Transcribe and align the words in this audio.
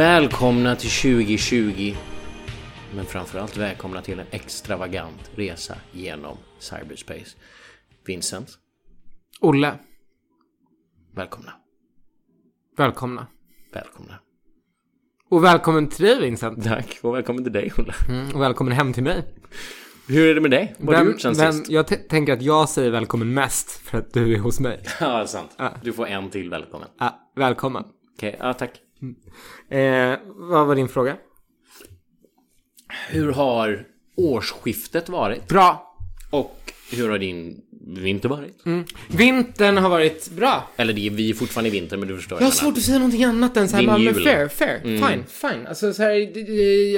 Välkomna 0.00 0.76
till 0.76 0.90
2020. 0.90 1.94
Men 2.94 3.06
framförallt 3.06 3.56
välkomna 3.56 4.02
till 4.02 4.18
en 4.18 4.26
extravagant 4.30 5.30
resa 5.34 5.76
genom 5.92 6.36
cyberspace. 6.58 7.36
Vincent, 8.06 8.48
Olle, 9.40 9.74
välkomna. 11.14 11.52
välkomna. 12.76 13.26
Välkomna. 13.72 14.14
Och 15.30 15.44
välkommen 15.44 15.88
till 15.88 16.04
dig 16.04 16.20
Vincent. 16.20 16.64
Tack 16.64 16.98
och 17.02 17.14
välkommen 17.14 17.44
till 17.44 17.52
dig 17.52 17.72
Ola. 17.78 17.94
Mm, 18.08 18.34
och 18.34 18.40
välkommen 18.40 18.72
hem 18.72 18.92
till 18.92 19.04
mig. 19.04 19.24
Hur 20.08 20.30
är 20.30 20.34
det 20.34 20.40
med 20.40 20.50
dig? 20.50 20.74
Vad 20.78 20.96
har 20.96 21.04
du 21.04 21.10
gjort 21.10 21.20
sen 21.20 21.34
vem, 21.34 21.52
sist? 21.52 21.70
Jag 21.70 22.08
tänker 22.08 22.32
att 22.32 22.42
jag 22.42 22.68
säger 22.68 22.90
välkommen 22.90 23.34
mest 23.34 23.70
för 23.70 23.98
att 23.98 24.12
du 24.12 24.34
är 24.34 24.38
hos 24.38 24.60
mig. 24.60 24.82
Ja, 25.00 25.26
sant. 25.26 25.50
Ja. 25.56 25.72
Du 25.82 25.92
får 25.92 26.06
en 26.06 26.30
till 26.30 26.50
välkommen. 26.50 26.88
Ja, 26.98 27.32
välkommen. 27.36 27.84
Okej, 28.16 28.36
ja 28.38 28.54
tack. 28.54 28.80
Eh, 29.68 30.18
vad 30.26 30.66
var 30.66 30.74
din 30.76 30.88
fråga? 30.88 31.16
Hur 33.08 33.32
har 33.32 33.84
årsskiftet 34.16 35.08
varit? 35.08 35.48
Bra. 35.48 35.96
Och 36.30 36.72
hur 36.92 37.08
har 37.08 37.18
din 37.18 37.60
vinter 37.96 38.28
varit? 38.28 38.62
Vintern 39.08 39.76
har 39.76 39.88
varit 39.90 40.30
bra. 40.30 40.70
Eller 40.76 40.92
det 40.92 41.06
är 41.06 41.10
vi 41.10 41.30
är 41.30 41.34
fortfarande 41.34 41.68
i 41.68 41.70
vinter 41.70 41.96
men 41.96 42.08
du 42.08 42.16
förstår 42.16 42.38
Jag 42.40 42.46
har 42.46 42.52
svårt 42.52 42.76
att 42.76 42.82
säga 42.82 42.98
någonting 42.98 43.24
annat 43.24 43.56
än 43.56 43.68
så 43.68 43.76
här, 43.76 43.82
Din 43.82 43.88
bara, 43.88 43.98
men 43.98 44.14
jul. 44.14 44.22
fair, 44.24 44.48
fair, 44.48 44.80
fine, 44.82 45.24
fine. 45.28 45.66
Alltså 45.66 45.92
så 45.92 46.02
här, 46.02 46.12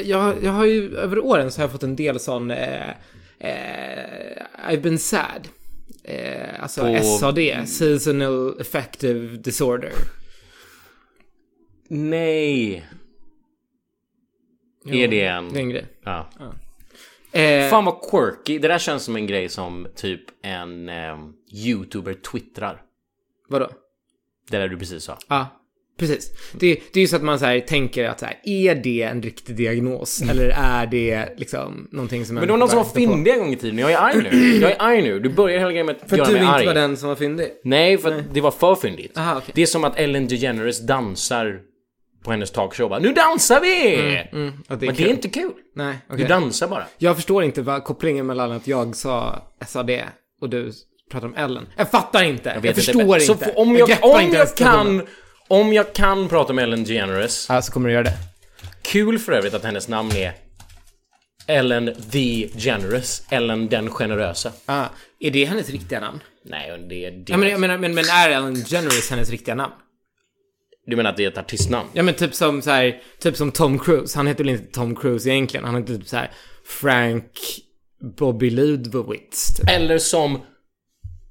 jag, 0.08 0.34
jag 0.44 0.52
har 0.52 0.64
ju 0.64 0.96
över 0.96 1.18
åren 1.18 1.50
så 1.50 1.58
har 1.60 1.64
jag 1.64 1.72
fått 1.72 1.82
en 1.82 1.96
del 1.96 2.20
sån, 2.20 2.50
eh, 2.50 2.88
eh, 3.38 4.42
I've 4.68 4.80
been 4.82 4.98
sad. 4.98 5.48
Eh, 6.04 6.62
alltså 6.62 6.80
På- 6.80 7.02
SAD, 7.20 7.38
Seasonal 7.66 8.60
Affective 8.60 9.36
Disorder. 9.36 9.92
Nej. 11.94 12.86
Är 14.86 15.08
det 15.08 15.24
en... 15.24 15.48
Det 15.52 15.58
är 15.58 15.62
en 15.62 15.70
grej. 15.70 15.86
Ja. 16.04 16.28
Eh, 17.32 17.70
Fan 17.70 17.84
vad 17.84 18.10
quirky. 18.10 18.58
Det 18.58 18.68
där 18.68 18.78
känns 18.78 19.04
som 19.04 19.16
en 19.16 19.26
grej 19.26 19.48
som 19.48 19.86
typ 19.96 20.20
en 20.42 20.88
ehm, 20.88 21.32
youtuber 21.66 22.14
twittrar. 22.14 22.82
vadå? 23.48 23.68
Det 24.50 24.58
där 24.58 24.68
du 24.68 24.78
precis 24.78 25.04
sa. 25.04 25.18
Ja, 25.28 25.46
precis. 25.98 26.30
Det, 26.52 26.80
det 26.92 27.00
är 27.00 27.00
ju 27.00 27.06
så 27.08 27.16
att 27.16 27.22
man 27.22 27.38
så 27.38 27.44
här, 27.44 27.60
tänker 27.60 28.04
att 28.08 28.20
så 28.20 28.26
här, 28.26 28.40
är 28.44 28.74
det 28.74 29.02
en 29.02 29.22
riktig 29.22 29.56
diagnos? 29.56 30.22
Eller 30.22 30.48
är 30.48 30.86
det 30.86 31.28
liksom 31.36 31.88
någonting 31.92 32.26
som 32.26 32.34
Men 32.34 32.46
det 32.46 32.50
var 32.50 32.58
någon 32.58 32.68
som 32.68 32.78
var 32.78 32.84
fyndig 32.84 33.32
en 33.32 33.38
gång 33.38 33.52
i 33.52 33.56
tiden. 33.56 33.78
Jag 33.78 33.92
är 33.92 33.98
arg 33.98 34.22
nu. 34.22 34.56
Jag 34.60 34.70
är 34.70 34.76
arg 34.78 35.02
nu. 35.02 35.20
Du 35.20 35.28
börjar 35.28 35.58
hela 35.58 35.70
grejen 35.70 35.86
med 35.86 35.96
att 36.02 36.10
För 36.10 36.16
göra 36.16 36.26
att 36.26 36.32
du 36.32 36.34
mig 36.34 36.42
inte 36.42 36.54
arg. 36.54 36.66
var 36.66 36.74
den 36.74 36.96
som 36.96 37.08
var 37.08 37.16
fyndig? 37.16 37.48
Nej, 37.64 37.98
för 37.98 38.18
att 38.18 38.34
det 38.34 38.40
var 38.40 38.50
för 38.50 38.74
fyndigt. 38.74 39.18
Aha, 39.18 39.36
okej. 39.36 39.52
Det 39.54 39.62
är 39.62 39.66
som 39.66 39.84
att 39.84 39.98
Ellen 39.98 40.28
DeGeneres 40.28 40.86
dansar 40.86 41.60
på 42.24 42.30
hennes 42.30 42.50
talkshow. 42.50 42.88
Bara, 42.90 42.98
nu 43.00 43.12
dansar 43.12 43.60
vi! 43.60 43.96
Mm, 44.32 44.52
att 44.68 44.80
det 44.80 44.86
Men 44.86 44.94
det 44.94 45.02
är 45.02 45.08
inte 45.08 45.28
kul. 45.28 45.52
Nej, 45.74 45.96
Du 46.08 46.14
okej. 46.14 46.26
dansar 46.28 46.68
bara. 46.68 46.84
Jag 46.98 47.16
förstår 47.16 47.44
inte 47.44 47.62
vad 47.62 47.84
kopplingen 47.84 48.26
mellan 48.26 48.52
att 48.52 48.66
jag 48.66 48.96
sa 48.96 49.42
SAD 49.66 49.90
och 50.40 50.48
du 50.50 50.72
pratar 51.10 51.26
om 51.26 51.34
Ellen. 51.36 51.66
Jag 51.76 51.90
fattar 51.90 52.22
inte. 52.24 52.48
Jag, 52.50 52.60
vet 52.60 52.74
förstår 52.74 52.94
men- 52.98 53.06
inte. 53.08 53.20
Så 53.20 53.36
f- 53.40 53.48
om 53.56 53.76
jag, 53.76 53.88
greppar 53.88 54.14
om 54.14 54.20
inte 54.20 54.36
jag 54.36 54.48
situationen. 54.48 54.98
kan... 54.98 55.06
Om 55.48 55.72
jag 55.72 55.92
kan 55.92 56.28
prata 56.28 56.52
om 56.52 56.58
Ellen 56.58 56.84
DeGeneres. 56.84 57.46
Ja, 57.48 57.62
så 57.62 57.72
kommer 57.72 57.88
du 57.88 57.92
göra 57.94 58.04
det. 58.04 58.14
Kul 58.82 59.18
för 59.18 59.32
övrigt 59.32 59.54
att 59.54 59.64
hennes 59.64 59.88
namn 59.88 60.12
är 60.16 60.32
Ellen 61.46 61.94
the 62.12 62.48
Generous. 62.58 63.22
Ellen 63.30 63.68
den 63.68 63.90
generösa. 63.90 64.52
Ah, 64.66 64.84
är 65.20 65.30
det 65.30 65.44
hennes 65.44 65.70
riktiga 65.70 66.00
namn? 66.00 66.20
Nej, 66.44 66.86
det 66.88 67.04
är... 67.06 67.10
Det, 67.10 67.24
Ja, 67.32 67.36
men, 67.36 67.48
jag 67.48 67.60
menar, 67.60 67.78
men, 67.78 67.94
men 67.94 68.04
är 68.04 68.30
Ellen 68.30 68.64
Generous 68.64 69.10
hennes 69.10 69.30
riktiga 69.30 69.54
namn? 69.54 69.72
Du 70.86 70.96
menar 70.96 71.10
att 71.10 71.16
det 71.16 71.24
är 71.24 71.28
ett 71.28 71.38
artistnamn? 71.38 71.88
Ja 71.92 72.02
men 72.02 72.14
typ 72.14 72.34
som 72.34 72.62
så 72.62 72.70
här, 72.70 73.02
typ 73.18 73.36
som 73.36 73.52
Tom 73.52 73.78
Cruise. 73.78 74.18
Han 74.18 74.26
heter 74.26 74.44
väl 74.44 74.52
inte 74.52 74.72
Tom 74.72 74.96
Cruise 74.96 75.30
egentligen. 75.30 75.64
Han 75.66 75.74
heter 75.76 75.94
typ 75.96 76.08
så 76.08 76.16
här 76.16 76.30
Frank 76.64 77.30
Bobby 78.18 78.50
Ludwitz. 78.50 79.54
Typ. 79.56 79.68
Eller 79.70 79.98
som 79.98 80.38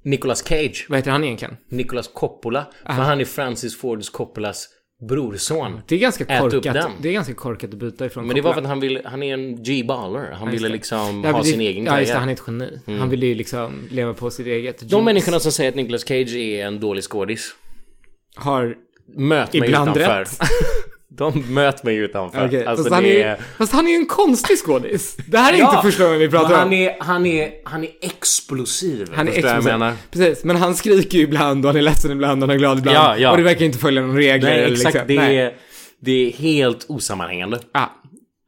Nicolas 0.04 0.44
Cage. 0.48 0.86
Vad 0.88 0.98
heter 0.98 1.10
han 1.10 1.24
egentligen? 1.24 1.56
Nicolas 1.68 2.08
Coppola. 2.08 2.66
För 2.86 2.92
han 2.92 3.20
är 3.20 3.24
Francis 3.24 3.76
Fords 3.78 4.10
Coppolas 4.10 4.68
brorson. 5.08 5.80
Det 5.88 5.94
är 5.94 5.98
ganska 5.98 6.24
korkat. 6.24 6.76
Det 7.02 7.08
är 7.08 7.12
ganska 7.12 7.34
korkat 7.34 7.70
att 7.70 7.76
byta 7.78 8.06
ifrån 8.06 8.26
Men 8.26 8.36
det 8.36 8.42
var 8.42 8.50
för 8.50 8.54
Coppola. 8.60 8.66
att 8.68 8.68
han 8.70 8.80
vill, 8.80 9.00
han 9.04 9.22
är 9.22 9.34
en 9.34 9.62
G-baller. 9.62 10.30
Han 10.32 10.50
ville 10.50 10.68
det. 10.68 10.72
liksom 10.72 11.22
Ja, 11.24 11.30
ha 11.30 11.38
det- 11.38 11.44
sin 11.48 11.60
egen 11.60 11.84
Ja, 11.84 12.00
just 12.00 12.12
det. 12.12 12.12
karriär. 12.12 12.20
Han 12.20 12.28
är 12.28 12.32
ett 12.32 12.42
geni. 12.86 12.98
Han 13.00 13.10
vill 13.10 13.22
ju 13.22 13.34
liksom 13.34 13.88
leva 13.90 14.14
på 14.14 14.30
sitt 14.30 14.46
eget. 14.46 14.90
De 14.90 15.04
människorna 15.04 15.40
som 15.40 15.52
säger 15.52 15.70
att 15.70 15.76
Nicolas 15.76 16.04
Cage 16.08 16.34
är 16.36 16.66
en 16.66 16.80
dålig 16.80 17.04
skådis. 17.04 17.54
har... 18.34 18.76
Möt 19.16 19.52
mig 19.52 19.64
Ibland 19.68 19.96
utanför. 19.96 20.18
rätt. 20.20 20.38
De 21.16 21.54
möt 21.54 21.82
mig 21.84 21.96
utanför. 21.96 22.46
Okej, 22.46 22.66
Alltså 22.66 22.84
fast, 22.84 22.94
han 22.94 23.02
det 23.04 23.22
är, 23.22 23.28
är... 23.28 23.36
fast 23.58 23.72
han 23.72 23.86
är 23.86 23.90
ju 23.90 23.96
en 23.96 24.06
konstig 24.06 24.58
skådis. 24.58 25.16
Det 25.26 25.38
här 25.38 25.52
är 25.52 25.58
Ja, 25.58 25.70
inte 25.70 25.82
första 25.82 26.04
gången 26.04 26.18
vi 26.18 26.28
pratar 26.28 26.48
men 26.48 26.58
han 26.58 26.66
om. 26.68 26.72
är, 26.72 26.96
han 27.00 27.26
är, 27.26 27.50
han 27.64 27.84
är 27.84 27.90
explosiv. 28.00 29.08
Han 29.14 29.28
är 29.28 29.32
förstår 29.32 29.48
jag 29.50 29.56
explosiv. 29.58 29.78
menar? 29.78 29.94
Precis, 30.10 30.44
men 30.44 30.56
han 30.56 30.74
skriker 30.74 31.18
ju 31.18 31.24
ibland 31.24 31.64
och 31.64 31.68
han 31.68 31.76
är 31.78 31.82
ledsen 31.82 32.10
ibland 32.10 32.42
och 32.42 32.48
han 32.48 32.54
är 32.56 32.58
glad 32.58 32.78
ibland. 32.78 32.96
Ja, 32.96 33.16
ja. 33.18 33.30
Och 33.30 33.36
det 33.36 33.42
verkar 33.42 33.64
inte 33.64 33.78
följa 33.78 34.02
någon 34.02 34.16
regler. 34.16 34.50
Nej, 34.50 34.72
exakt. 34.72 34.84
liksom. 34.94 35.06
Det 35.08 35.16
Nej. 35.20 35.38
är, 35.38 35.52
det 36.00 36.12
är 36.28 36.32
helt 36.32 36.86
osammanhängande. 36.88 37.58
Ah. 37.72 37.86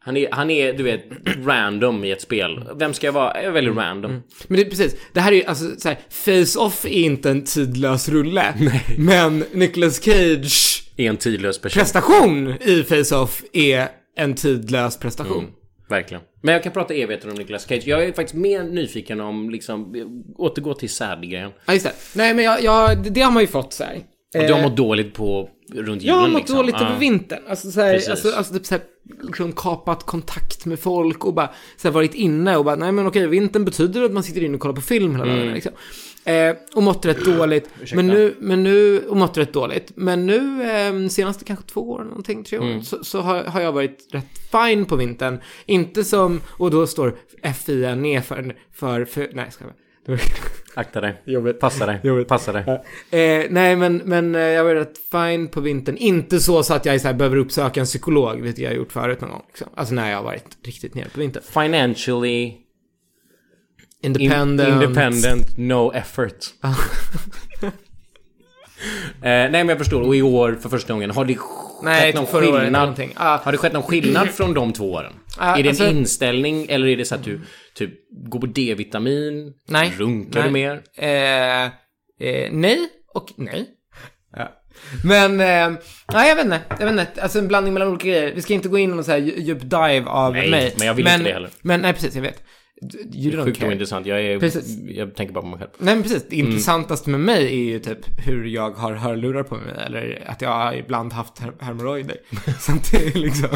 Han 0.04 0.16
är, 0.16 0.28
han 0.32 0.50
är, 0.50 0.72
du 0.72 0.82
vet, 0.82 1.04
random 1.44 2.04
i 2.04 2.10
ett 2.10 2.20
spel. 2.20 2.64
Vem 2.76 2.94
ska 2.94 3.06
jag 3.06 3.12
vara? 3.12 3.42
Jag 3.42 3.52
väljer 3.52 3.72
random. 3.72 4.22
Men 4.46 4.58
det 4.58 4.64
precis, 4.64 4.96
det 5.12 5.20
här 5.20 5.32
är 5.32 5.36
ju 5.36 5.44
alltså 5.44 5.64
så 5.78 5.88
här, 5.88 5.98
Face-Off 6.10 6.84
är 6.84 6.88
inte 6.88 7.30
en 7.30 7.44
tidlös 7.44 8.08
rulle. 8.08 8.54
Men 8.98 9.44
Nicolas 9.52 10.00
Cage 10.04 10.84
Är 10.96 11.08
en 11.08 11.16
tidlös 11.16 11.58
person. 11.60 11.80
prestation 11.80 12.48
i 12.48 12.82
Face-Off 12.82 13.42
är 13.52 13.88
en 14.16 14.34
tidlös 14.34 14.98
prestation. 14.98 15.46
Verkligen. 15.88 16.22
Men 16.42 16.52
jag 16.54 16.62
kan 16.62 16.72
prata 16.72 16.94
evigheter 16.94 17.28
om 17.30 17.34
Nicolas 17.34 17.68
Cage. 17.68 17.82
Jag 17.86 18.04
är 18.04 18.12
faktiskt 18.12 18.34
mer 18.34 18.62
nyfiken 18.62 19.20
om, 19.20 19.50
liksom, 19.50 19.94
återgå 20.36 20.74
till 20.74 20.90
sad-grejen. 20.90 21.50
Ja, 21.66 21.72
just 21.72 21.84
det. 21.84 21.92
Nej, 22.14 22.34
men 22.34 22.44
jag, 22.44 22.62
jag, 22.62 23.04
det, 23.04 23.10
det 23.10 23.20
har 23.20 23.30
man 23.30 23.42
ju 23.42 23.46
fått 23.46 23.72
så 23.72 23.84
här. 23.84 23.96
Och 24.36 24.46
du 24.46 24.52
har 24.52 24.62
mått 24.62 24.76
dåligt 24.76 25.14
på 25.14 25.48
runt 25.72 26.02
julen 26.02 26.02
Jag 26.02 26.14
har 26.14 26.28
mått 26.28 26.38
liksom. 26.38 26.56
dåligt 26.56 26.74
Ja. 26.78 26.86
över 26.86 26.98
vintern. 26.98 27.42
Alltså, 27.48 27.70
så 27.70 27.80
här, 27.80 28.10
alltså, 28.10 28.32
alltså 28.32 28.54
typ 28.54 28.66
så 28.66 28.74
här, 28.74 28.84
liksom 29.22 29.52
kapat 29.52 30.06
kontakt 30.06 30.66
med 30.66 30.78
folk 30.78 31.24
och 31.24 31.34
bara 31.34 31.50
så 31.76 31.88
här, 31.88 31.92
varit 31.92 32.14
inne 32.14 32.56
och 32.56 32.64
bara, 32.64 32.76
nej 32.76 32.92
men 32.92 33.06
okej, 33.06 33.26
vintern 33.26 33.64
betyder 33.64 34.02
att 34.04 34.12
man 34.12 34.22
sitter 34.22 34.42
inne 34.44 34.54
och 34.54 34.60
kollar 34.60 34.74
på 34.74 34.80
film 34.80 35.12
hela 35.12 35.24
Mm. 35.24 35.38
dagen 35.38 35.54
liksom. 35.54 35.72
Eh, 36.24 36.54
och 36.74 36.82
mått 36.82 37.06
rätt 37.06 37.24
dåligt. 37.36 37.68
Men 37.94 38.06
nu, 38.06 38.34
men 38.38 38.62
nu, 38.62 38.98
och 39.08 39.16
mått 39.16 39.38
rätt 39.38 39.52
dåligt. 39.52 39.92
Men 39.94 40.26
nu, 40.26 40.62
eh, 40.70 41.08
senaste 41.08 41.44
kanske 41.44 41.64
två 41.66 41.90
år, 41.90 42.04
någonting, 42.04 42.44
tre 42.44 42.58
år, 42.58 42.64
Mm. 42.64 42.82
så, 42.82 43.04
så 43.04 43.20
har, 43.20 43.44
har 43.44 43.60
jag 43.60 43.72
varit 43.72 44.08
rätt 44.10 44.38
fine 44.52 44.84
på 44.84 44.96
vintern. 44.96 45.38
Inte 45.66 46.04
som, 46.04 46.40
och 46.50 46.70
då 46.70 46.86
står 46.86 47.16
FIN 47.42 48.22
för, 48.22 48.54
för, 48.72 49.04
för 49.04 49.30
nej, 49.32 49.50
ska 49.50 49.64
jag 49.64 49.72
Akta 50.74 51.00
dig. 51.00 51.22
Jobbigt. 51.24 51.60
Passa 51.60 51.86
dig. 51.86 52.00
Jobbigt. 52.02 52.28
Passa 52.28 52.52
dig. 52.52 52.64
Eh, 53.10 53.46
nej, 53.50 53.76
men, 53.76 53.96
men 53.96 54.34
eh, 54.34 54.40
jag 54.40 54.64
var 54.64 54.74
rätt 54.74 54.98
fine 55.12 55.48
på 55.48 55.60
vintern. 55.60 55.96
Inte 55.96 56.40
så, 56.40 56.62
så 56.62 56.74
att 56.74 56.86
jag 56.86 57.00
så 57.00 57.06
här, 57.06 57.14
behöver 57.14 57.36
uppsöka 57.36 57.80
en 57.80 57.86
psykolog, 57.86 58.40
vilket 58.40 58.62
jag 58.62 58.70
har 58.70 58.76
gjort 58.76 58.92
förut 58.92 59.20
någon 59.20 59.30
gång. 59.30 59.42
Liksom. 59.48 59.68
Alltså 59.74 59.94
när 59.94 60.10
jag 60.10 60.16
har 60.16 60.24
varit 60.24 60.58
riktigt 60.64 60.94
nere 60.94 61.08
på 61.08 61.20
vintern. 61.20 61.42
Financially 61.42 62.44
in, 64.04 64.20
Independent. 64.20 64.82
independent, 64.82 65.56
no 65.56 65.92
effort. 65.92 66.44
Eh, 69.16 69.20
nej 69.22 69.50
men 69.50 69.68
jag 69.68 69.78
förstår, 69.78 70.00
och 70.02 70.16
i 70.16 70.22
år 70.22 70.58
för 70.62 70.68
första 70.68 70.92
gången, 70.92 71.10
har 71.10 71.24
det 71.24 71.36
Nej, 71.82 72.00
skett 72.02 72.14
någon 72.14 72.26
skillnad? 72.26 73.00
Ah. 73.16 73.36
Har 73.36 73.52
det 73.52 73.58
skett 73.58 73.72
någon 73.72 73.82
skillnad 73.82 74.28
från 74.28 74.54
de 74.54 74.72
två 74.72 74.92
åren? 74.92 75.12
Ah, 75.38 75.56
är 75.56 75.62
det 75.62 75.68
alltså- 75.68 75.84
en 75.84 75.96
inställning 75.96 76.66
eller 76.68 76.86
är 76.86 76.96
det 76.96 77.04
så 77.04 77.14
att 77.14 77.24
du 77.24 77.40
typ 77.74 77.90
går 78.28 78.40
på 78.40 78.46
D-vitamin? 78.46 79.52
Nej. 79.68 79.92
Runkar 79.98 80.40
Nej. 80.40 80.48
du 80.48 80.52
mer? 80.52 80.82
Eh, 80.98 81.64
eh, 82.28 82.48
nej 82.52 82.78
och 83.14 83.28
nej. 83.36 83.66
Ja. 84.36 84.52
Men, 85.04 85.30
eh, 85.40 85.78
nej 86.12 86.28
jag 86.28 86.36
vet 86.36 86.44
inte. 86.44 86.60
Jag 86.68 86.86
vet 86.86 86.90
inte. 87.08 87.22
Alltså 87.22 87.38
en 87.38 87.48
blandning 87.48 87.74
mellan 87.74 87.88
olika 87.88 88.08
grejer. 88.08 88.32
Vi 88.34 88.42
ska 88.42 88.54
inte 88.54 88.68
gå 88.68 88.78
in 88.78 88.90
i 88.90 88.94
någon 88.94 89.04
så 89.04 89.10
här 89.12 89.18
dju- 89.18 89.40
djup 89.40 89.60
dive 89.60 90.04
av 90.06 90.32
Nej, 90.32 90.50
mig. 90.50 90.74
men 90.78 90.86
jag 90.86 90.94
vill 90.94 91.06
inte 91.06 91.22
det 91.24 91.32
heller. 91.32 91.50
Men 91.62 91.80
nej, 91.80 91.92
precis, 91.92 92.14
jag 92.14 92.22
vet. 92.22 92.42
You 93.14 93.32
don't 93.32 93.44
Sjukt 93.44 93.58
care. 93.58 93.68
ointressant. 93.68 94.06
Jag, 94.06 94.20
är, 94.22 94.38
Precis. 94.40 94.78
jag 94.88 95.14
tänker 95.14 95.34
bara 95.34 95.40
på 95.40 95.46
mig 95.46 95.58
själv. 95.58 95.70
Nej 95.78 95.94
men 95.94 96.02
precis, 96.02 96.26
det 96.30 96.36
Mm. 96.36 96.46
intressantaste 96.50 97.10
med 97.10 97.20
mig 97.20 97.44
är 97.46 97.50
ju 97.72 97.78
typ 97.78 98.26
hur 98.26 98.44
jag 98.44 98.70
har 98.70 98.92
hörlurar 98.94 99.42
på 99.42 99.54
mig 99.54 99.64
eller 99.86 100.24
att 100.26 100.42
jag 100.42 100.48
har 100.50 100.74
ibland 100.74 101.12
haft 101.12 101.38
her- 101.38 101.64
hemorrojder. 101.64 102.16
Så 102.60 102.72
det 102.90 103.06
är 103.06 103.18
liksom... 103.18 103.48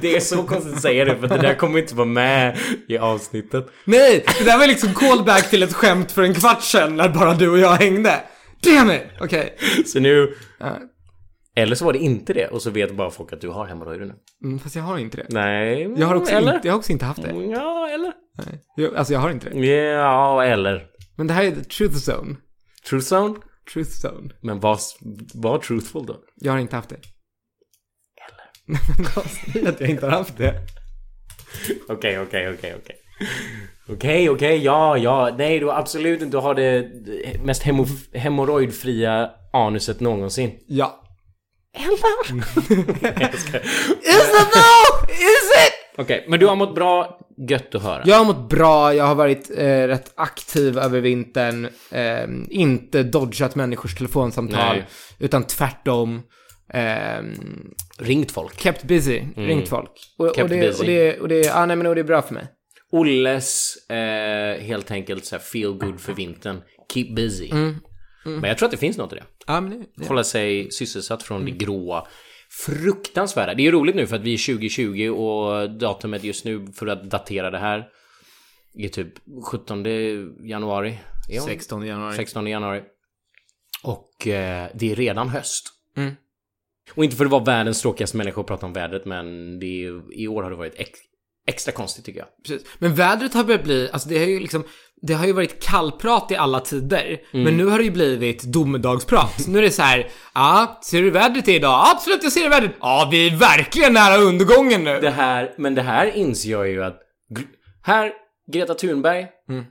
Det 0.00 0.16
är 0.16 0.20
så 0.20 0.42
konstigt 0.42 0.74
att 0.74 0.82
säga 0.82 1.04
det 1.04 1.16
för 1.16 1.28
det 1.28 1.36
där 1.36 1.54
kommer 1.54 1.78
inte 1.78 1.94
vara 1.94 2.06
med 2.08 2.58
i 2.88 2.98
avsnittet. 2.98 3.66
Nej! 3.84 4.24
Det 4.38 4.44
där 4.44 4.58
var 4.58 4.66
liksom 4.66 4.94
callback 4.94 5.50
till 5.50 5.62
ett 5.62 5.72
skämt 5.74 6.12
för 6.12 6.22
en 6.22 6.34
kvart 6.34 6.62
sedan 6.62 6.96
när 6.96 7.08
bara 7.08 7.34
du 7.34 7.48
och 7.50 7.58
jag 7.58 7.76
hängde. 7.76 8.14
Damn 8.62 8.90
it! 8.90 9.02
Okej. 9.20 9.56
Så 9.86 10.00
nu... 10.00 10.34
Ja. 10.58 10.78
Eller 11.58 11.74
så 11.76 11.84
var 11.84 11.92
det 11.92 11.98
inte 11.98 12.32
det 12.32 12.46
och 12.48 12.62
så 12.62 12.70
vet 12.70 12.94
bara 12.96 13.10
folk 13.10 13.32
att 13.32 13.40
du 13.40 13.48
har 13.48 13.66
hemorrojder 13.66 14.04
nu. 14.06 14.14
Mm, 14.44 14.58
fast 14.58 14.76
jag 14.76 14.82
har 14.82 14.98
inte 14.98 15.16
det. 15.16 15.26
Nej, 15.28 15.94
Jag 15.96 16.06
har 16.06 16.14
också, 16.14 16.32
eller? 16.34 16.54
inte, 16.54 16.68
jag 16.68 16.72
har 16.74 16.78
också 16.78 16.92
inte 16.92 17.04
haft 17.04 17.22
det. 17.22 17.28
Ja, 17.50 17.88
eller? 17.94 18.12
Nej. 18.36 18.60
Jag, 18.76 18.94
alltså 18.94 19.12
jag 19.12 19.20
har 19.20 19.30
inte 19.30 19.50
det. 19.50 19.66
Ja, 19.66 20.44
eller. 20.44 20.86
Men 21.16 21.26
det 21.26 21.34
här 21.34 21.44
är 21.44 21.50
the 21.50 21.64
truth 21.64 22.10
zone. 22.10 22.36
Truth 22.88 23.14
zone? 23.14 23.34
Truth 23.72 24.06
zone. 24.06 24.34
Men 24.40 24.60
var, 24.60 24.78
var 25.34 25.58
truthful 25.58 26.06
då. 26.06 26.16
Jag 26.34 26.52
har 26.52 26.58
inte 26.58 26.76
haft 26.76 26.88
det. 26.88 27.00
Säg 29.52 29.66
att 29.66 29.80
jag 29.80 29.90
inte 29.90 30.06
har 30.06 30.12
haft 30.12 30.38
det. 30.38 30.54
Okej, 31.88 32.18
okej, 32.20 32.48
okej, 32.48 32.74
okej. 32.82 32.96
Okej, 33.88 34.30
okej, 34.30 34.64
ja, 34.64 34.98
ja. 34.98 35.34
Nej, 35.38 35.60
du 35.60 35.66
har 35.66 35.78
absolut 35.78 36.22
inte 36.22 36.36
har 36.36 36.54
det 36.54 36.88
mest 37.44 37.62
hemo 37.62 37.86
hemorrojdfria 38.12 39.30
anuset 39.52 40.00
någonsin. 40.00 40.58
Ja. 40.66 41.02
Eller? 41.74 42.42
Is 44.02 44.28
it 44.28 44.52
though? 44.52 45.10
Is 45.10 45.50
it? 45.66 45.85
Okej, 45.98 46.24
men 46.28 46.40
du 46.40 46.46
har 46.46 46.56
mått 46.56 46.74
bra. 46.74 47.20
Gött 47.48 47.74
att 47.74 47.82
höra. 47.82 48.02
Jag 48.06 48.16
har 48.16 48.24
mått 48.24 48.48
bra, 48.48 48.94
jag 48.94 49.04
har 49.04 49.14
varit 49.14 49.50
eh, 49.50 49.64
rätt 49.64 50.12
aktiv 50.16 50.78
över 50.78 51.00
vintern. 51.00 51.68
Eh, 51.90 52.24
inte 52.50 53.02
dodgat 53.02 53.54
människors 53.54 53.94
telefonsamtal. 53.94 54.76
Nej. 54.76 54.86
Utan 55.18 55.44
tvärtom. 55.46 56.22
Eh, 56.72 57.22
Ringt 57.98 58.32
folk. 58.32 58.60
kept 58.60 58.84
busy, 58.84 59.22
ringt 59.36 59.68
folk. 59.68 59.90
Och, 60.18 60.26
Kept 60.36 60.42
och, 60.42 60.48
det, 60.48 60.60
busy. 60.60 60.80
och 60.80 60.86
det, 60.86 61.20
och 61.20 61.28
det, 61.28 61.38
ja, 61.40 61.66
nej, 61.66 61.76
men 61.76 61.86
och 61.86 61.94
det 61.94 62.00
är 62.00 62.04
bra 62.04 62.22
för 62.22 62.34
mig. 62.34 62.46
Olles 62.92 63.76
eh, 63.90 64.62
helt 64.64 64.90
enkelt 64.90 65.24
så 65.24 65.34
här 65.36 65.42
feel 65.42 65.72
good 65.72 66.00
för 66.00 66.12
vintern. 66.12 66.60
Keep 66.94 67.14
busy. 67.16 67.50
Men 68.24 68.42
jag 68.44 68.58
tror 68.58 68.66
att 68.66 68.70
det 68.70 68.76
finns 68.76 68.96
något 68.96 69.12
i 69.12 69.16
det. 69.16 69.24
Ja, 69.46 69.60
men 69.60 69.70
det, 69.70 69.86
det. 69.96 70.08
Hålla 70.08 70.24
sig 70.24 70.70
sysselsatt 70.72 71.22
från 71.22 71.44
det 71.44 71.50
gråa. 71.50 72.06
Fruktansvärda. 72.64 73.54
Det 73.54 73.62
är 73.62 73.64
ju 73.64 73.70
roligt 73.70 73.96
nu 73.96 74.06
för 74.06 74.16
att 74.16 74.22
vi 74.22 74.34
är 74.34 74.54
2020 74.54 75.08
och 75.08 75.70
datumet 75.70 76.24
just 76.24 76.44
nu 76.44 76.66
för 76.74 76.86
att 76.86 77.10
datera 77.10 77.50
det 77.50 77.58
här 77.58 77.88
är 78.78 78.88
typ 78.88 79.12
17 79.50 79.84
januari. 80.48 80.98
Är 81.28 81.38
hon? 81.38 81.48
16 81.48 81.86
januari. 81.86 82.16
16 82.16 82.46
januari. 82.46 82.82
Och 83.82 84.26
eh, 84.26 84.70
det 84.74 84.92
är 84.92 84.96
redan 84.96 85.28
höst. 85.28 85.72
Mm. 85.96 86.14
Och 86.94 87.04
inte 87.04 87.16
för 87.16 87.24
att 87.24 87.30
vara 87.30 87.44
världens 87.44 87.82
tråkigaste 87.82 88.16
människa 88.16 88.40
att 88.40 88.46
prata 88.46 88.66
om 88.66 88.72
vädret 88.72 89.04
men 89.04 89.58
det 89.58 89.84
är, 89.84 90.14
i 90.20 90.28
år 90.28 90.42
har 90.42 90.50
det 90.50 90.56
varit 90.56 90.74
ex, 90.76 90.98
extra 91.46 91.72
konstigt 91.72 92.04
tycker 92.04 92.20
jag. 92.20 92.28
Precis. 92.46 92.66
Men 92.78 92.94
vädret 92.94 93.34
har 93.34 93.44
börjat 93.44 93.64
bli, 93.64 93.90
alltså 93.90 94.08
det 94.08 94.18
har 94.18 94.26
ju 94.26 94.40
liksom, 94.40 94.64
det 95.02 95.14
har 95.14 95.26
ju 95.26 95.32
varit 95.32 95.62
kallprat 95.62 96.30
i 96.30 96.36
alla 96.36 96.60
tider. 96.60 97.20
Men 97.32 97.56
nu 97.56 97.66
har 97.66 97.78
det 97.78 97.84
ju 97.84 97.90
blivit 97.90 98.42
domedagsprat. 98.42 99.48
nu 99.48 99.58
är 99.58 99.62
det 99.62 99.70
så 99.70 99.82
här, 99.82 100.08
ja, 100.34 100.80
ser 100.84 101.02
du 101.02 101.10
vädret 101.10 101.48
idag? 101.48 101.84
Absolut, 101.94 102.22
jag 102.22 102.32
ser 102.32 102.48
vädret. 102.50 102.72
Ja, 102.80 103.08
vi 103.10 103.26
är 103.26 103.36
verkligen 103.36 103.92
nära 103.92 104.16
undergången 104.16 104.84
nu. 104.84 105.00
Det 105.00 105.10
här, 105.10 105.54
men 105.58 105.74
det 105.74 105.82
här 105.82 106.16
inser 106.16 106.50
jag 106.50 106.68
ju 106.68 106.84
att... 106.84 107.00
Här, 107.82 108.12
Greta 108.52 108.74
Thunberg. 108.74 109.26
Mm. 109.48 109.64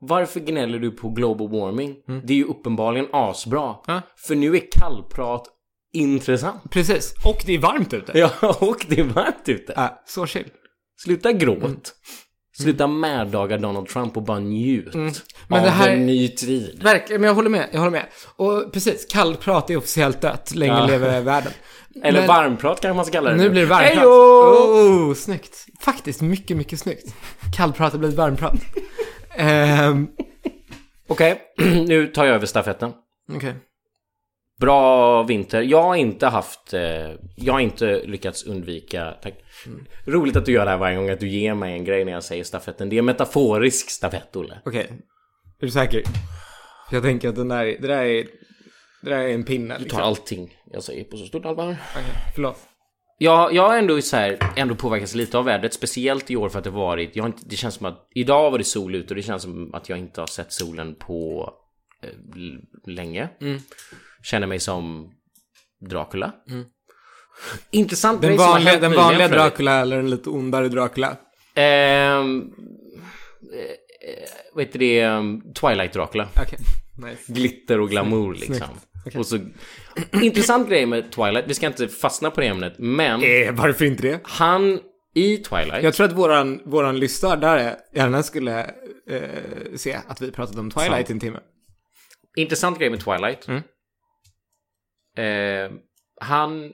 Varför 0.00 0.40
gnäller 0.40 0.78
du 0.78 0.90
på 0.90 1.08
global 1.08 1.48
warming? 1.48 1.96
Det 2.24 2.32
är 2.32 2.36
ju 2.36 2.44
uppenbarligen 2.44 3.06
asbra. 3.12 3.76
Ja. 3.86 4.02
För 4.16 4.34
nu 4.34 4.56
är 4.56 4.62
kallprat 4.72 5.46
intressant. 5.92 6.70
Precis. 6.70 7.14
Och 7.24 7.42
det 7.46 7.54
är 7.54 7.58
varmt 7.58 7.94
ute. 7.94 8.12
Ja, 8.18 8.56
och 8.60 8.86
det 8.88 9.00
är 9.00 9.04
varmt 9.04 9.48
ute. 9.48 9.72
Ja, 9.76 10.02
så 10.06 10.26
chill. 10.26 10.48
Sluta 10.96 11.32
gråt. 11.32 11.56
Mm. 11.58 11.80
Sluta 12.60 12.86
meddaga 12.86 13.56
Donald 13.58 13.88
Trump 13.88 14.16
och 14.16 14.22
bara 14.22 14.38
njut 14.38 14.94
Men 14.94 15.08
av 15.48 15.62
det 15.62 15.70
här- 15.70 15.90
en 15.90 16.06
ny 16.06 16.28
tid. 16.28 16.82
Verkligen, 16.82 17.20
men 17.20 17.28
jag 17.28 17.34
håller 17.34 17.50
med, 17.50 17.68
jag 17.72 17.78
håller 17.78 17.90
med. 17.92 18.06
Och 18.36 18.72
precis, 18.72 19.06
kallprat 19.10 19.70
är 19.70 19.76
officiellt 19.76 20.20
dött. 20.20 20.54
Länge 20.54 20.72
Ja. 20.72 20.86
leve 20.86 21.20
världen. 21.20 21.52
Eller 22.02 22.18
Men- 22.20 22.28
varmprat 22.28 22.80
kanske 22.80 22.96
man 22.96 23.04
ska 23.04 23.12
kalla 23.12 23.30
det 23.30 23.36
Nu 23.36 23.50
blir 23.50 23.60
det 23.60 23.66
varmprat. 23.68 23.94
Hejo! 23.96 24.08
Oh, 24.08 25.14
snyggt. 25.14 25.66
Faktiskt 25.80 26.20
mycket, 26.20 26.56
mycket 26.56 26.78
snyggt. 26.80 27.14
Kallprat 27.56 27.92
har 27.92 27.98
blivit 27.98 28.16
varmprat. 28.16 28.54
Ehm, 29.36 30.08
Okej, 31.08 31.40
nu 31.86 32.06
tar 32.06 32.24
jag 32.24 32.34
över 32.34 32.46
stafetten. 32.46 32.92
Okej. 33.36 33.54
Bra 34.60 35.22
vinter. 35.22 35.62
Jag 35.62 35.82
har 35.82 35.96
inte 35.96 36.26
haft... 36.26 36.74
Eh, 36.74 37.10
jag 37.36 37.52
har 37.52 37.60
inte 37.60 38.02
lyckats 38.04 38.44
undvika... 38.44 39.14
Tack. 39.22 39.34
Roligt 40.04 40.36
att 40.36 40.46
du 40.46 40.52
gör 40.52 40.64
det 40.64 40.70
här 40.70 40.78
varje 40.78 40.96
gång, 40.96 41.10
att 41.10 41.20
du 41.20 41.28
ger 41.28 41.54
mig 41.54 41.72
en 41.72 41.84
grej 41.84 42.04
när 42.04 42.12
jag 42.12 42.24
säger 42.24 42.44
stafetten. 42.44 42.88
Det 42.88 42.98
är 42.98 43.02
metaforisk 43.02 43.90
stafett, 43.90 44.36
Olle. 44.36 44.58
Okej. 44.64 44.86
Är 45.60 45.66
du 45.66 45.70
säker? 45.70 46.02
Jag 46.90 47.02
tänker 47.02 47.28
att 47.28 47.36
den 47.36 47.48
där, 47.48 47.64
det 47.64 47.86
där 47.86 48.04
är, 48.04 48.26
det 49.02 49.10
där 49.10 49.18
är 49.18 49.28
en 49.28 49.44
pinne. 49.44 49.74
Du 49.74 49.82
Liksom. 49.82 49.98
tar 49.98 50.06
allting 50.06 50.56
jag 50.72 50.82
säger 50.82 51.04
på 51.04 51.16
så 51.16 51.26
stort 51.26 51.44
allvar. 51.44 51.76
Okej, 51.92 52.04
förlåt. 52.34 52.58
Jag, 53.18 53.54
jag 53.54 53.68
har 53.68 53.78
ändå 53.78 54.00
så 54.00 54.16
här, 54.16 54.38
ändå 54.56 54.74
påverkats 54.74 55.14
lite 55.14 55.38
av 55.38 55.44
vädret, 55.44 55.74
speciellt 55.74 56.30
i 56.30 56.36
år 56.36 56.48
för 56.48 56.58
att 56.58 56.64
det 56.64 56.70
varit, 56.70 57.16
jag 57.16 57.22
har 57.22 57.28
inte, 57.28 57.42
det 57.46 57.56
känns 57.56 57.74
som 57.74 57.86
att, 57.86 58.08
idag 58.14 58.50
var 58.50 58.58
det 58.58 58.64
sol 58.64 58.94
ute 58.94 59.08
och 59.08 59.16
det 59.16 59.22
känns 59.22 59.42
som 59.42 59.74
att 59.74 59.88
jag 59.88 59.98
inte 59.98 60.20
har 60.20 60.26
sett 60.26 60.52
solen 60.52 60.94
på 60.94 61.50
eh, 62.02 62.08
länge. 62.86 63.28
Mm. 63.40 63.60
Känner 64.24 64.46
mig 64.46 64.60
som 64.60 65.10
Dracula. 65.90 66.32
Intressant 67.70 68.20
Den 68.22 68.28
grej 68.30 68.38
som 68.38 68.46
har 68.46 68.52
vanliga, 68.52 68.80
den 68.80 68.92
vanliga. 68.92 69.28
Dracula 69.28 69.80
eller 69.80 69.96
den 69.96 70.10
lite 70.10 70.30
ondare 70.30 70.68
Dracula? 70.68 71.16
Eh, 71.54 71.64
eh, 71.64 72.22
vad 74.54 74.64
heter 74.64 74.78
det? 74.78 75.00
ehm, 75.00 75.42
Twilight 75.54 75.92
Dracula. 75.92 76.28
Okej, 76.42 76.58
nice. 76.96 77.32
Glitter 77.32 77.80
och 77.80 77.90
glamour 77.90 78.34
liksom. 78.34 78.66
Och 79.14 79.26
så, 79.26 79.38
intressant 80.22 80.68
grej 80.68 80.86
med 80.86 81.12
Twilight, 81.12 81.44
vi 81.48 81.54
ska 81.54 81.66
inte 81.66 81.88
fastna 81.88 82.30
på 82.30 82.40
det 82.40 82.46
ämnet, 82.46 82.74
men 82.78 83.22
Eh, 83.22 83.52
varför 83.52 83.84
inte 83.84 84.02
det? 84.02 84.20
han 84.24 84.80
i 85.14 85.36
Twilight, 85.36 85.84
Jag 85.84 85.94
tror 85.94 86.06
att 86.06 86.12
våran, 86.12 86.60
våran 86.64 86.98
lyssnare 86.98 87.40
där 87.40 87.76
gärna 87.94 88.22
skulle 88.22 88.60
eh, 89.10 89.74
se 89.76 89.98
att 90.08 90.22
vi 90.22 90.30
pratat 90.30 90.56
om 90.56 90.70
Twilight 90.70 91.10
i 91.10 91.12
en 91.12 91.20
timme. 91.20 91.38
intressant 92.36 92.78
grej 92.78 92.90
med 92.90 93.00
Twilight. 93.00 93.48
Mm. 93.48 93.62
Eh, 95.16 95.70
han 96.20 96.72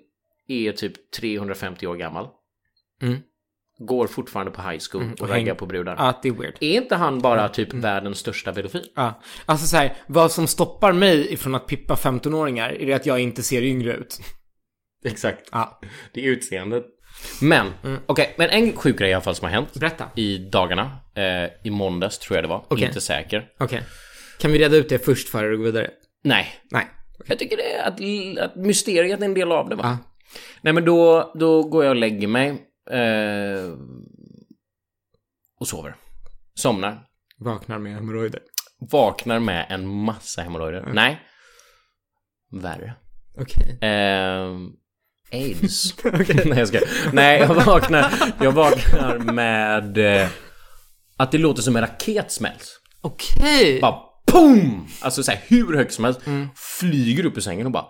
är 0.49 0.73
typ 0.73 1.11
350 1.13 1.87
år 1.87 1.97
gammal. 1.97 2.29
Mm. 3.03 3.19
Går 3.79 4.07
fortfarande 4.07 4.53
på 4.53 4.63
high 4.63 4.83
school 4.91 5.13
och 5.13 5.21
och 5.21 5.29
raggar 5.29 5.55
på 5.55 5.67
brudar. 5.67 5.97
Ja, 5.99 6.19
det 6.23 6.29
är 6.29 6.33
weird. 6.33 6.57
Är 6.61 6.77
inte 6.83 6.97
han 6.97 7.19
bara 7.19 7.49
typ 7.49 7.73
världens 7.75 8.19
största 8.19 8.53
pedofil? 8.53 8.85
Ja, 8.97 9.21
alltså 9.47 9.67
så 9.67 9.77
här, 9.77 9.97
vad 10.07 10.33
som 10.33 10.47
stoppar 10.47 10.93
mig 10.93 11.33
ifrån 11.33 11.55
att 11.55 11.67
pippa 11.67 11.95
15-åringar 11.95 12.71
är 12.71 12.87
det 12.87 12.93
att 12.93 13.07
jag 13.07 13.21
inte 13.21 13.43
ser 13.43 13.63
yngre 13.63 13.93
ut. 13.93 14.19
Exakt. 15.05 15.49
Ja, 15.53 15.81
Det 16.13 16.21
är 16.27 16.31
utseendet. 16.31 16.85
Men, 17.41 17.67
okej, 18.07 18.35
men 18.39 18.51
en 18.51 18.77
sjuk 18.77 18.99
grej 18.99 19.11
i 19.11 19.15
alla 19.15 19.23
fall 19.23 19.35
som 19.35 19.45
har 19.45 19.53
hänt. 19.53 19.75
berätta. 19.75 20.05
i 20.17 20.39
dagarna. 20.39 20.99
Eh, 21.15 21.51
I 21.65 21.71
måndags 21.71 22.19
tror 22.19 22.37
jag 22.37 22.45
det 22.45 22.49
var. 22.49 22.65
Okej. 22.69 22.87
Inte 22.87 23.01
säker. 23.01 23.49
Okej. 23.59 23.83
Kan 24.41 24.53
vi 24.53 24.59
reda 24.59 24.77
ut 24.77 24.89
det 24.89 24.99
först 24.99 25.29
före 25.29 25.49
du 25.49 25.57
går 25.57 25.65
vidare? 25.65 25.91
Nej. 26.25 26.49
Nej. 26.71 26.87
Jag 27.27 27.39
tycker 27.39 27.57
det 27.57 27.73
är 27.73 27.89
att, 27.89 28.51
att 28.51 28.57
mysteriet 28.57 29.21
är 29.21 29.25
en 29.25 29.35
del 29.35 29.53
av 29.53 29.69
det 29.69 29.77
va? 29.77 29.83
Ja. 29.85 29.99
Nej 30.61 30.73
men 30.73 30.85
då, 30.85 31.33
då 31.35 31.63
går 31.63 31.85
jag 31.85 31.91
och 31.91 31.97
lägger 31.97 32.29
mig. 32.29 32.49
Eh, 32.91 33.73
och 35.61 35.69
sover. 35.69 35.97
Somnar. 36.55 37.07
Vaknar 37.39 37.79
med 37.79 37.95
hemorrojder. 37.95 38.41
Vaknar 38.91 39.39
med 39.39 39.67
en 39.69 39.87
massa 39.89 40.43
hemorrojder. 40.43 40.89
Nej. 40.95 41.21
Värre. 42.53 42.95
Okej. 43.39 43.79
Eh, 43.81 44.57
AIDS. 45.33 45.95
Nej 46.45 46.59
jag 46.59 46.69
ska. 46.69 46.81
Nej 47.13 47.41
jag 47.41 47.55
vaknar. 47.55 48.13
Jag 48.41 48.53
vaknar 48.53 49.19
med 49.19 49.99
eh, 49.99 50.29
att 51.17 51.33
det 51.33 51.39
låter 51.39 51.63
som 51.63 51.77
en 51.77 51.83
raket 51.83 52.33
smälls. 52.33 52.81
Okej. 53.01 53.81
bara 53.81 54.10
POOM! 54.33 54.87
Alltså 55.01 55.23
såhär 55.23 55.41
hur 55.49 55.77
högt 55.77 55.93
som 55.93 56.05
helst. 56.05 56.21
Flyger 56.81 57.27
upp 57.27 57.37
ur 57.37 57.41
sängen 57.41 57.67
och 57.67 57.73
bara 57.73 57.87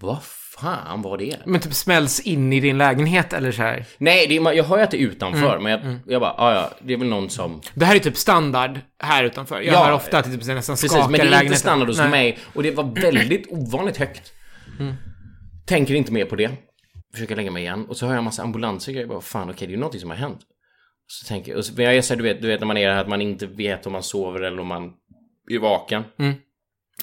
Vad 0.00 0.18
fan 0.58 1.02
var 1.02 1.18
det? 1.18 1.36
Men 1.46 1.60
typ 1.60 1.74
smälls 1.74 2.20
in 2.20 2.52
i 2.52 2.60
din 2.60 2.78
lägenhet 2.78 3.32
eller 3.32 3.52
så 3.52 3.62
här. 3.62 3.84
Nej, 3.98 4.26
det 4.26 4.36
är, 4.36 4.52
jag 4.52 4.64
hör 4.64 4.76
ju 4.78 4.82
att 4.84 4.90
det 4.90 4.96
är 5.02 5.06
utanför 5.06 5.58
men 5.60 5.72
jag, 5.72 5.98
jag 6.06 6.20
bara, 6.20 6.34
ja 6.38 6.54
ja, 6.54 6.70
det 6.82 6.92
är 6.92 6.96
väl 6.96 7.08
någon 7.08 7.30
som 7.30 7.60
Det 7.74 7.84
här 7.84 7.94
är 7.94 7.98
typ 7.98 8.16
standard 8.16 8.80
här 8.98 9.24
utanför. 9.24 9.60
Jag 9.60 9.74
Ja. 9.74 9.84
hör 9.84 9.92
ofta 9.92 10.18
att 10.18 10.24
det 10.24 10.30
typ 10.38 10.46
nästan 10.46 10.72
Precis, 10.74 10.90
skakar 10.90 11.08
men 11.08 11.12
det 11.12 11.18
är 11.18 11.24
inte 11.24 11.30
lägenheten. 11.30 11.58
standard 11.60 11.88
hos 11.88 11.98
Nej. 11.98 12.10
mig 12.10 12.38
och 12.54 12.62
det 12.62 12.70
var 12.70 12.84
väldigt 13.00 13.46
ovanligt 13.52 13.96
högt. 13.96 14.32
Tänker 15.66 15.94
inte 15.94 16.12
mer 16.12 16.24
på 16.24 16.36
det. 16.36 16.50
Försöker 17.14 17.36
lägga 17.36 17.50
mig 17.50 17.62
igen 17.62 17.86
och 17.88 17.96
så 17.96 18.06
hör 18.06 18.12
jag 18.12 18.18
en 18.18 18.24
massa 18.24 18.42
ambulanser 18.42 18.90
och 18.92 18.94
grejer. 18.94 19.08
Bara, 19.08 19.20
fan 19.20 19.50
okej, 19.50 19.66
det 19.66 19.70
är 19.70 19.74
ju 19.74 19.80
någonting 19.80 20.00
som 20.00 20.10
har 20.10 20.16
hänt. 20.16 20.38
Så 21.06 21.28
tänker 21.28 21.50
jag, 21.52 21.58
och 21.58 21.64
så, 21.64 21.72
men 21.76 21.84
jag 21.84 21.96
är 21.96 22.02
så 22.02 22.14
här, 22.14 22.18
du 22.18 22.22
vet, 22.24 22.42
du 22.42 22.48
vet 22.48 22.60
när 22.60 22.66
man 22.66 22.76
är 22.76 22.90
här 22.90 23.00
att 23.00 23.08
man 23.08 23.20
inte 23.22 23.46
vet 23.46 23.86
om 23.86 23.92
man 23.92 24.02
sover 24.02 24.40
eller 24.40 24.60
om 24.60 24.66
man 24.66 24.92
är 25.50 25.58
vaken. 25.58 26.02
Mm. 26.18 26.34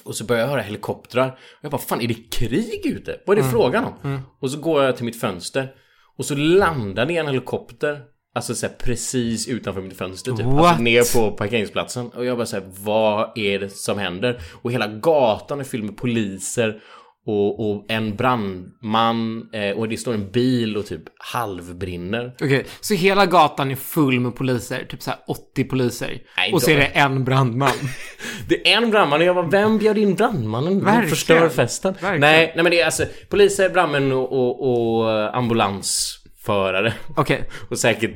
Och 0.04 0.16
så 0.16 0.24
börjar 0.24 0.42
jag 0.42 0.48
höra 0.48 0.60
helikoptrar. 0.62 1.28
Och 1.28 1.64
jag 1.64 1.70
bara, 1.70 1.78
fan 1.82 2.00
är 2.00 2.08
det 2.08 2.30
krig 2.30 2.86
ute? 2.86 3.20
Vad 3.26 3.38
är 3.38 3.40
Mm. 3.42 3.52
det 3.52 3.58
frågan 3.58 3.84
om? 3.84 4.20
Och 4.40 4.50
så 4.50 4.58
går 4.60 4.84
jag 4.84 4.96
till 4.96 5.04
mitt 5.04 5.20
fönster. 5.20 5.74
Och 6.16 6.24
så 6.24 6.34
landar 6.34 7.06
det 7.06 7.16
en 7.16 7.26
helikopter. 7.26 8.00
Alltså 8.34 8.54
så 8.54 8.66
här, 8.66 8.74
precis 8.74 9.48
utanför 9.48 9.80
mitt 9.82 9.98
fönster 9.98 10.32
typ. 10.32 10.46
What? 10.46 10.64
Alltså 10.66 10.82
ner 10.82 11.14
på 11.14 11.36
parkeringsplatsen. 11.36 12.08
Och 12.08 12.24
jag 12.24 12.36
bara 12.36 12.46
säger 12.46 12.66
vad 12.84 13.38
är 13.38 13.58
det 13.58 13.68
som 13.70 13.98
händer? 13.98 14.40
Och 14.62 14.72
hela 14.72 14.86
gatan 14.86 15.60
är 15.60 15.64
fylld 15.64 15.84
med 15.84 15.96
poliser. 15.96 16.82
Och, 17.26 17.70
och 17.70 17.84
en 17.88 18.16
brandman. 18.16 19.48
Eh, 19.52 19.70
och 19.70 19.88
det 19.88 19.96
står 19.96 20.14
en 20.14 20.30
bil 20.30 20.76
och 20.76 20.86
typ 20.86 21.02
halvbrinner. 21.18 22.34
Okej, 22.34 22.66
så 22.80 22.94
hela 22.94 23.26
gatan 23.26 23.70
är 23.70 23.76
full 23.76 24.20
med 24.20 24.34
poliser? 24.34 24.84
Typ 24.84 25.02
så 25.02 25.10
här 25.10 25.18
80 25.26 25.64
poliser? 25.64 26.22
Nej, 26.36 26.52
och 26.52 26.62
så 26.62 26.70
är 26.70 26.76
det 26.76 26.84
en 26.84 27.24
brandman? 27.24 27.70
Det 28.48 28.72
är 28.72 28.76
en 28.76 28.90
brandman 28.90 29.20
och 29.20 29.26
jag 29.26 29.34
var 29.34 29.42
vem 29.50 29.78
bjöd 29.78 29.98
in 29.98 30.14
brandmannen? 30.14 30.84
Verkligen. 30.84 31.08
förstör 31.08 31.48
festen? 31.48 31.92
Verkligen. 31.92 32.20
Nej, 32.20 32.52
nej 32.54 32.62
men 32.62 32.70
det 32.70 32.80
är 32.80 32.84
alltså 32.84 33.04
poliser, 33.28 33.68
brandmän 33.68 34.12
och, 34.12 34.32
och, 34.32 35.00
och 35.00 35.36
ambulansförare. 35.36 36.94
Okej. 37.16 37.44
Och 37.70 37.78
säkert 37.78 38.10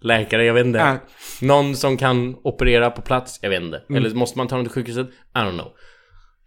läkare, 0.00 0.44
jag 0.44 0.54
vet 0.54 0.66
inte. 0.66 0.78
Ja. 0.78 0.96
Någon 1.40 1.76
som 1.76 1.96
kan 1.96 2.36
operera 2.42 2.90
på 2.90 3.02
plats, 3.02 3.38
jag 3.42 3.50
vet 3.50 3.62
inte. 3.62 3.82
Mm. 3.88 4.04
Eller 4.04 4.14
måste 4.14 4.38
man 4.38 4.48
ta 4.48 4.54
honom 4.54 4.66
till 4.66 4.74
sjukhuset? 4.74 5.06
I 5.06 5.38
don't 5.38 5.52
know. 5.52 5.68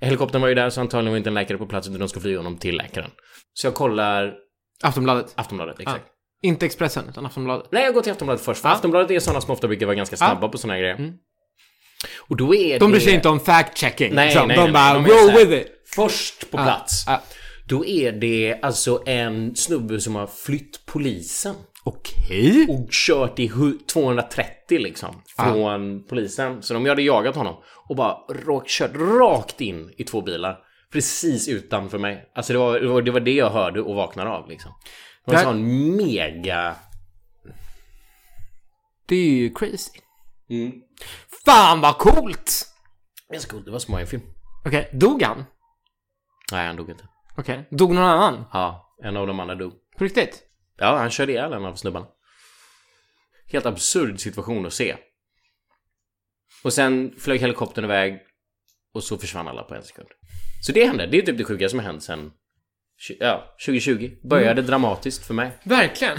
Helikoptern 0.03 0.41
var 0.41 0.49
ju 0.49 0.55
där 0.55 0.69
så 0.69 0.81
antagligen 0.81 1.11
var 1.11 1.17
inte 1.17 1.29
en 1.29 1.33
läkare 1.33 1.57
på 1.57 1.65
plats 1.65 1.87
utan 1.87 1.99
de 1.99 2.09
ska 2.09 2.19
flyga 2.19 2.37
honom 2.39 2.57
till 2.57 2.77
läkaren. 2.77 3.09
Så 3.53 3.67
jag 3.67 3.73
kollar 3.73 4.33
Aftonbladet. 4.83 5.33
Aftonbladet, 5.35 5.79
exakt. 5.79 6.03
Ja. 6.07 6.47
Inte 6.49 6.65
Expressen, 6.65 7.05
utan 7.09 7.25
Aftonbladet. 7.25 7.67
Nej, 7.71 7.83
jag 7.83 7.93
går 7.93 8.01
till 8.01 8.11
Aftonbladet 8.11 8.41
först. 8.45 8.61
För 8.61 8.69
Aftonbladet 8.69 9.11
är 9.11 9.19
sådana 9.19 9.41
som 9.41 9.51
ofta 9.51 9.67
brukar 9.67 9.85
vara 9.85 9.95
ganska 9.95 10.17
snabba 10.17 10.47
på 10.47 10.57
sådana 10.57 10.73
här 10.73 10.81
grejer. 10.81 10.95
Mm. 10.95 11.13
Och 12.17 12.37
då 12.37 12.55
är 12.55 12.79
De 12.79 12.85
det... 12.85 12.91
bryr 12.91 12.99
sig 13.05 13.13
inte 13.13 13.29
om 13.29 13.39
fact-checking. 13.39 14.13
Nej, 14.13 14.25
liksom. 14.27 14.47
nej, 14.47 14.57
De 14.57 14.63
nej, 14.63 14.71
bara, 14.71 14.93
nej. 14.99 15.03
De 15.03 15.13
roll 15.13 15.45
with 15.47 15.61
it. 15.61 15.67
Först 15.95 16.51
på 16.51 16.57
Ja, 16.57 16.63
plats. 16.63 17.03
ja. 17.07 17.21
Då 17.67 17.85
är 17.85 18.11
det 18.11 18.59
alltså 18.61 19.03
en 19.05 19.55
snubbe 19.55 19.99
som 19.99 20.15
har 20.15 20.27
flytt 20.27 20.85
polisen. 20.85 21.55
Okej. 21.83 22.65
Och 22.69 22.89
kört 22.91 23.39
i 23.39 23.47
hu- 23.49 23.85
230 23.85 24.79
liksom. 24.79 25.21
Från 25.35 26.03
polisen. 26.03 26.63
Så 26.63 26.73
de 26.73 26.85
hade 26.85 27.01
jagat 27.01 27.35
honom. 27.35 27.55
Och 27.89 27.95
bara 27.95 28.17
rak, 28.45 28.67
kört 28.67 28.95
rakt 28.95 29.61
in 29.61 29.93
i 29.97 30.03
två 30.03 30.21
bilar. 30.21 30.59
Precis 30.91 31.47
utanför 31.47 31.97
mig. 31.97 32.31
Alltså 32.35 32.53
det 32.53 32.59
var 32.59 32.79
det, 32.79 32.87
var, 32.87 33.01
det, 33.01 33.11
var 33.11 33.19
det 33.19 33.33
jag 33.33 33.49
hörde 33.49 33.81
och 33.81 33.95
vaknade 33.95 34.29
av 34.29 34.49
liksom. 34.49 34.71
Det 35.25 35.31
var 35.31 35.39
en 35.39 35.45
sån 35.45 35.95
mega... 35.95 36.75
Det 39.05 39.15
är 39.15 39.29
ju 39.29 39.53
crazy. 39.53 39.99
Mm. 40.49 40.71
Fan 41.45 41.81
vad 41.81 41.97
coolt! 41.97 42.67
Ganska 43.31 43.51
coolt. 43.51 43.65
Det 43.65 43.71
var 43.71 43.79
som 43.79 43.93
en 43.95 44.07
film. 44.07 44.23
Okej, 44.65 44.89
dog 44.93 45.23
han? 45.23 45.45
Nej, 46.51 46.67
han 46.67 46.75
dog 46.75 46.89
inte. 46.89 47.07
Okej. 47.37 47.67
Dog 47.71 47.91
någon 47.91 48.03
annan? 48.03 48.45
Ja, 48.53 48.95
en 49.03 49.17
av 49.17 49.27
de 49.27 49.39
andra 49.39 49.55
dog. 49.55 49.73
På 49.97 50.03
riktigt? 50.03 50.43
Ja, 50.77 50.97
han 50.97 51.09
körde 51.09 51.31
ihjäl 51.31 51.53
en 51.53 51.65
av 51.65 51.75
snubbarna. 51.75 52.05
Helt 53.47 53.65
absurd 53.65 54.19
situation 54.19 54.65
att 54.65 54.73
se. 54.73 54.95
Och 56.63 56.73
sen 56.73 57.13
flög 57.17 57.39
helikoptern 57.39 57.85
iväg 57.85 58.19
och 58.93 59.03
så 59.03 59.17
försvann 59.17 59.47
alla 59.47 59.63
på 59.63 59.75
en 59.75 59.83
sekund. 59.83 60.07
Så 60.61 60.71
det 60.71 60.85
hände. 60.85 61.07
Det 61.07 61.17
är 61.17 61.21
typ 61.21 61.37
det 61.37 61.43
sjuka 61.43 61.69
som 61.69 61.79
har 61.79 61.85
hänt 61.85 62.03
sen 62.03 62.31
ja, 63.19 63.55
2020. 63.65 64.11
Började 64.23 64.61
dramatiskt 64.61 65.25
för 65.25 65.33
mig. 65.33 65.51
Verkligen. 65.63 66.17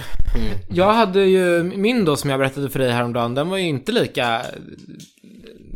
Jag 0.70 0.92
hade 0.92 1.24
ju 1.24 1.62
min 1.62 2.04
då 2.04 2.16
som 2.16 2.30
jag 2.30 2.38
berättade 2.38 2.70
för 2.70 2.78
dig 2.78 2.90
häromdagen, 2.90 3.34
den 3.34 3.48
var 3.48 3.58
ju 3.58 3.64
inte 3.64 3.92
lika 3.92 4.42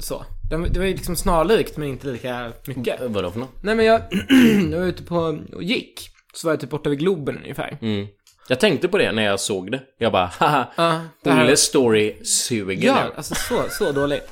så. 0.00 0.24
Den, 0.50 0.72
det 0.72 0.78
var 0.78 0.86
ju 0.86 0.92
liksom 0.94 1.16
snarlikt 1.16 1.76
men 1.76 1.88
inte 1.88 2.06
lika 2.06 2.52
mycket. 2.66 3.00
Vadå 3.00 3.30
för 3.30 3.40
något? 3.40 3.62
Nej 3.62 3.74
men 3.74 3.86
jag, 3.86 4.00
jag 4.72 4.78
var 4.78 4.86
ute 4.86 5.02
på 5.02 5.38
och 5.52 5.62
gick. 5.62 6.10
Så 6.34 6.46
var 6.46 6.52
jag 6.52 6.60
typ 6.60 6.70
borta 6.70 6.90
vid 6.90 6.98
Globen 6.98 7.38
ungefär. 7.38 7.78
Mm. 7.80 8.06
Jag 8.48 8.60
tänkte 8.60 8.88
på 8.88 8.98
det 8.98 9.12
när 9.12 9.22
jag 9.22 9.40
såg 9.40 9.70
det. 9.72 9.80
Jag 9.98 10.12
bara, 10.12 10.26
haha. 10.38 10.66
Det 11.24 11.30
här- 11.30 11.44
Olles 11.44 11.60
story 11.60 12.14
suger 12.24 12.86
Ja, 12.86 13.04
nu. 13.04 13.10
alltså 13.16 13.34
så, 13.34 13.62
så 13.70 13.92
dåligt. 13.92 14.28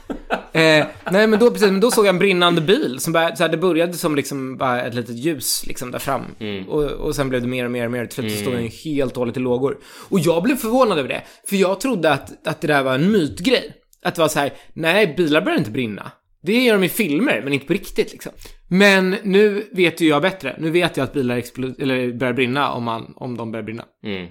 eh, 0.53 0.87
nej 1.11 1.27
men 1.27 1.39
då, 1.39 1.51
precis, 1.51 1.71
men 1.71 1.81
då 1.81 1.91
såg 1.91 2.05
jag 2.07 2.09
en 2.13 2.19
brinnande 2.19 2.61
bil 2.61 2.97
som 3.01 3.13
bara, 3.13 3.37
så 3.37 3.43
här, 3.43 3.51
det 3.51 3.57
började 3.57 3.93
som 3.93 4.17
liksom 4.17 4.57
bara 4.57 4.83
ett 4.83 4.95
litet 4.95 5.17
ljus 5.17 5.67
liksom 5.67 5.91
där 5.91 5.99
fram. 5.99 6.25
Och, 6.69 6.83
och 6.85 7.15
sen 7.17 7.29
blev 7.29 7.43
det 7.43 7.49
mer 7.49 7.65
och 7.65 7.71
mer 7.71 7.85
och 7.85 7.91
mer. 7.93 8.07
Till 8.07 8.15
slut 8.15 8.33
så 8.33 8.39
stod 8.41 8.53
den 8.55 8.69
helt 8.85 9.13
och 9.13 9.19
hållet 9.19 9.37
i 9.37 9.41
lågor. 9.41 9.77
Och 10.09 10.19
jag 10.21 10.43
blev 10.43 10.57
förvånad 10.57 10.99
över 10.99 11.09
det. 11.09 11.23
För 11.49 11.57
jag 11.57 11.81
trodde 11.81 12.13
att, 12.13 12.47
att 12.47 12.61
det 12.61 12.67
där 12.67 12.83
var 12.83 12.95
en 12.95 13.13
mytgrej. 13.13 13.73
Att 14.03 14.15
det 14.15 14.21
var 14.21 14.29
så 14.29 14.39
här, 14.39 14.53
nej 14.73 15.15
bilar 15.17 15.41
börjar 15.41 15.59
inte 15.59 15.71
brinna. 15.71 16.11
Det 16.47 16.63
gör 16.65 16.75
de 16.75 16.85
i 16.85 16.89
filmer, 16.89 17.41
men 17.45 17.53
inte 17.53 17.67
på 17.67 17.73
riktigt 17.73 18.13
liksom. 18.13 18.33
Men 18.69 19.11
nu 19.11 19.69
vet 19.73 20.01
ju 20.01 20.09
jag 20.09 20.23
bättre. 20.23 20.57
Nu 20.59 20.71
vet 20.71 20.97
jag 20.97 21.05
att 21.05 21.13
bilar 21.13 21.37
explo- 21.37 21.83
eller 21.83 22.13
börjar 22.13 22.35
brinna 22.35 22.73
om, 22.73 22.85
man, 22.85 23.13
om 23.17 23.37
de 23.37 23.53
börjar 23.53 23.65
brinna. 23.65 23.85
Mm. 24.03 24.29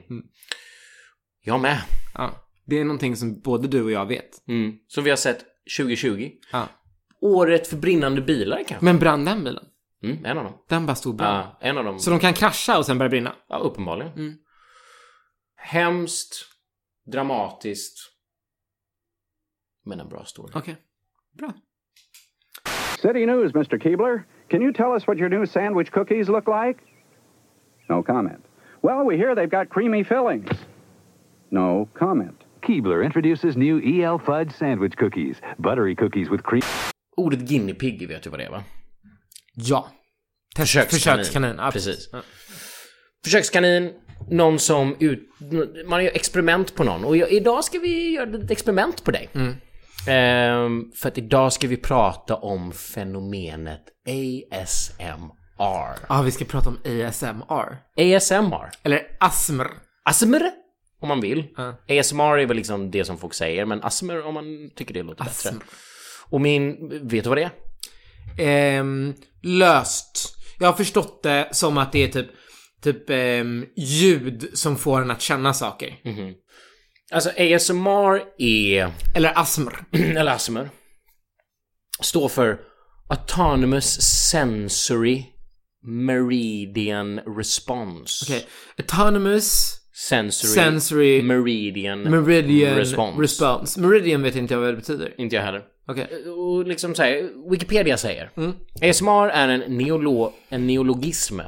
Jag 1.42 1.60
med. 1.62 1.82
Ja. 2.14 2.32
Det 2.66 2.80
är 2.80 2.84
någonting 2.84 3.16
som 3.16 3.40
både 3.42 3.68
du 3.68 3.84
och 3.84 3.92
jag 3.92 4.06
vet. 4.06 4.48
Mm. 4.48 4.74
Som 4.88 5.04
vi 5.04 5.10
har 5.10 5.18
sett 5.18 5.46
2020. 5.78 6.32
Ja. 6.52 6.68
Året 7.22 7.68
för 7.68 7.78
brinnande 7.78 8.22
bilar 8.22 8.64
kanske. 8.68 8.86
Men 8.86 9.00
brann 9.00 9.26
den 9.26 9.44
bilen? 9.44 9.66
Mm, 10.04 10.26
en 10.26 10.38
av 10.38 10.44
dem. 10.44 10.54
Den 10.70 10.86
bara 10.86 10.96
stod 10.96 11.16
bra. 11.16 11.28
Ja, 11.28 11.68
en 11.68 11.78
av 11.78 11.84
dem. 11.86 12.00
Så 12.00 12.10
de 12.10 12.20
kan 12.20 12.34
krascha 12.34 12.78
och 12.78 12.86
sen 12.86 12.98
börja 12.98 13.10
brinna? 13.10 13.36
Ja, 13.50 13.58
uppenbarligen. 13.58 14.14
Mm. 14.14 14.34
Hemskt, 15.56 16.46
dramatiskt, 17.12 17.98
men 19.86 20.00
en 20.00 20.10
bra 20.10 20.26
story. 20.26 20.52
Okej. 20.56 20.76
Bra. 21.38 21.54
City 23.06 23.26
News, 23.26 23.52
Mr. 23.54 23.78
Keebler. 23.80 24.24
Can 24.50 24.62
you 24.62 24.72
tell 24.74 24.92
us 24.94 25.06
what 25.08 25.18
your 25.18 25.30
new 25.30 25.46
sandwich 25.46 25.92
cookies 25.92 26.28
look 26.30 26.48
like? 26.48 26.78
No 27.90 28.02
comment. 28.04 28.44
Well, 28.82 29.06
we 29.06 29.16
hear 29.18 29.36
they've 29.36 29.50
got 29.58 29.70
creamy 29.70 30.04
fillings. 30.04 30.50
No 31.52 31.88
comment. 31.94 32.38
Keebler 32.62 33.04
introduces 33.06 33.56
new 33.56 33.78
EL 33.80 34.18
Fudge 34.20 34.52
sandwich 34.58 34.96
cookies. 34.98 35.38
Buttery 35.60 35.96
cookies 35.96 36.30
with 36.30 36.44
cream. 36.44 36.64
Ordet 37.18 37.46
guinea 37.48 37.76
pig 37.76 38.08
vet 38.08 38.24
du 38.24 38.30
vad 38.30 38.40
det 38.40 38.46
är 38.46 38.50
va? 38.52 38.64
Ja. 39.56 39.88
Test- 40.56 40.62
Försökskanin. 40.62 41.18
Försökskanin. 41.18 41.56
Ja, 41.58 41.72
Precis. 41.72 42.10
Ja. 42.12 42.22
Försökskanin, 43.24 43.94
någon 44.30 44.60
som 44.60 44.96
ut... 45.00 45.30
Man 45.86 46.04
gör 46.04 46.12
experiment 46.16 46.76
på 46.76 46.84
någon. 46.84 47.06
Och 47.06 47.18
jag, 47.18 47.32
idag 47.32 47.64
ska 47.64 47.80
vi 47.80 48.14
göra 48.14 48.30
ett 48.30 48.52
experiment 48.52 49.04
på 49.04 49.12
dig. 49.12 49.30
Ehm, 50.08 50.92
för 50.96 51.08
att 51.08 51.18
idag 51.18 51.54
ska 51.54 51.68
vi 51.68 51.78
prata 51.78 52.36
om 52.36 52.72
fenomenet 52.72 53.82
ASMR. 54.52 55.30
Ja, 56.10 56.22
vi 56.22 56.32
ska 56.32 56.46
prata 56.46 56.70
om 56.70 56.78
ASMR. 56.86 57.78
ASMR. 58.16 58.70
Eller 58.84 59.02
ASMR. 59.20 59.68
ASMR, 60.06 60.52
om 61.02 61.08
man 61.08 61.22
vill. 61.22 61.48
Ja. 61.58 62.00
ASMR 62.00 62.38
är 62.38 62.46
väl 62.46 62.58
liksom 62.58 62.92
det 62.92 63.06
som 63.06 63.18
folk 63.18 63.34
säger, 63.34 63.66
men 63.66 63.84
ASMR 63.84 64.26
om 64.26 64.34
man 64.34 64.70
tycker 64.76 64.94
det 64.94 65.04
låter 65.04 65.24
ASMR. 65.24 65.52
bättre. 65.52 65.66
Och 66.30 66.42
min... 66.42 66.90
Vet 67.08 67.24
du 67.24 67.30
vad 67.30 67.38
det 67.38 67.44
är? 67.44 67.52
Ehm, 68.40 69.14
löst. 69.44 70.36
Jag 70.60 70.68
har 70.68 70.74
förstått 70.74 71.24
det 71.24 71.50
som 71.52 71.78
att 71.78 71.92
det 71.92 72.04
är 72.04 72.08
typ, 72.08 72.28
typ 72.84 73.10
ehm, 73.10 73.66
ljud 73.78 74.50
som 74.54 74.78
får 74.78 75.02
en 75.02 75.12
att 75.12 75.22
känna 75.22 75.54
saker. 75.54 75.96
Alltså 77.12 77.30
ASMR 77.30 78.24
är... 78.38 78.92
Eller 79.16 79.40
ASMR. 79.40 79.86
eller 80.18 80.32
ASMR, 80.32 80.70
står 82.02 82.30
för 82.30 82.60
Autonomous 83.10 84.02
Sensory 84.30 85.26
Meridian 85.84 87.20
Response. 87.20 88.26
Okej. 88.26 88.48
Autonomous 88.78 89.80
Sensory, 89.94 90.54
Sensory 90.54 91.22
Meridian, 91.22 92.02
Meridian 92.02 92.76
Response. 92.76 93.22
response. 93.22 93.80
Meridian 93.80 94.24
vet 94.24 94.36
inte 94.36 94.54
jag 94.54 94.62
vad 94.62 94.70
det 94.70 94.76
betyder. 94.78 95.22
Inte 95.22 95.36
jag 95.36 95.44
heller. 95.44 95.64
Okej. 95.88 96.30
Och 96.30 96.68
liksom 96.68 96.96
säger, 96.96 97.50
Wikipedia 97.50 97.98
säger 97.98 98.32
ASMR 98.82 99.30
är 99.30 99.50
en, 99.50 99.78
neolo, 99.78 100.34
en 100.50 100.68
neologism 100.68 101.40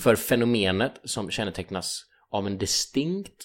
för 0.00 0.16
fenomenet 0.16 1.00
som 1.04 1.30
kännetecknas 1.30 2.04
av 2.30 2.46
en 2.46 2.58
distinkt, 2.58 3.44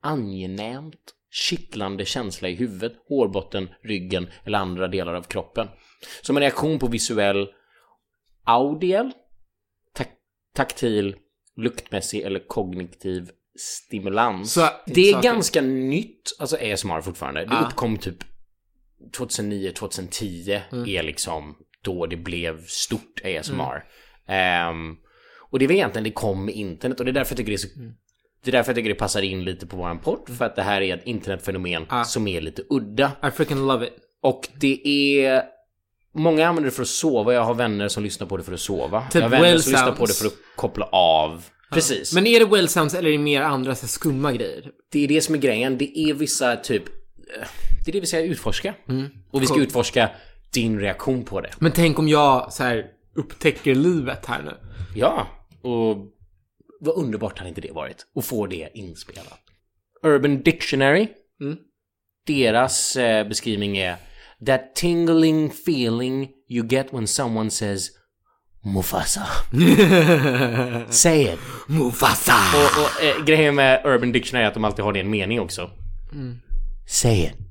angenämt, 0.00 1.14
kittlande 1.30 2.04
känsla 2.04 2.48
i 2.48 2.54
huvudet, 2.54 2.92
hårbotten, 3.08 3.68
ryggen 3.82 4.28
eller 4.44 4.58
andra 4.58 4.88
delar 4.88 5.14
av 5.14 5.22
kroppen. 5.22 5.68
Som 6.22 6.36
en 6.36 6.40
reaktion 6.40 6.78
på 6.78 6.86
visuell, 6.86 7.48
audiell, 8.44 9.12
tak 9.94 10.08
taktil, 10.54 11.16
luktmässig 11.56 12.20
eller 12.22 12.40
kognitiv 12.46 13.30
stimulans. 13.58 14.52
Så, 14.52 14.68
det 14.86 15.00
är 15.08 15.12
saker. 15.12 15.28
ganska 15.28 15.60
nytt, 15.60 16.36
alltså 16.38 16.56
ASMR 16.56 17.00
fortfarande. 17.00 17.44
Det 17.44 17.54
Ja. 17.54 17.66
uppkom 17.70 17.98
typ 17.98 18.16
2009, 19.16 19.72
2010 19.72 20.60
Mm. 20.72 20.88
är 20.88 21.02
liksom 21.02 21.56
då 21.82 22.06
det 22.06 22.16
blev 22.16 22.66
stort 22.66 23.20
ASMR. 23.24 23.84
Ehm, 24.26 24.96
och 25.50 25.58
det 25.58 25.66
väl 25.66 25.76
egentligen 25.76 26.04
det 26.04 26.10
kom 26.10 26.44
med 26.44 26.54
internet 26.54 26.98
och 27.00 27.04
det 27.06 27.10
är 27.10 27.12
därför 27.12 27.32
jag 27.32 27.36
tycker 27.36 27.50
det 27.50 27.54
är 27.56 27.68
så 27.68 27.78
Mm. 27.78 27.92
Det 28.44 28.50
är 28.50 28.52
därför 28.52 28.70
jag 28.70 28.76
tycker 28.76 28.88
det 28.88 28.94
passar 28.94 29.22
in 29.22 29.44
lite 29.44 29.66
på 29.66 29.76
våran 29.76 29.98
podd, 29.98 30.28
för 30.38 30.44
att 30.44 30.56
det 30.56 30.62
här 30.62 30.80
är 30.80 30.94
ett 30.96 31.06
internetfenomen 31.06 31.86
Ah. 31.88 32.04
som 32.04 32.28
är 32.28 32.40
lite 32.40 32.62
udda. 32.70 33.12
I 33.28 33.30
freaking 33.30 33.66
love 33.66 33.86
it. 33.86 33.92
Och 34.22 34.48
det 34.60 34.88
är... 34.88 35.42
Många 36.14 36.48
använder 36.48 36.70
det 36.70 36.74
för 36.76 36.82
att 36.82 36.88
sova, 36.88 37.34
jag 37.34 37.44
har 37.44 37.54
vänner 37.54 37.88
som 37.88 38.02
lyssnar 38.02 38.26
på 38.26 38.36
det 38.36 38.42
för 38.42 38.52
att 38.54 38.60
sova. 38.60 39.02
Typ 39.02 39.14
jag 39.14 39.22
har 39.22 39.28
vänner 39.28 39.44
well 39.48 39.62
som 39.62 39.72
lyssnar 39.72 39.92
på 39.92 40.06
det 40.06 40.12
sounds. 40.12 40.18
för 40.18 40.26
att 40.26 40.56
koppla 40.56 40.84
av. 40.92 41.44
Precis. 41.72 42.14
Men 42.14 42.26
är 42.26 42.40
det 42.40 42.46
well 42.46 42.68
sounds 42.68 42.94
eller 42.94 43.08
är 43.08 43.12
det 43.12 43.18
mer 43.18 43.42
andra 43.42 43.74
så 43.74 43.86
skumma 43.88 44.32
grejer? 44.32 44.70
det 44.92 45.04
är 45.04 45.08
det 45.08 45.20
som 45.20 45.34
är 45.34 45.38
grejen, 45.38 45.78
det 45.78 45.98
är 45.98 46.14
vissa 46.14 46.56
typ... 46.56 46.82
eh, 46.88 47.46
Det 47.84 47.90
är 47.90 47.92
det 47.92 48.00
vi 48.00 48.06
ska 48.06 48.20
utforska. 48.20 48.74
Och 49.30 49.42
vi 49.42 49.46
ska 49.46 49.54
Cool. 49.54 49.62
utforska 49.62 50.10
din 50.54 50.80
reaktion 50.80 51.24
på 51.24 51.40
det. 51.40 51.50
Men 51.58 51.72
tänk 51.72 51.98
om 51.98 52.08
jag 52.08 52.52
så 52.52 52.62
här 52.62 52.86
upptäcker 53.16 53.74
livet 53.74 54.26
här 54.26 54.42
nu. 54.42 54.52
Ja, 54.94 55.26
och 55.62 55.96
vad 56.80 56.94
underbart 56.94 57.38
hade 57.38 57.48
inte 57.48 57.60
det 57.60 57.72
varit? 57.72 58.06
Att 58.14 58.24
få 58.24 58.46
det 58.46 58.68
inspelat. 58.74 59.40
Urban 60.02 60.42
Dictionary. 60.42 61.08
Mm. 61.40 61.58
Deras 62.26 62.96
eh, 62.96 63.28
beskrivning 63.28 63.78
är 63.78 63.96
That 64.46 64.74
tingling 64.74 65.46
feeling 65.46 66.28
you 66.48 66.66
get 66.68 66.92
when 66.92 67.06
someone 67.06 67.50
says 67.50 67.90
Mufasa. 68.64 69.26
Say 70.90 71.22
it. 71.22 71.38
Mufasa! 71.68 72.34
Och, 72.54 72.82
och 72.82 73.04
eh, 73.04 73.24
grejen 73.24 73.54
med 73.54 73.86
Urban 73.86 74.12
Dictionary 74.12 74.44
är 74.44 74.48
att 74.48 74.54
de 74.54 74.64
alltid 74.64 74.84
har 74.84 74.92
det 74.92 74.98
i 74.98 75.02
en 75.02 75.10
mening 75.10 75.40
också. 75.40 75.70
Say 76.86 77.24
it. 77.24 77.47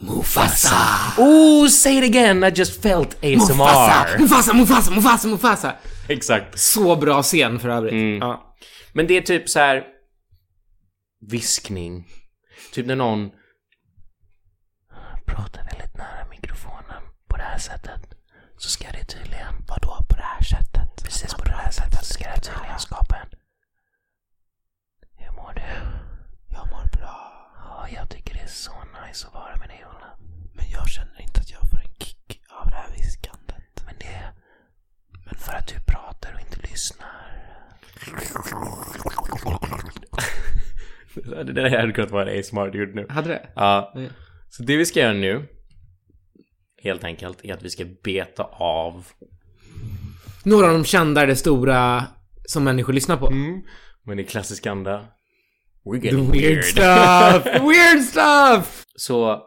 Mufasa! 0.00 1.14
Oh, 1.18 1.68
say 1.68 1.98
it 1.98 2.04
again! 2.04 2.44
I 2.44 2.50
just 2.50 2.82
felt 2.82 3.14
ASMR. 3.22 3.36
Mufasa! 3.36 4.18
Mufasa, 4.18 4.52
Mufasa, 4.52 4.90
Mufasa, 4.90 5.28
Mufasa! 5.28 5.76
Exakt. 6.08 6.58
Så 6.58 6.96
bra 6.96 7.22
scen 7.22 7.58
för 7.60 7.68
övrigt. 7.68 7.92
Mm. 7.92 8.18
Ja. 8.18 8.56
Men 8.92 9.06
det 9.06 9.16
är 9.16 9.20
typ 9.20 9.48
så 9.48 9.58
här 9.58 9.84
viskning. 11.20 12.08
Typ 12.72 12.86
när 12.86 12.96
någon 12.96 13.30
pratar 15.26 15.64
väldigt 15.72 15.96
nära 15.96 16.26
mikrofonen 16.30 17.02
på 17.28 17.36
det 17.36 17.42
här 17.42 17.58
sättet 17.58 18.00
så 18.58 18.70
ska 18.70 18.84
det 18.90 19.04
tydligen, 19.04 19.54
vadå 19.68 20.06
på 20.08 20.16
det 20.16 20.22
här 20.22 20.42
sättet? 20.42 21.04
Precis 21.04 21.34
på 21.34 21.44
det 21.44 21.52
här 21.52 21.70
sättet 21.70 22.04
ska 22.04 22.24
det 22.24 22.40
tydligen 22.40 22.78
skapa 22.78 23.16
en... 23.16 23.28
Hur 25.16 25.32
mår 25.32 25.52
du? 25.54 25.62
Jag 26.54 26.66
mår 26.70 26.90
bra. 26.98 27.39
Ja, 27.70 27.86
jag 27.94 28.08
tycker 28.08 28.34
det 28.34 28.40
är 28.40 28.46
så 28.46 28.72
nice 29.06 29.26
att 29.26 29.34
vara 29.34 29.56
med 29.56 29.68
dig 29.68 29.84
Ola. 29.86 30.10
Men 30.52 30.64
jag 30.70 30.88
känner 30.88 31.20
inte 31.22 31.40
att 31.40 31.50
jag 31.50 31.60
får 31.70 31.78
en 31.78 31.94
kick 31.98 32.40
av 32.48 32.70
det 32.70 32.76
här 32.76 32.92
viskandet. 32.96 33.82
Men 33.86 33.94
det... 33.98 34.32
Men 35.24 35.34
för 35.34 35.52
att 35.52 35.66
du 35.66 35.74
pratar 35.92 36.34
och 36.34 36.40
inte 36.40 36.70
lyssnar. 36.70 37.06
det 41.44 41.52
där 41.52 41.78
hade 41.78 41.92
kunnat 41.92 42.10
vara 42.10 42.30
en 42.30 42.40
ASMR 42.40 42.70
du 42.70 42.78
gjorde 42.78 42.94
nu. 42.94 43.06
Hade 43.08 43.28
det? 43.28 43.48
Ja. 43.54 43.92
Mm. 43.96 44.12
Så 44.48 44.62
det 44.62 44.76
vi 44.76 44.86
ska 44.86 45.00
göra 45.00 45.12
nu, 45.12 45.48
helt 46.82 47.04
enkelt, 47.04 47.44
är 47.44 47.54
att 47.54 47.62
vi 47.62 47.70
ska 47.70 47.84
beta 48.02 48.42
av 48.52 49.06
Några 50.44 50.66
av 50.66 50.72
de 50.72 50.84
kändare 50.84 51.36
stora 51.36 52.04
som 52.44 52.64
människor 52.64 52.92
lyssnar 52.92 53.16
på. 53.16 53.30
Men 54.02 54.18
i 54.18 54.24
klassisk 54.24 54.66
anda 54.66 55.04
We're 55.90 56.04
getting 56.04 56.30
weird, 56.30 56.54
weird. 56.54 56.64
stuff! 56.64 57.44
weird 57.62 58.02
stuff! 58.02 58.84
Så 58.96 59.42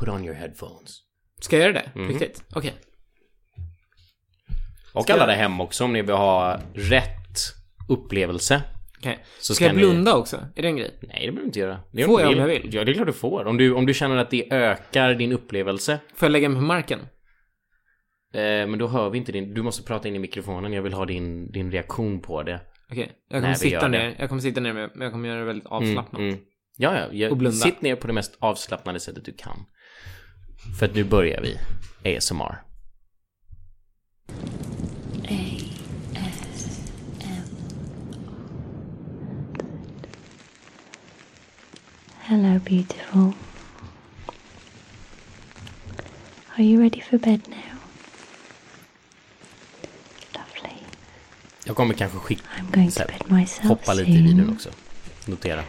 Put 0.00 0.08
on 0.08 0.24
your 0.24 0.34
headphones. 0.34 1.00
Ska 1.40 1.56
jag 1.56 1.62
göra 1.62 1.72
det? 1.72 1.90
Mm. 1.94 2.08
Riktigt? 2.08 2.44
Okej. 2.54 2.74
Och 4.92 5.02
Ska 5.02 5.12
alla 5.12 5.26
där 5.26 5.34
hemma 5.34 5.64
också 5.64 5.84
om 5.84 5.92
ni 5.92 6.02
vill 6.02 6.14
ha 6.14 6.60
rätt 6.74 7.38
upplevelse. 7.88 8.62
Okej. 8.98 9.24
Så 9.40 9.54
Ska 9.54 9.64
jag 9.64 9.74
ni- 9.74 9.80
blunda 9.80 10.16
också? 10.16 10.36
Är 10.56 10.62
det 10.62 10.68
en 10.68 10.76
grej? 10.76 10.98
Nej, 11.02 11.26
det 11.26 11.32
behöver 11.32 11.40
du 11.40 11.44
inte 11.46 11.58
göra. 11.58 11.80
Det 11.92 12.04
Får 12.04 12.20
jag 12.20 12.30
om 12.32 12.38
jag 12.38 12.46
vill? 12.46 12.74
Ja, 12.74 12.84
det 12.84 12.92
är 12.92 12.94
klart 12.94 13.06
du 13.06 13.12
får. 13.12 13.44
Om 13.44 13.56
du, 13.56 13.72
om 13.72 13.86
du 13.86 13.94
känner 13.94 14.16
att 14.16 14.30
det 14.30 14.52
ökar 14.52 15.14
din 15.14 15.32
upplevelse. 15.32 15.98
Får 16.14 16.26
jag 16.26 16.32
lägga 16.32 16.48
mig 16.48 16.58
på 16.58 16.64
marken? 16.64 16.98
Eh, 18.34 18.40
men 18.42 18.78
då 18.78 18.86
hör 18.86 19.10
vi 19.10 19.18
inte 19.18 19.32
din... 19.32 19.54
Du 19.54 19.62
måste 19.62 19.82
prata 19.82 20.08
in 20.08 20.16
i 20.16 20.18
mikrofonen. 20.18 20.72
Jag 20.72 20.82
vill 20.82 20.92
ha 20.92 21.04
din, 21.04 21.52
din 21.52 21.72
reaktion 21.72 22.20
på 22.20 22.42
det. 22.42 22.60
Okej. 22.90 23.12
Jag 23.28 23.42
Nej, 23.42 23.42
kommer 23.42 23.54
sitta 23.54 23.88
ner. 23.88 24.16
Jag 24.18 24.28
kommer 24.28 24.42
sitta 24.42 24.60
ner 24.60 24.72
men 24.72 24.90
jag 25.00 25.12
kommer 25.12 25.28
göra 25.28 25.38
det 25.38 25.44
väldigt 25.44 25.66
avslappnat. 25.66 26.20
Mm. 26.20 26.38
Ja, 26.76 26.98
ja. 26.98 27.06
Och 27.06 27.14
Jag, 27.14 27.38
blunda. 27.38 27.56
sitt 27.56 27.82
ner 27.82 27.96
på 27.96 28.06
det 28.06 28.12
mest 28.12 28.36
avslappnade 28.38 29.00
sättet 29.00 29.24
du 29.24 29.32
kan. 29.32 29.64
För 30.78 30.86
att 30.86 30.94
nu 30.94 31.04
börjar 31.04 31.40
vi 31.42 31.58
ASMR. 32.16 32.62
Hello, 42.20 42.58
beautiful. 42.58 43.34
Are 46.56 46.62
you 46.62 46.80
ready 46.80 47.00
for 47.00 47.18
bed 47.18 47.48
now? 47.48 47.73
Jag 51.64 51.76
kommer 51.76 51.94
kanske 51.94 52.18
skicka... 52.18 52.42
Här, 52.74 53.68
Hoppa 53.68 53.94
lite 53.94 54.10
i 54.10 54.22
videon 54.22 54.54
också. 54.54 54.68
Notera. 55.26 55.64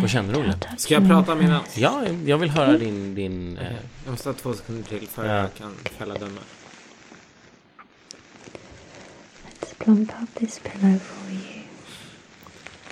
Vad 0.00 0.10
känner 0.10 0.32
du, 0.34 0.40
Olle? 0.40 0.58
Ska 0.78 0.94
jag 0.94 1.08
prata 1.08 1.32
on 1.32 1.38
medan? 1.38 1.62
Ja, 1.74 2.02
jag 2.26 2.38
vill 2.38 2.50
höra 2.50 2.78
din... 2.78 3.14
din 3.14 3.58
eh, 3.58 3.72
Jag 4.04 4.10
måste 4.10 4.28
ha 4.28 4.34
två 4.34 4.54
sekunder 4.54 4.88
till 4.88 5.08
för 5.08 5.26
Ja. 5.26 5.34
jag 5.34 5.54
kan 5.54 5.74
fälla 5.98 6.14
döma. 6.14 6.40
Let's 9.60 9.84
plump 9.84 10.12
up 10.22 10.34
this 10.34 10.60
pillow 10.64 10.98
for 10.98 11.32
you. 11.32 11.62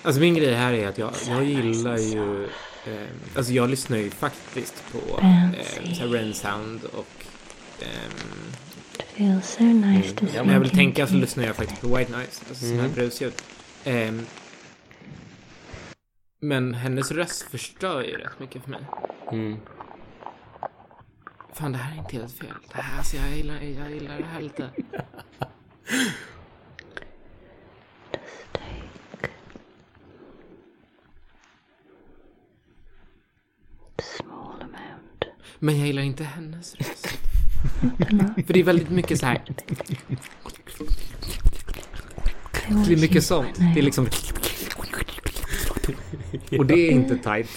Alltså 0.03 0.21
min 0.21 0.35
grej 0.35 0.55
här 0.55 0.73
är 0.73 0.89
att 0.89 0.99
jag, 0.99 1.13
jag 1.29 1.45
gillar 1.45 1.99
ju... 1.99 2.45
Eh, 2.87 3.07
alltså 3.37 3.53
jag 3.53 3.71
lyssnar 3.71 3.99
ju 3.99 4.11
faktiskt 4.11 4.83
på 4.93 5.21
eh, 5.21 6.11
rain 6.11 6.35
sound 6.35 6.85
och... 6.85 7.07
It 7.79 8.66
feels 9.17 9.47
so 9.47 9.65
nice 9.65 10.15
to 10.15 10.27
Ja, 10.35 10.43
när 10.43 10.53
jag 10.53 10.61
vill 10.61 10.71
tänka 10.71 11.07
så 11.07 11.15
lyssnar 11.15 11.45
jag 11.45 11.57
faktiskt 11.57 11.81
på 11.81 11.89
white 11.97 12.13
noise. 12.13 12.45
Alltså 12.49 12.65
sådana 12.65 12.83
här 12.83 12.89
brusljud. 12.89 13.33
Ehm, 13.85 14.27
men 16.41 16.75
hennes 16.75 17.11
röst 17.11 17.43
förstör 17.43 18.03
ju 18.03 18.17
rätt 18.17 18.39
mycket 18.41 18.63
för 18.63 18.71
mig. 18.71 18.81
mm. 19.33 19.57
Fan, 21.55 21.73
det 21.73 21.79
här 21.79 21.95
är 21.95 21.99
inte 21.99 22.17
helt 22.17 22.33
fel. 22.39 22.49
Det 22.73 22.81
här, 22.83 22.99
alltså 22.99 23.17
jag 23.17 23.37
gillar, 23.37 23.55
jag 23.55 23.91
gillar 23.91 24.19
det 24.19 24.25
här 24.25 24.41
lite. 24.41 24.71
Men 35.59 35.79
jag 35.79 35.87
gillar 35.87 36.03
inte 36.03 36.25
hennes 36.25 36.75
röst. 36.75 36.96
För 38.47 38.53
det 38.53 38.61
är 38.61 38.65
väldigt 38.65 38.91
mycket 38.91 39.19
så 39.19 39.27
här. 39.27 39.43
Det 42.87 42.93
är 42.93 43.01
mycket 43.01 43.25
sånt. 43.25 43.59
Det 43.75 43.81
är 43.81 43.83
liksom... 43.83 44.09
Och 46.59 46.67
det 46.67 46.75
är 46.75 46.91
inte 46.91 47.19
tight. 47.19 47.51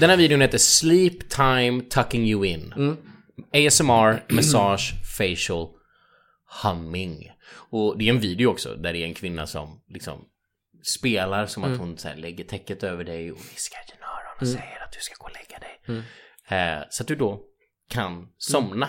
Den 0.00 0.10
här 0.10 0.16
videon 0.16 0.40
heter 0.40 0.58
Sleep 0.58 1.28
Time 1.28 1.80
Tucking 1.80 2.24
You 2.26 2.46
In. 2.46 2.72
Mm. 2.76 2.96
ASMR, 3.52 4.32
massage, 4.34 4.92
facial, 5.18 5.68
humming. 6.62 7.30
Och 7.70 7.98
det 7.98 8.08
är 8.08 8.12
en 8.12 8.20
video 8.20 8.50
också 8.50 8.74
där 8.76 8.92
det 8.92 8.98
är 8.98 9.04
en 9.06 9.14
kvinna 9.14 9.46
som 9.46 9.80
liksom 9.88 10.24
spelar 10.82 11.46
som 11.46 11.64
Mm. 11.64 11.74
att 11.74 11.80
hon 11.80 11.98
så 11.98 12.08
här, 12.08 12.16
lägger 12.16 12.44
täcket 12.44 12.82
över 12.82 13.04
dig 13.04 13.32
och 13.32 13.38
viskar 13.38 13.78
i 13.78 13.92
dina 13.92 14.06
öron 14.06 14.38
och 14.40 14.48
säger 14.48 14.84
att 14.84 14.92
du 14.92 14.98
ska 15.00 15.14
gå 15.18 15.24
och 15.24 15.32
lägga 15.32 15.58
dig. 15.58 15.80
Mm. 15.88 16.02
Eh, 16.78 16.84
så 16.90 17.02
att 17.02 17.08
du 17.08 17.14
då 17.16 17.40
kan 17.88 18.26
somna. 18.38 18.88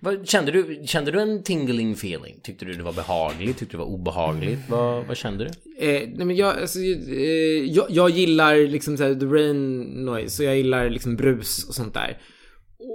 Vad, 0.00 0.28
kände, 0.28 0.52
du, 0.52 0.82
kände 0.86 1.10
du 1.10 1.20
en 1.20 1.42
tingling 1.42 1.92
feeling? 1.92 2.40
Tyckte 2.42 2.64
du 2.64 2.72
det 2.72 2.82
var 2.82 2.92
behagligt? 2.92 3.58
Tyckte 3.58 3.76
du 3.76 3.78
det 3.78 3.84
var 3.84 3.90
obehagligt? 3.90 4.58
Vad, 4.68 5.06
vad 5.06 5.16
kände 5.16 5.44
du? 5.44 5.86
Eh, 5.86 6.08
nej 6.14 6.26
men 6.26 6.36
jag, 6.36 6.58
alltså, 6.60 6.78
eh, 6.78 7.64
jag, 7.64 7.86
jag 7.88 8.10
gillar 8.10 8.56
liksom 8.56 8.96
såhär 8.96 9.14
the 9.14 9.26
rain 9.26 9.80
noise 9.82 10.42
och 10.42 10.48
jag 10.48 10.56
gillar 10.56 10.90
liksom 10.90 11.16
brus 11.16 11.68
och 11.68 11.74
sånt 11.74 11.94
där. 11.94 12.18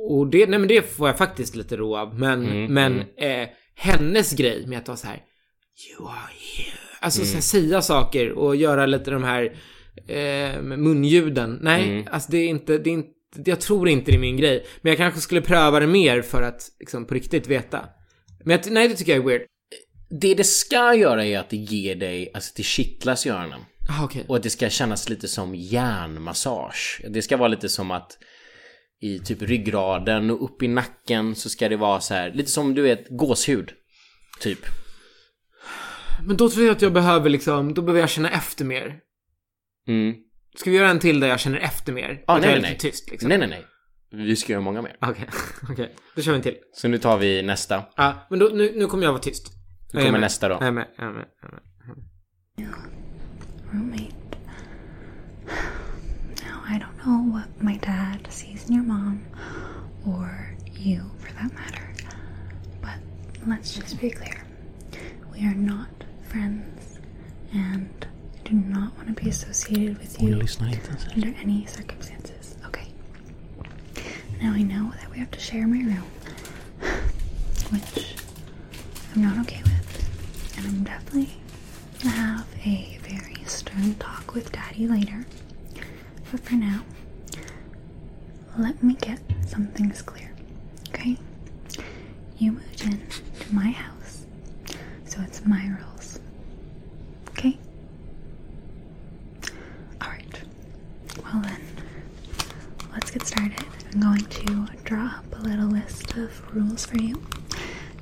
Och 0.10 0.28
det, 0.28 0.48
nej 0.48 0.60
men 0.60 0.68
det 0.68 0.82
får 0.82 1.08
jag 1.08 1.18
faktiskt 1.18 1.56
lite 1.56 1.78
ro 1.78 1.96
av. 1.96 2.20
Men, 2.20 2.74
men 2.74 3.00
Eh, 3.00 3.48
hennes 3.76 4.34
grej 4.34 4.68
med 4.68 4.78
att 4.78 4.88
vara 4.88 4.98
så 4.98 5.08
här. 5.08 5.22
You 5.98 6.10
are 6.10 6.32
here. 6.56 6.80
Alltså 7.00 7.26
så 7.26 7.34
här, 7.34 7.42
säga 7.42 7.82
saker 7.82 8.32
och 8.32 8.56
göra 8.56 8.86
lite 8.86 9.12
de 9.12 9.24
här 9.24 9.44
eh, 10.08 10.62
munljuden. 10.62 11.60
Nej, 11.62 12.08
alltså 12.12 12.32
det 12.32 12.38
är 12.38 12.48
inte, 12.48 12.78
det 12.78 12.90
är 12.90 12.94
inte, 12.94 13.10
jag 13.46 13.62
tror 13.62 13.90
inte 13.90 14.12
det 14.12 14.18
är 14.18 14.20
min 14.20 14.38
grej. 14.38 14.66
Men 14.82 14.90
jag 14.90 14.98
kanske 14.98 15.22
skulle 15.22 15.42
pröva 15.42 15.80
det 15.80 15.88
mer 15.88 16.22
för 16.22 16.42
att 16.42 16.62
liksom 16.80 17.06
på 17.06 17.14
riktigt 17.14 17.48
veta. 17.48 17.86
Men 18.44 18.52
jag, 18.52 18.72
nej, 18.72 18.88
det 18.88 18.96
tycker 18.96 19.12
jag 19.12 19.24
är 19.24 19.28
weird. 19.28 19.42
Det 20.22 20.36
det 20.36 20.44
ska 20.44 20.94
göra 20.96 21.26
är 21.26 21.40
att 21.40 21.50
det 21.50 21.58
ger 21.58 21.96
dig, 21.96 22.32
alltså 22.34 22.54
det 22.56 22.64
kittlas 22.64 23.26
i 23.26 23.30
öronen. 23.30 23.60
Ah, 23.90 24.04
okej. 24.04 24.26
Och 24.28 24.36
att 24.36 24.44
det 24.44 24.50
ska 24.50 24.70
kännas 24.70 25.10
lite 25.10 25.28
som 25.28 25.56
hjärnmassage. 25.56 27.02
Det 27.10 27.22
ska 27.22 27.38
vara 27.38 27.48
lite 27.48 27.70
som 27.70 27.92
att 27.92 28.18
i 29.02 29.20
typ 29.20 29.42
ryggraden 29.42 30.30
och 30.32 30.44
upp 30.44 30.64
i 30.64 30.68
nacken 30.68 31.36
så 31.36 31.50
ska 31.50 31.70
det 31.70 31.78
vara 31.78 32.02
så 32.02 32.14
här, 32.14 32.34
lite 32.34 32.52
som 32.52 32.76
du 32.76 32.82
vet 32.82 33.10
gåshud. 33.10 33.72
Typ. 34.40 34.60
Men 36.28 36.38
då 36.38 36.50
tror 36.50 36.66
jag 36.66 36.76
att 36.76 36.82
jag 36.82 36.94
behöver 36.94 37.30
liksom, 37.30 37.74
då 37.74 37.82
behöver 37.82 38.00
jag 38.00 38.10
känna 38.10 38.30
efter 38.30 38.66
mer. 38.66 39.00
Mm. 39.88 40.16
Ska 40.60 40.72
vi 40.72 40.78
göra 40.78 40.90
en 40.90 41.00
till 41.00 41.20
där 41.20 41.28
jag 41.28 41.40
känner 41.40 41.58
efter 41.58 41.94
mer? 41.94 42.24
Ah, 42.28 42.38
nej, 42.38 42.52
nej, 42.52 42.62
nej. 42.62 42.78
tyst 42.78 43.10
liksom. 43.12 43.30
Nej, 43.30 43.38
nej, 43.38 43.48
nej. 43.48 43.66
Vi 44.12 44.36
ska 44.36 44.54
göra 44.54 44.62
många 44.62 44.82
mer. 44.82 44.98
Okej, 45.02 45.30
okej. 45.70 45.96
Då 46.16 46.22
kör 46.22 46.32
vi 46.32 46.36
en 46.36 46.42
till. 46.42 46.56
Så 46.74 46.88
nu 46.88 46.98
tar 46.98 47.18
vi 47.18 47.42
nästa. 47.42 47.84
Ja, 47.96 48.28
men 48.30 48.40
då, 48.40 48.50
nu, 48.54 48.74
nu 48.76 48.86
kommer 48.86 49.04
jag 49.04 49.12
vara 49.12 49.22
tyst. 49.22 49.52
Nu 49.94 50.00
kommer 50.00 50.12
med. 50.12 50.22
nästa 50.22 50.50
då. 50.50 50.56
Jag 50.56 50.68
är 50.68 50.72
med, 50.72 50.88
jag 50.98 51.08
är 51.08 51.12
med, 51.12 51.26
jag 51.42 51.50
är 51.50 51.54
med. 51.54 51.64
roommate. 53.74 54.38
Now, 56.44 56.76
I 56.76 56.80
don't 56.80 57.04
know 57.04 57.32
what 57.32 57.62
my 57.62 57.78
dad 57.78 58.28
sees 58.30 58.70
in 58.70 58.76
your 58.76 58.86
mom, 58.86 59.26
or 60.06 60.56
you 60.80 61.02
for 61.20 61.34
that 61.34 61.54
matter, 61.54 61.94
but 62.82 63.48
let's 63.48 63.78
just 63.78 64.02
be 64.02 64.10
clear. 64.10 64.44
We 65.32 65.40
are 65.40 65.56
not 65.56 66.04
friends, 66.32 67.00
and 67.54 67.99
do 68.50 68.56
not 68.56 68.96
want 68.98 69.08
to 69.16 69.24
be 69.24 69.30
associated 69.30 69.98
with 70.00 70.20
you 70.22 70.36
Lyssna 70.36 70.68
inte 70.72 70.90
ens. 70.92 71.06
under 71.14 71.34
any 71.40 71.66
circumstances. 71.68 72.56
Okay. 72.66 72.88
Now 74.42 74.54
I 74.54 74.64
know 74.64 74.92
that 75.00 75.12
we 75.12 75.20
have 75.20 75.32
to 75.32 75.40
share 75.40 75.68
my 75.68 75.78
room, 75.80 76.04
which 77.72 78.16
I'm 79.14 79.22
not 79.22 79.38
okay 79.46 79.62
with. 79.64 80.58
And 80.58 80.66
I'm 80.68 80.84
definitely 80.84 81.30
gonna 82.04 82.16
have 82.16 82.48
a 82.66 82.98
very 83.04 83.36
stern 83.46 83.94
talk 83.96 84.34
with 84.34 84.52
Daddy 84.52 84.88
later. 84.88 85.26
But 86.32 86.40
for 86.42 86.56
now, 86.56 86.82
let 88.58 88.82
me 88.84 88.96
get 88.96 89.20
some 89.48 89.68
things 89.68 90.02
clear, 90.02 90.32
okay? 90.90 91.18
You 92.38 92.54
moved 92.54 92.82
in 92.82 93.00
to 93.42 93.54
my 93.56 93.72
house, 93.72 94.26
so 95.06 95.22
it's 95.22 95.46
my 95.46 95.68
rules. 95.68 95.99
Well 101.18 101.42
then, 101.42 101.62
let's 102.94 103.12
get 103.12 103.26
started. 103.26 103.66
I'm 103.94 104.00
going 104.02 104.26
to 104.26 104.68
draw 104.84 105.06
up 105.06 105.40
a 105.40 105.42
little 105.42 105.68
list 105.68 106.16
of 106.18 106.56
rules 106.56 106.86
for 106.86 106.98
you. 106.98 107.16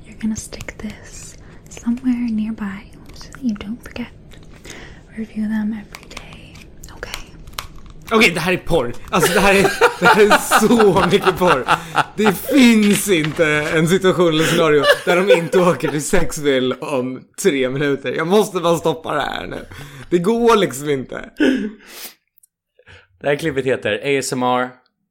You're 0.04 0.18
gonna 0.20 0.36
stick 0.36 0.76
this 0.78 1.36
somewhere 1.68 2.28
nearby 2.30 2.90
so 3.14 3.30
that 3.32 3.42
you 3.42 3.54
don't 3.54 3.82
forget. 3.82 4.12
Review 5.16 5.48
them 5.48 5.72
every 5.72 6.08
day. 6.08 6.56
Okay. 6.96 7.32
Okej, 8.10 8.30
det 8.34 8.40
här 8.40 8.52
är 8.52 8.56
porr. 8.56 8.94
Alltså 9.10 9.32
det 9.34 9.40
här 9.40 9.54
är, 9.54 9.62
det 10.00 10.06
här 10.06 10.22
är 10.22 10.58
så 10.68 11.06
mycket 11.10 11.38
porr. 11.38 11.64
Det 12.16 12.32
finns 12.32 13.08
inte 13.08 13.46
en 13.46 13.88
situation 13.88 14.28
eller 14.28 14.44
scenario 14.44 14.82
där 15.04 15.16
de 15.16 15.32
inte 15.32 15.58
åker 15.58 15.88
till 15.90 16.04
Sexville 16.04 16.74
om 16.74 17.20
tre 17.42 17.70
minuter. 17.70 18.12
Jag 18.12 18.26
måste 18.26 18.60
bara 18.60 18.76
stoppa 18.76 19.14
det 19.14 19.20
här 19.20 19.46
nu. 19.46 19.64
Det 20.10 20.18
går 20.18 20.56
liksom 20.56 20.90
inte. 20.90 21.30
Det 23.20 23.28
här 23.28 23.36
klippet 23.36 23.64
heter 23.64 24.18
ASMR. 24.18 24.70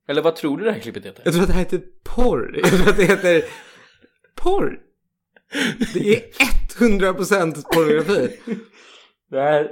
Eller 0.10 0.22
vad 0.22 0.36
tror 0.36 0.58
du 0.58 0.64
det 0.66 0.72
här 0.72 0.80
klippet 0.80 1.06
heter? 1.06 1.22
Jag 1.26 1.34
tror 1.34 1.44
att 1.44 1.48
det 1.48 1.54
här 1.54 1.60
heter 1.60 1.82
porr. 2.04 2.60
Jag 2.64 2.72
tror 2.72 2.90
att 2.90 2.98
det 2.98 3.06
heter 3.06 3.44
porr. 4.36 4.80
Det 5.94 6.16
är 6.16 6.22
100% 6.78 7.64
pornografi. 7.74 8.40
Det 9.32 9.42
här... 9.42 9.70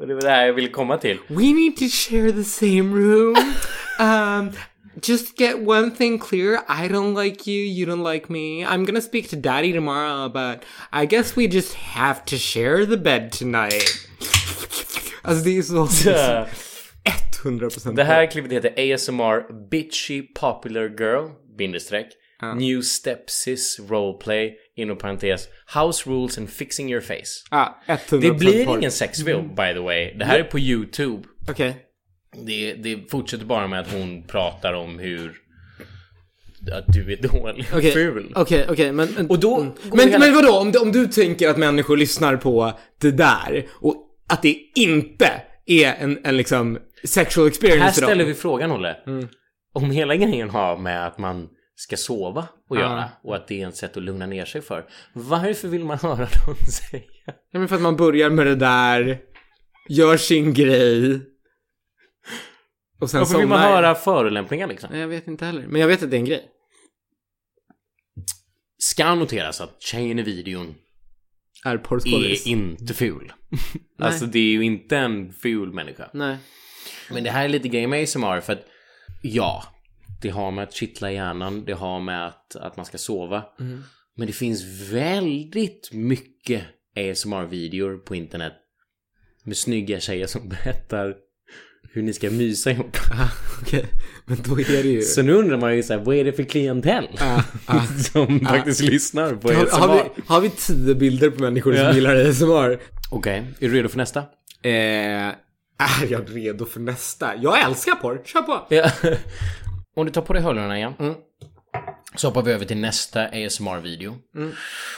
Och 0.00 0.06
det 0.06 0.14
var 0.14 0.22
det 0.22 0.30
här 0.30 0.46
jag 0.46 0.52
ville 0.52 0.68
komma 0.68 0.98
till. 0.98 1.18
We 1.28 1.52
need 1.52 1.76
to 1.76 1.84
share 1.88 2.32
the 2.32 2.44
same 2.44 2.94
room. 2.94 3.36
Um, 4.00 4.52
just 5.02 5.40
get 5.40 5.58
one 5.58 5.90
thing 5.90 6.18
clear. 6.18 6.54
I 6.54 6.88
don't 6.88 7.24
like 7.24 7.50
you. 7.50 7.66
You 7.66 7.86
don't 7.86 8.12
like 8.12 8.32
me. 8.32 8.64
I'm 8.64 8.84
gonna 8.86 9.00
speak 9.00 9.28
to 9.30 9.36
daddy 9.36 9.72
tomorrow, 9.72 10.28
but 10.28 10.64
I 10.92 11.06
guess 11.06 11.36
we 11.36 11.46
just 11.46 11.74
have 11.74 12.24
to 12.24 12.36
share 12.36 12.86
the 12.86 12.96
bed 12.96 13.32
tonight. 13.32 13.84
Alltså 15.22 15.44
det 15.44 15.58
är 15.58 15.62
så... 15.62 15.86
100% 17.44 17.94
Det 17.96 18.04
här 18.04 18.30
klippet 18.30 18.52
heter 18.52 18.94
ASMR 18.94 19.68
Bitchy 19.70 20.22
Popular 20.22 20.82
Girl 20.88 21.28
bindestreck 21.58 22.06
New 22.56 22.80
Stepsis 22.82 23.80
Roleplay 23.90 24.54
inom 24.76 24.96
parentes 24.98 25.48
House 25.74 26.10
Rules 26.10 26.38
and 26.38 26.50
Fixing 26.50 26.90
Your 26.92 27.00
Face. 27.00 27.46
Ah, 27.50 27.68
100% 27.86 28.20
Det 28.20 28.30
blir 28.30 28.64
porr. 28.66 28.78
ingen 28.78 28.90
sexfilm 28.90 29.48
by 29.48 29.72
the 29.74 29.78
way. 29.78 30.14
Det 30.18 30.24
här 30.24 30.38
är 30.38 30.44
på 30.44 30.58
YouTube. 30.58 31.22
Okej. 31.50 31.76
Det, 32.46 32.72
det 32.74 33.10
fortsätter 33.10 33.44
bara 33.44 33.66
med 33.66 33.80
att 33.80 33.92
hon 33.92 34.22
pratar 34.22 34.72
om 34.72 34.98
hur 34.98 35.32
att 36.72 36.84
du 36.86 37.12
är 37.12 37.16
dålig 37.16 37.66
och 37.72 37.78
Okej, 37.78 37.92
ful. 37.92 38.32
okej, 38.36 38.66
okej, 38.68 38.92
men... 38.92 39.08
men- 39.16 39.30
Och 39.30 39.40
då 39.40 39.60
mm. 39.60 39.72
går 39.88 39.96
Men, 39.96 40.08
hela- 40.08 40.18
men 40.18 40.34
vadå, 40.34 40.52
om 40.58 40.72
du, 40.72 40.78
om 40.78 40.92
du 40.92 41.06
tänker 41.06 41.48
att 41.48 41.56
människor 41.58 41.96
lyssnar 41.96 42.36
på 42.36 42.72
det 43.00 43.10
där 43.10 43.66
och 43.70 43.96
att 44.28 44.42
det 44.42 44.56
inte 44.74 45.30
är 45.66 45.94
en, 45.94 46.18
en 46.24 46.36
liksom 46.36 46.78
sexual 47.04 47.48
experience 47.48 47.84
Här 47.84 47.92
ställer 47.92 48.24
vi 48.24 48.34
frågan 48.34 48.72
Olle. 48.72 48.96
Mm. 49.06 49.28
Om 49.72 49.90
hela 49.90 50.16
grejen 50.16 50.50
har 50.50 50.76
med 50.76 51.06
att 51.06 51.18
man 51.18 51.48
ska 51.74 51.96
sova 51.96 52.48
och 52.68 52.76
göra 52.76 53.10
och 53.22 53.36
att 53.36 53.48
det 53.48 53.62
är 53.62 53.68
ett 53.68 53.76
sätt 53.76 53.96
att 53.96 54.02
lugna 54.02 54.26
ner 54.26 54.44
sig 54.44 54.60
för. 54.60 54.86
Varför 55.12 55.68
vill 55.68 55.84
man 55.84 55.98
höra 56.02 56.16
dem 56.16 56.56
säga? 56.72 57.02
Ja, 57.24 57.58
men 57.58 57.68
för 57.68 57.76
att 57.76 57.82
man 57.82 57.96
börjar 57.96 58.30
med 58.30 58.46
det 58.46 58.56
där, 58.56 59.20
gör 59.88 60.16
sin 60.16 60.54
grej. 60.54 61.20
Och 63.00 63.10
sen 63.10 63.20
Varför 63.20 63.38
vill 63.38 63.48
man 63.48 63.60
höra 63.60 63.94
förolämpningar 63.94 64.66
liksom? 64.66 64.88
Nej, 64.92 65.00
Jag 65.00 65.08
vet 65.08 65.28
inte 65.28 65.44
heller. 65.44 65.66
Men 65.66 65.80
jag 65.80 65.88
vet 65.88 66.02
att 66.02 66.10
det 66.10 66.16
är 66.16 66.18
en 66.18 66.24
grej. 66.24 66.44
Ska 68.78 69.14
noteras 69.14 69.60
att 69.60 69.82
tjejen 69.82 70.18
i 70.18 70.22
videon 70.22 70.74
Är 71.64 71.78
porrskådis. 71.78 72.46
är 72.46 72.50
inte 72.50 72.94
ful. 72.94 73.32
alltså 73.98 74.26
det 74.26 74.38
är 74.38 74.52
ju 74.52 74.62
inte 74.62 74.96
en 74.96 75.32
ful 75.32 75.72
människa. 75.72 76.10
Nej. 76.12 76.36
Men 77.10 77.24
det 77.24 77.30
här 77.30 77.44
är 77.44 77.48
lite 77.48 77.68
grejen 77.68 77.90
med 77.90 78.02
ASMR 78.02 78.40
för 78.40 78.52
att 78.52 78.66
ja, 79.22 79.64
det 80.22 80.30
har 80.30 80.50
med 80.50 80.64
att 80.64 80.74
kittla 80.74 81.12
hjärnan, 81.12 81.64
det 81.64 81.72
har 81.72 82.00
med 82.00 82.26
att, 82.26 82.56
att 82.56 82.76
man 82.76 82.86
ska 82.86 82.98
sova. 82.98 83.44
Mm. 83.60 83.82
Men 84.16 84.26
det 84.26 84.32
finns 84.32 84.62
väldigt 84.92 85.92
mycket 85.92 86.62
ASMR-videor 86.96 87.96
på 87.98 88.14
internet 88.14 88.52
med 89.44 89.56
snygga 89.56 90.00
tjejer 90.00 90.26
som 90.26 90.48
berättar 90.64 91.16
hur 91.92 92.02
ni 92.02 92.12
ska 92.12 92.30
mysa 92.30 92.70
ihop. 92.70 92.96
Okej, 93.62 93.86
men 94.26 94.38
då 94.42 94.60
är 94.60 94.64
det 94.82 94.88
ju... 94.88 95.02
Så 95.02 95.22
nu 95.22 95.32
undrar 95.32 95.56
man 95.58 95.76
ju 95.76 95.82
så 95.82 95.92
här, 95.92 96.00
vad 96.00 96.16
är 96.16 96.24
det 96.24 96.32
för 96.32 96.42
klientell 96.42 97.08
Ah, 97.20 97.42
ah. 97.66 97.82
som 98.12 98.40
faktiskt 98.40 98.80
lyssnar 98.80 99.34
på 99.34 99.52
Har, 99.52 99.64
ASMR? 99.66 99.78
har, 99.78 99.94
vi, 100.16 100.22
har 100.26 100.40
vi 100.40 100.50
tio 100.50 100.94
bilder 100.94 101.30
på 101.30 101.42
människor 101.42 101.72
som 101.74 101.84
Ja. 101.84 101.92
gillar 101.94 102.16
ASMR? 102.28 102.78
Okej, 103.10 103.46
är 103.60 103.68
du 103.68 103.74
redo 103.74 103.88
för 103.88 103.96
nästa? 103.98 104.20
Eh, 104.62 104.72
är 105.78 106.06
jag 106.08 106.24
redo 106.36 106.66
för 106.66 106.80
nästa? 106.80 107.36
Jag 107.36 107.62
älskar 107.64 107.92
porr, 107.94 108.22
kör 108.24 108.42
på! 108.42 108.66
Ja. 108.68 108.90
Om 109.96 110.06
du 110.06 110.12
tar 110.12 110.22
på 110.22 110.32
dig 110.32 110.42
hörlurarna 110.42 110.76
igen. 110.78 110.92
Mm. 110.98 111.14
Så 112.16 112.28
hoppar 112.28 112.42
vi 112.42 112.52
över 112.52 112.64
till 112.64 112.76
nästa 112.76 113.24
ASMR-video. 113.26 114.16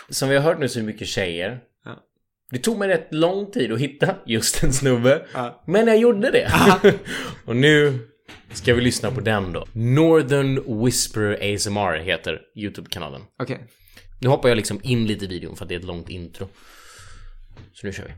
Som 0.09 0.29
vi 0.29 0.37
har 0.37 0.43
hört 0.43 0.59
nu 0.59 0.69
så 0.69 0.79
är 0.79 0.83
mycket 0.83 1.09
tjejer. 1.09 1.59
Det 2.53 2.59
tog 2.59 2.79
mig 2.79 2.89
rätt 2.89 3.09
lång 3.11 3.51
tid 3.51 3.73
att 3.73 3.81
hitta 3.81 4.15
just 4.27 4.63
en 4.63 4.73
snubbe. 4.73 5.27
Ja. 5.33 5.63
Men 5.67 5.87
jag 5.87 5.99
gjorde 5.99 6.31
det. 6.31 6.53
Och 7.45 7.57
nu 7.57 7.99
ska 8.53 8.75
vi 8.75 8.81
lyssna 8.81 9.11
på 9.11 9.21
den 9.21 9.53
då. 9.53 9.67
Northern 9.73 10.85
Whisper 10.85 11.55
ASMR 11.55 11.99
heter 11.99 12.41
YouTube-kanalen. 12.57 13.23
Okej. 13.43 13.59
Nu 14.21 14.29
hoppar 14.29 14.49
jag 14.49 14.57
liksom 14.57 14.81
in 14.83 15.07
lite 15.07 15.25
i 15.25 15.29
videon 15.29 15.57
för 15.57 15.65
att 15.65 15.69
det 15.69 15.75
är 15.75 15.79
ett 15.79 15.85
långt 15.85 16.09
intro. 16.09 16.49
Så 17.73 17.87
nu 17.87 17.93
kör 17.93 18.05
vi. 18.05 18.13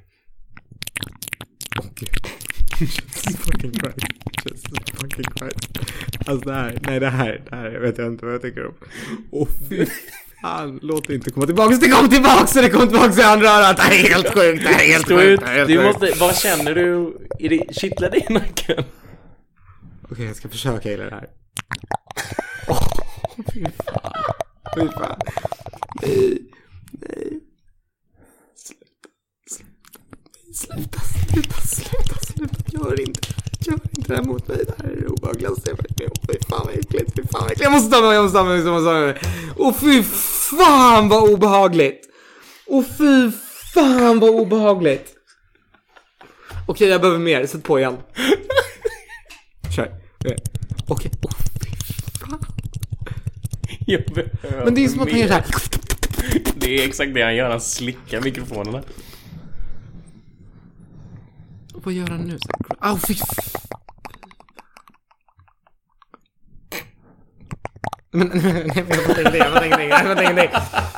fucking 3.36 3.72
Christ. 3.72 3.98
Jesus 4.44 4.62
fucking 4.94 5.24
Christ. 5.38 5.68
Alltså 6.26 6.48
det 6.48 6.54
här, 6.54 6.78
nej 6.82 7.00
det 7.00 7.10
här, 7.10 7.42
det 7.50 7.56
här 7.56 7.70
vet 7.70 7.98
jag 7.98 8.06
inte 8.06 8.24
vad 8.24 8.34
jag 8.34 8.42
tycker 8.42 8.66
om. 8.66 8.74
Åh 9.30 9.48
fy 9.68 9.86
fan, 10.44 10.78
låt 10.82 11.08
det 11.08 11.14
inte 11.14 11.30
komma 11.30 11.46
tillbaks. 11.46 11.78
Det 11.78 11.88
kom 11.88 12.08
tillbaks 12.08 12.52
det 12.52 12.70
kom 12.70 12.88
tillbaks 12.88 13.18
i 13.18 13.22
andra 13.22 13.48
örat. 13.48 13.76
Det 13.76 13.82
här 13.82 13.92
är 13.92 14.08
helt 14.08 14.34
sjukt, 14.34 14.62
det 14.64 14.68
här 14.68 14.82
är 14.82 14.88
helt 14.92 15.08
sjukt. 15.08 15.44
Du 15.66 15.82
måste, 15.82 16.12
vad 16.20 16.36
känner 16.36 16.74
du? 16.74 17.16
Är 17.38 17.48
det, 17.48 17.74
kittlar 17.74 18.10
det 18.10 18.18
i 18.18 18.32
nacken? 18.32 18.84
Okej, 20.10 20.26
jag 20.26 20.36
ska 20.36 20.48
försöka 20.48 20.90
gilla 20.90 21.04
det 21.04 21.10
här. 21.10 21.28
Åh, 22.68 22.88
fy 23.52 23.64
fan. 23.64 24.12
Fy 24.74 24.88
fan. 24.88 25.20
Nej, 26.02 26.38
nej. 26.92 27.40
Sluta, 30.54 31.00
sluta, 31.00 31.60
sluta, 31.60 32.18
sluta. 32.20 32.56
Gör 32.66 33.00
inte, 33.00 33.28
gör 33.66 33.74
inte 33.74 34.12
det 34.12 34.16
här 34.16 34.22
mot 34.22 34.48
mig. 34.48 34.58
Det 34.66 34.74
här 34.82 34.90
är 34.90 35.06
om. 35.08 36.10
Fy 36.28 36.38
fan 36.48 36.62
vad 36.64 36.74
äckligt, 36.74 37.16
fy 37.16 37.22
fan 37.22 37.42
vad 37.42 37.44
äckligt. 37.44 37.62
Jag 37.62 37.72
måste 37.72 37.90
ta 37.90 38.00
mig, 38.00 38.14
jag 38.14 38.22
måste 38.22 38.38
ta 38.38 38.44
mig, 38.44 38.58
jag 38.58 38.72
måste 38.72 38.90
ta 38.90 39.00
mig. 39.00 39.14
Åh 39.56 39.74
fy 39.74 40.02
fan 40.50 41.08
vad 41.08 41.30
obehagligt. 41.30 42.00
Åh 42.66 42.84
fy 42.98 43.30
fan 43.74 44.20
vad 44.20 44.30
obehagligt. 44.30 45.14
Okej, 46.68 46.88
jag 46.88 47.00
behöver 47.00 47.18
mer. 47.18 47.46
Sätt 47.46 47.62
på 47.62 47.78
igen. 47.78 47.96
Kör. 49.76 49.92
Okej. 50.20 50.36
Okej. 50.88 51.10
Åh, 51.22 51.30
fy 51.64 51.70
fan. 52.20 52.46
Jag 53.86 54.02
behöver 54.14 54.64
Men 54.64 54.74
det 54.74 54.84
är 54.84 54.88
som 54.88 55.00
att 55.00 55.10
han 55.10 55.20
gör 55.20 55.28
såhär. 55.28 55.44
Det 56.56 56.80
är 56.80 56.88
exakt 56.88 57.14
det 57.14 57.22
han 57.22 57.36
gör, 57.36 57.50
han 57.50 57.60
slickar 57.60 58.20
mikrofonerna. 58.20 58.82
Vad 61.84 61.94
gör 61.94 62.06
han 62.06 62.20
nu? 62.20 62.38
Åh 62.82 62.98
fy 63.08 63.14
fan. 63.14 63.28
Men 68.12 68.28
nej, 68.34 68.72
jag 68.76 68.86
fattar 68.86 69.20
ingenting, 69.20 69.40
jag 69.40 69.50
fattar 69.52 69.64
ingenting, 69.66 69.88
jag 69.88 70.00
fattar 70.02 70.22
ingenting. 70.22 70.50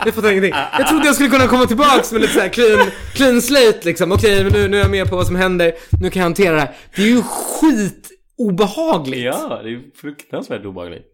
Jag 0.05 0.15
fattar 0.15 0.31
ingenting. 0.31 0.53
Jag 0.79 0.89
trodde 0.89 1.07
jag 1.07 1.15
skulle 1.15 1.31
kunna 1.31 1.47
komma 1.47 1.67
tillbaks 1.67 2.13
med 2.13 2.21
lite 2.21 2.33
såhär 2.33 2.49
clean, 2.49 2.91
clean 3.15 3.43
slate 3.43 3.81
liksom. 3.85 4.13
Okej, 4.13 4.45
men 4.45 4.53
nu, 4.53 4.69
nu 4.69 4.77
är 4.77 4.81
jag 4.81 4.91
med 4.91 5.09
på 5.09 5.17
vad 5.17 5.27
som 5.27 5.37
händer. 5.37 5.73
Nu 6.01 6.11
kan 6.11 6.21
jag 6.21 6.25
hantera 6.25 6.55
det 6.55 6.61
här. 6.61 6.77
Det 6.97 7.03
är 7.03 7.07
ju 7.07 7.23
skit 7.23 8.11
obehagligt. 8.39 9.25
Ja, 9.25 9.61
det 9.63 9.71
är 9.71 9.81
fruktansvärt 10.01 10.65
obehagligt. 10.65 11.07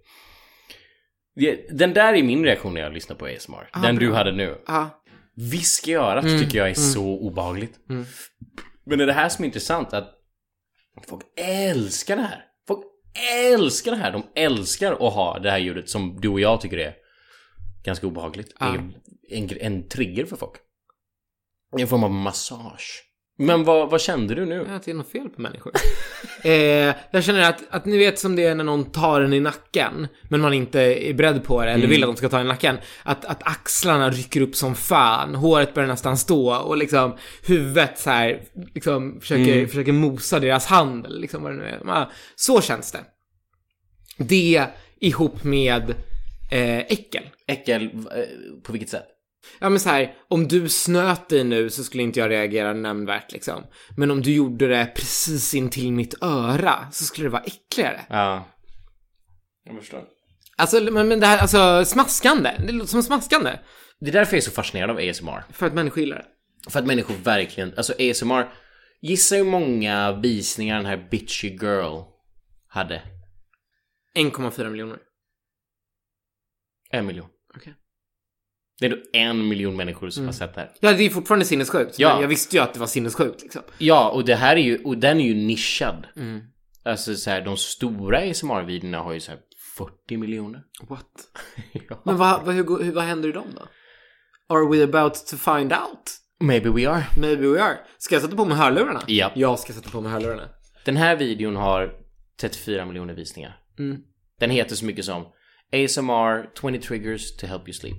Den 1.70 1.94
där 1.94 2.14
är 2.14 2.22
min 2.22 2.44
reaktion 2.44 2.74
när 2.74 2.80
jag 2.80 2.92
lyssnar 2.92 3.16
på 3.16 3.26
ASMR. 3.26 3.82
Den 3.82 3.96
du 3.96 4.12
hade 4.12 4.32
nu. 4.32 4.54
Ja. 4.66 5.02
Viska 5.37 5.90
i 5.90 5.94
örat 5.94 6.24
tycker 6.24 6.58
jag 6.58 6.70
är 6.70 6.74
så 6.74 7.04
obehagligt. 7.04 7.74
Men 8.85 8.99
det 8.99 9.05
är 9.05 9.07
det 9.07 9.12
här 9.12 9.29
som 9.29 9.45
är 9.45 9.47
intressant 9.47 9.92
att 9.92 10.18
folk 11.07 11.23
älskar 11.37 12.16
det 12.16 12.23
här. 12.23 12.45
Folk 12.68 12.85
älskar 13.45 13.90
det 13.90 13.97
här. 13.97 14.12
De 14.12 14.23
älskar 14.35 14.92
att 14.92 15.14
ha 15.14 15.38
det 15.38 15.51
här 15.51 15.59
ljudet 15.59 15.90
som 15.90 16.21
du 16.21 16.29
och 16.29 16.40
jag 16.40 16.61
tycker 16.61 16.79
är 16.79 16.95
ganska 17.85 18.07
obehagligt. 18.07 18.55
Det 18.59 18.64
är 18.64 18.92
en, 19.31 19.51
en 19.61 19.88
trigger 19.88 20.27
för 20.27 20.37
folk. 20.37 20.57
En 21.79 21.88
form 21.88 22.05
av 22.05 22.11
massage. 22.11 23.12
Men 23.38 23.64
vad, 23.64 23.90
vad 23.90 24.01
kände 24.01 24.35
du 24.35 24.47
nu? 24.47 24.66
Att 24.71 24.83
det 24.83 24.90
är 24.90 24.95
något 24.95 25.12
fel 25.12 25.29
på 25.29 25.40
människor. 25.40 25.73
eh, 26.45 26.95
jag 27.11 27.25
känner 27.25 27.49
att, 27.49 27.62
att 27.71 27.85
ni 27.85 27.99
vet 27.99 28.18
som 28.18 28.37
det 28.37 28.45
är 28.45 28.55
när 28.55 28.64
någon 28.64 28.85
tar 28.85 29.21
en 29.21 29.33
i 29.33 29.40
nacken, 29.40 30.09
men 30.29 30.40
man 30.40 30.53
inte 30.53 30.81
är 30.81 31.14
beredd 31.14 31.45
på 31.45 31.64
det 31.64 31.71
eller 31.71 31.87
vill 31.87 32.05
att 32.05 32.09
de 32.09 32.16
ska 32.16 32.29
ta 32.29 32.38
en 32.38 32.47
i 32.47 32.49
nacken. 32.49 32.79
Att, 33.03 33.25
att 33.25 33.42
axlarna 33.42 34.11
rycker 34.11 34.40
upp 34.40 34.57
som 34.57 34.75
fan, 34.75 35.35
håret 35.35 35.75
börjar 35.75 35.88
nästan 35.88 36.18
stå 36.18 36.55
och 36.57 36.77
liksom 36.77 37.16
huvudet 37.47 37.99
så 37.99 38.11
här, 38.11 38.42
liksom 38.75 39.21
försöker, 39.21 39.66
försöker 39.66 39.92
mosa 39.92 40.40
deras 40.40 40.66
hand 40.66 41.07
eller 41.07 41.21
liksom 41.21 41.42
vad 41.42 41.53
det 41.53 41.59
nu 41.59 41.64
är. 41.64 42.09
Så 42.37 42.61
känns 42.61 42.92
det. 42.92 43.01
Det 44.16 44.66
ihop 45.01 45.45
med 45.45 45.90
eh, 46.51 46.79
äckel. 46.79 47.23
Äckel, 47.47 47.83
eh, 47.83 48.62
på 48.62 48.73
vilket 48.73 48.90
sätt? 48.90 49.12
Ja 49.59 49.68
men 49.68 49.81
så 49.81 49.88
här, 49.88 50.14
om 50.28 50.48
du 50.48 50.68
snöt 50.68 51.28
dig 51.28 51.44
nu 51.44 51.70
så 51.70 51.85
skulle 51.85 52.02
inte 52.02 52.20
jag 52.20 52.31
reagera 52.31 52.72
nämnvärt 52.72 53.33
liksom. 53.33 53.64
Men 53.96 54.11
om 54.11 54.22
du 54.22 54.35
gjorde 54.35 54.68
det 54.68 54.92
precis 54.96 55.55
in 55.55 55.70
till 55.70 55.92
mitt 55.92 56.22
öra 56.22 56.90
så 56.92 57.05
skulle 57.05 57.26
det 57.26 57.33
vara 57.33 57.42
äckligare. 57.42 58.00
Ja. 58.09 58.48
Jag 59.64 59.78
förstår. 59.78 60.05
Alltså, 60.57 60.81
men, 60.81 61.09
men 61.09 61.20
det 61.20 61.26
här, 61.26 61.38
alltså 61.38 61.85
smaskande. 61.85 62.50
Det 62.66 62.72
låter 62.72 62.90
som 62.90 63.02
smaskande. 63.02 63.59
Det 64.00 64.09
är 64.11 64.12
därför 64.12 64.33
jag 64.33 64.38
är 64.38 64.44
så 64.44 64.50
fascinerad 64.50 64.90
av 64.90 64.96
ASMR. 64.96 65.44
För 65.52 65.66
att 65.66 65.74
människor 65.74 65.98
gillar 65.98 66.16
det. 66.16 66.26
För 66.70 66.78
att 66.78 66.87
människor 66.87 67.14
verkligen, 67.14 67.74
alltså 67.76 67.92
ASMR, 67.92 68.52
gissa 69.00 69.37
hur 69.37 69.44
många 69.44 70.12
visningar 70.12 70.76
den 70.76 70.87
här 70.87 71.09
Bitchy 71.11 71.48
Girl 71.48 72.02
hade? 72.68 73.02
1,4 74.14 74.70
miljoner. 74.70 74.98
En 76.90 77.07
miljon. 77.07 77.28
Okej. 77.57 77.74
Det 78.83 78.87
är 78.87 78.90
då 78.90 78.97
en 79.12 79.49
miljon 79.49 79.77
människor 79.77 80.11
som 80.11 80.25
har 80.25 80.33
sett 80.33 80.55
det 80.55 80.61
här. 80.61 80.71
Ja, 80.81 80.92
det 80.92 81.03
är 81.03 81.11
fortfarande 81.11 81.45
sinnessjukt. 81.45 81.99
Ja. 81.99 82.21
Jag 82.21 82.29
visste 82.29 82.57
ju 82.57 82.62
att 82.62 82.75
det 82.75 82.81
var 82.81 82.87
sinnessjukt 82.87 83.42
liksom. 83.42 83.62
Ja, 83.79 84.11
och 84.11 84.25
det 84.25 84.35
här 84.35 84.57
är 84.57 84.61
ju, 84.61 84.85
och 84.85 84.99
den 84.99 85.21
är 85.21 85.25
ju 85.25 85.35
nischad. 85.35 86.07
Alltså 86.85 87.14
så 87.14 87.31
här, 87.31 87.45
de 87.45 87.57
stora 87.57 88.18
ASMR-videorna 88.18 88.99
har 88.99 89.12
ju 89.12 89.21
så 89.21 89.31
här 89.31 89.40
40 89.79 90.16
miljoner. 90.16 90.62
What? 90.88 91.07
ja. 91.73 92.03
Men 92.05 92.16
vad, 92.16 92.45
vad, 92.45 92.55
hur, 92.55 92.85
hur, 92.85 92.92
vad 92.92 93.05
händer 93.05 93.29
i 93.29 93.33
dem 93.33 93.47
då? 93.55 93.62
Are 94.55 94.68
we 94.68 94.85
about 94.85 95.27
to 95.27 95.37
find 95.37 95.73
out? 95.73 96.11
Maybe 96.40 96.71
we 96.71 96.90
are. 96.90 97.05
Maybe 97.16 97.47
we 97.47 97.62
are. 97.62 97.77
Ska 97.99 98.14
jag 98.14 98.23
sätta 98.23 98.37
på 98.37 98.45
mig 98.45 98.57
hörlurarna? 98.57 99.03
Ja. 99.07 99.33
Jag 99.35 99.59
ska 99.59 99.73
sätta 99.73 99.90
på 99.90 100.01
mig 100.01 100.12
hörlurarna. 100.12 100.49
Den 100.85 100.97
här 100.97 101.16
videon 101.16 101.57
har 101.57 101.92
34 102.40 102.87
miljoner 102.87 103.14
visningar. 103.14 103.57
Mm. 103.79 103.99
Den 104.40 104.51
heter 104.51 104.77
så 104.77 104.85
mycket 104.85 105.05
som 105.05 105.27
ASMR 105.73 106.61
20 106.61 106.79
triggers 106.81 107.37
to 107.37 107.47
help 107.47 107.68
you 107.68 107.73
sleep. 107.73 107.99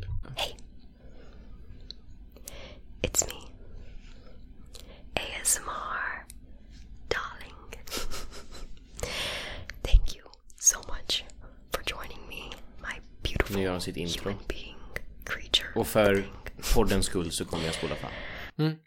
It's 3.03 3.25
me. 3.27 3.33
ASMR. 5.15 6.23
Darling. 7.09 7.73
Thank 9.83 10.15
you 10.15 10.23
so 10.59 10.79
much 10.87 11.23
for 11.71 11.81
joining 11.83 12.27
me, 12.29 12.51
my 12.81 12.99
beautiful 13.23 13.55
Nu 13.57 13.63
gör 13.63 13.79
sitt 13.79 13.97
intro. 13.97 14.31
human 14.31 14.45
being, 14.47 14.75
creature. 15.25 15.69
Och 15.75 15.87
för 15.87 16.23
poddens 16.73 17.05
skull 17.05 17.31
så 17.31 17.45
kommer 17.45 17.65
jag 17.65 17.75
spola 17.75 17.95
fram. 17.95 18.11
I 18.57 18.77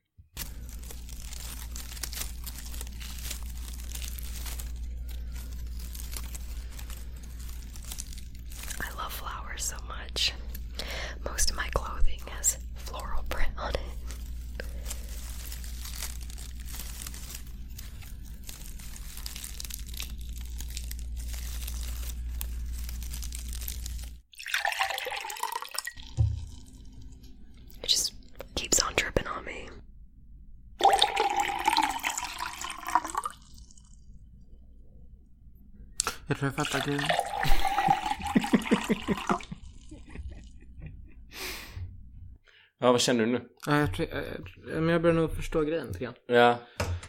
känner 43.06 43.26
du 43.26 43.32
nu? 43.32 43.40
Ja, 43.66 43.78
jag, 43.78 43.94
tror, 43.94 44.08
jag, 44.08 44.82
men 44.82 44.88
jag 44.88 45.02
börjar 45.02 45.16
nog 45.16 45.32
förstå 45.32 45.60
grejen 45.60 45.86
lite 45.86 45.98
grann. 45.98 46.14
Ja. 46.26 46.58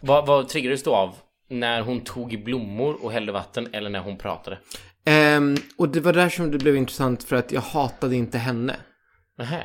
Vad, 0.02 0.28
vad 0.28 0.50
triggades 0.50 0.84
du 0.84 0.90
av? 0.90 1.16
När 1.50 1.82
hon 1.82 2.02
tog 2.02 2.34
i 2.34 2.38
blommor 2.38 3.04
och 3.04 3.12
hällde 3.12 3.32
vatten 3.32 3.70
eller 3.74 3.90
när 3.90 4.00
hon 4.00 4.18
pratade? 4.18 4.58
Ehm, 5.06 5.56
och 5.78 5.90
det 5.90 6.00
var 6.00 6.14
där 6.14 6.30
som 6.30 6.52
det 6.52 6.58
blev 6.58 6.76
intressant 6.76 7.24
för 7.24 7.36
att 7.36 7.52
jag 7.52 7.62
hatade 7.62 8.16
inte 8.16 8.38
henne. 8.38 8.76
Nähä. 9.38 9.64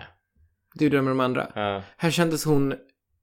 Det 0.74 0.84
gjorde 0.84 0.96
jag 0.96 1.04
med 1.04 1.10
de 1.10 1.20
andra. 1.20 1.48
Ja. 1.54 1.82
Här 1.96 2.10
kändes 2.10 2.44
hon 2.44 2.74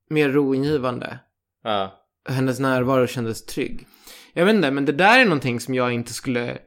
mer 0.09 0.29
roingivande. 0.29 1.19
Ja. 1.63 2.05
Hennes 2.29 2.59
närvaro 2.59 3.07
kändes 3.07 3.45
trygg. 3.45 3.87
Jag 4.33 4.45
vet 4.45 4.55
inte, 4.55 4.71
men 4.71 4.85
det 4.85 4.91
där 4.91 5.19
är 5.19 5.25
någonting 5.25 5.59
som 5.59 5.73
jag 5.73 5.91
inte 5.93 6.13
skulle... 6.13 6.57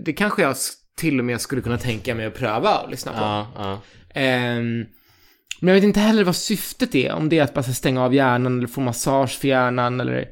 Det 0.00 0.12
kanske 0.12 0.42
jag 0.42 0.56
till 0.96 1.18
och 1.18 1.24
med 1.24 1.40
skulle 1.40 1.62
kunna 1.62 1.78
tänka 1.78 2.14
mig 2.14 2.26
att 2.26 2.34
pröva 2.34 2.78
och 2.78 2.90
lyssna 2.90 3.12
på. 3.12 3.18
Ja. 3.18 3.52
Ja. 3.56 3.80
Men 5.64 5.68
jag 5.68 5.80
vet 5.80 5.84
inte 5.84 6.00
heller 6.00 6.24
vad 6.24 6.36
syftet 6.36 6.94
är. 6.94 7.12
Om 7.12 7.28
det 7.28 7.38
är 7.38 7.42
att 7.42 7.54
bara 7.54 7.62
stänga 7.62 8.04
av 8.04 8.14
hjärnan 8.14 8.58
eller 8.58 8.68
få 8.68 8.80
massage 8.80 9.38
för 9.38 9.48
hjärnan 9.48 10.00
eller... 10.00 10.30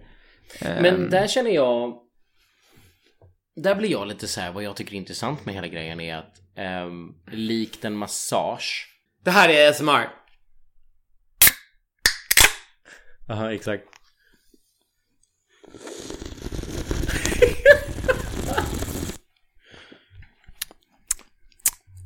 ehm, 0.61 0.83
Men 0.83 1.11
där 1.11 1.27
känner 1.27 1.51
jag... 1.51 1.99
Där 3.57 3.75
blir 3.75 3.91
jag 3.91 4.09
lite 4.09 4.29
så 4.29 4.41
här, 4.41 4.53
vad 4.53 4.63
jag 4.63 4.77
tycker 4.77 4.93
är 4.93 4.97
intressant 4.97 5.45
med 5.45 5.55
hela 5.55 5.67
grejen 5.67 6.01
är 6.01 6.17
att 6.17 6.35
um, 6.87 7.15
likt 7.27 7.85
en 7.85 7.97
massage. 7.97 8.89
Det 9.25 9.31
här 9.31 9.49
är 9.49 9.71
ASMR. 9.71 10.09
Aha, 13.29 13.53
exakt. 13.53 13.85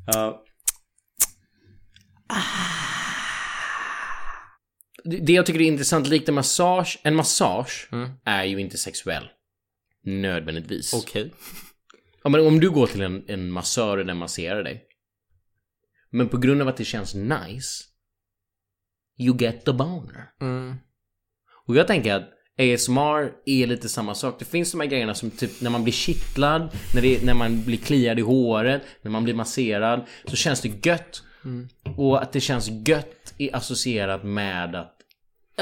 ja. 0.06 0.42
Det 5.06 5.32
jag 5.32 5.46
tycker 5.46 5.60
är 5.60 5.64
intressant, 5.64 6.08
likt 6.08 6.28
en 6.28 6.34
massage, 6.34 6.98
en 7.02 7.14
massage 7.14 7.88
är 8.24 8.44
ju 8.44 8.60
inte 8.60 8.78
sexuell. 8.78 9.28
Nödvändigtvis. 10.04 10.94
Okej. 10.94 11.32
Ja, 12.22 12.30
men 12.30 12.46
om 12.46 12.60
du 12.60 12.70
går 12.70 12.86
till 12.86 13.02
en, 13.02 13.24
en 13.28 13.50
massör 13.50 13.98
och 13.98 14.06
den 14.06 14.16
masserar 14.16 14.62
dig. 14.62 14.84
Men 16.10 16.28
på 16.28 16.36
grund 16.36 16.62
av 16.62 16.68
att 16.68 16.76
det 16.76 16.84
känns 16.84 17.14
nice. 17.14 17.84
You 19.18 19.36
get 19.38 19.64
the 19.64 19.72
boner. 19.72 20.30
Mm. 20.40 20.74
Och 21.66 21.76
jag 21.76 21.86
tänker 21.86 22.14
att 22.14 22.30
ASMR 22.58 23.32
är 23.46 23.66
lite 23.66 23.88
samma 23.88 24.14
sak. 24.14 24.38
Det 24.38 24.44
finns 24.44 24.72
de 24.72 24.80
här 24.80 24.88
grejerna 24.88 25.14
som 25.14 25.30
typ 25.30 25.60
när 25.60 25.70
man 25.70 25.82
blir 25.82 25.92
kittlad, 25.92 26.68
när, 26.94 27.02
det, 27.02 27.24
när 27.24 27.34
man 27.34 27.64
blir 27.64 27.78
kliad 27.78 28.18
i 28.18 28.22
håret, 28.22 28.82
när 29.02 29.10
man 29.10 29.24
blir 29.24 29.34
masserad. 29.34 30.06
Så 30.24 30.36
känns 30.36 30.60
det 30.60 30.86
gött. 30.86 31.22
Och 31.96 32.22
att 32.22 32.32
det 32.32 32.40
känns 32.40 32.68
gött 32.88 33.34
är 33.38 33.56
associerat 33.56 34.24
med 34.24 34.74
att 34.74 34.95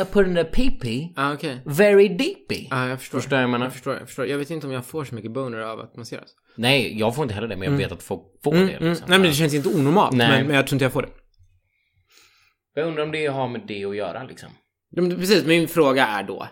I 0.01 0.05
put 0.05 0.27
in 0.27 0.39
a 0.39 0.45
pee 0.53 1.13
Ah, 1.17 1.33
okej. 1.33 1.61
very 1.65 2.09
deepy. 2.09 2.67
Ja, 2.71 2.89
jag 2.89 3.01
förstår. 3.01 3.19
Förstår 3.21 3.39
jag 3.39 3.51
menar? 3.51 3.67
Jag 3.67 3.73
förstår, 3.73 3.95
jag 3.95 4.07
förstår. 4.07 4.27
Jag 4.27 4.39
vet 4.39 4.51
inte 4.51 4.67
om 4.67 4.73
jag 4.73 4.85
får 4.87 5.05
så 5.05 5.15
mycket 5.15 5.33
boner 5.33 5.59
av 5.59 5.81
att 5.81 5.97
masseras. 5.97 6.31
Nej, 6.57 6.99
jag 6.99 7.15
får 7.15 7.23
inte 7.23 7.35
heller 7.35 7.49
det, 7.49 7.57
men 7.57 7.71
jag 7.73 7.79
vet 7.79 7.93
att 7.93 8.03
folk 8.03 8.23
får 8.45 8.53
det. 8.53 8.59
Mm, 8.59 8.69
Liksom. 8.69 9.07
Nej, 9.09 9.19
men 9.19 9.23
det 9.29 9.35
känns 9.35 9.55
inte 9.55 9.69
onormalt. 9.69 10.17
Nej. 10.17 10.29
Men, 10.31 10.47
men 10.47 10.57
jag 10.57 10.67
tror 10.67 10.75
inte 10.77 10.85
jag 10.85 10.93
får 10.93 11.03
det. 11.03 11.09
Jag 12.75 12.87
undrar 12.89 13.03
om 13.03 13.13
det 13.13 13.27
har 13.27 13.49
med 13.49 13.61
det 13.69 13.85
att 13.85 13.97
göra 13.97 14.25
liksom. 14.25 14.49
Ja, 14.91 15.03
men 15.03 15.17
Precis, 15.17 15.45
min 15.47 15.69
fråga 15.69 16.07
är 16.07 16.23
då. 16.23 16.49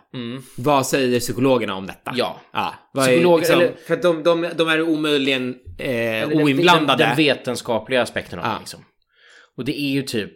Vad 0.57 0.87
säger 0.87 1.21
psykologerna 1.21 1.75
om 1.75 1.87
detta? 1.87 2.13
Ja. 2.17 2.41
ja 2.53 2.75
vad 2.93 3.07
Psykologer, 3.07 3.37
är, 3.37 3.41
liksom, 3.41 3.61
eller- 3.61 3.75
För 3.87 3.95
att 3.95 4.03
de, 4.03 4.23
de, 4.23 4.49
de 4.57 4.69
är 4.69 4.83
omöjligen 4.83 5.55
eh, 5.79 5.89
Den, 6.29 6.33
oinblandade. 6.43 7.05
den 7.05 7.17
vetenskapliga 7.17 8.03
aspekten 8.03 8.39
av 8.39 8.45
Ja. 8.45 8.53
det 8.53 8.59
liksom. 8.59 8.85
Och 9.57 9.65
det 9.65 9.81
är 9.81 9.91
ju 9.91 10.03
typ, 10.03 10.31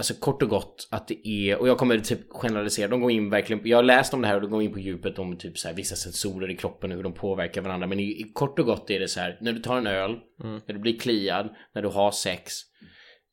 alltså 0.00 0.14
kort 0.14 0.42
och 0.42 0.48
gott 0.48 0.88
att 0.90 1.08
det 1.08 1.28
är, 1.28 1.56
och 1.56 1.68
jag 1.68 1.78
kommer 1.78 1.98
typ 1.98 2.20
generalisera, 2.30 2.88
de 2.88 3.00
går 3.00 3.10
in 3.10 3.30
verkligen, 3.30 3.68
jag 3.68 3.78
har 3.78 3.82
läst 3.82 4.14
om 4.14 4.22
det 4.22 4.28
här 4.28 4.34
och 4.34 4.40
de 4.40 4.50
går 4.50 4.62
in 4.62 4.72
på 4.72 4.78
djupet 4.78 5.18
om 5.18 5.38
typ 5.38 5.58
så 5.58 5.68
här 5.68 5.74
vissa 5.74 5.96
sensorer 5.96 6.50
i 6.50 6.56
kroppen 6.56 6.90
och 6.90 6.96
hur 6.96 7.02
de 7.02 7.14
påverkar 7.14 7.60
varandra. 7.60 7.86
Men 7.86 8.00
i, 8.00 8.02
i 8.02 8.32
kort 8.34 8.58
och 8.58 8.66
gott 8.66 8.90
är 8.90 9.00
det 9.00 9.08
så 9.08 9.20
här, 9.20 9.38
när 9.40 9.52
du 9.52 9.58
tar 9.58 9.78
en 9.78 9.86
öl, 9.86 10.18
när 10.38 10.72
du 10.72 10.78
blir 10.78 10.98
kliad, 10.98 11.54
när 11.74 11.82
du 11.82 11.88
har 11.88 12.10
sex, 12.10 12.52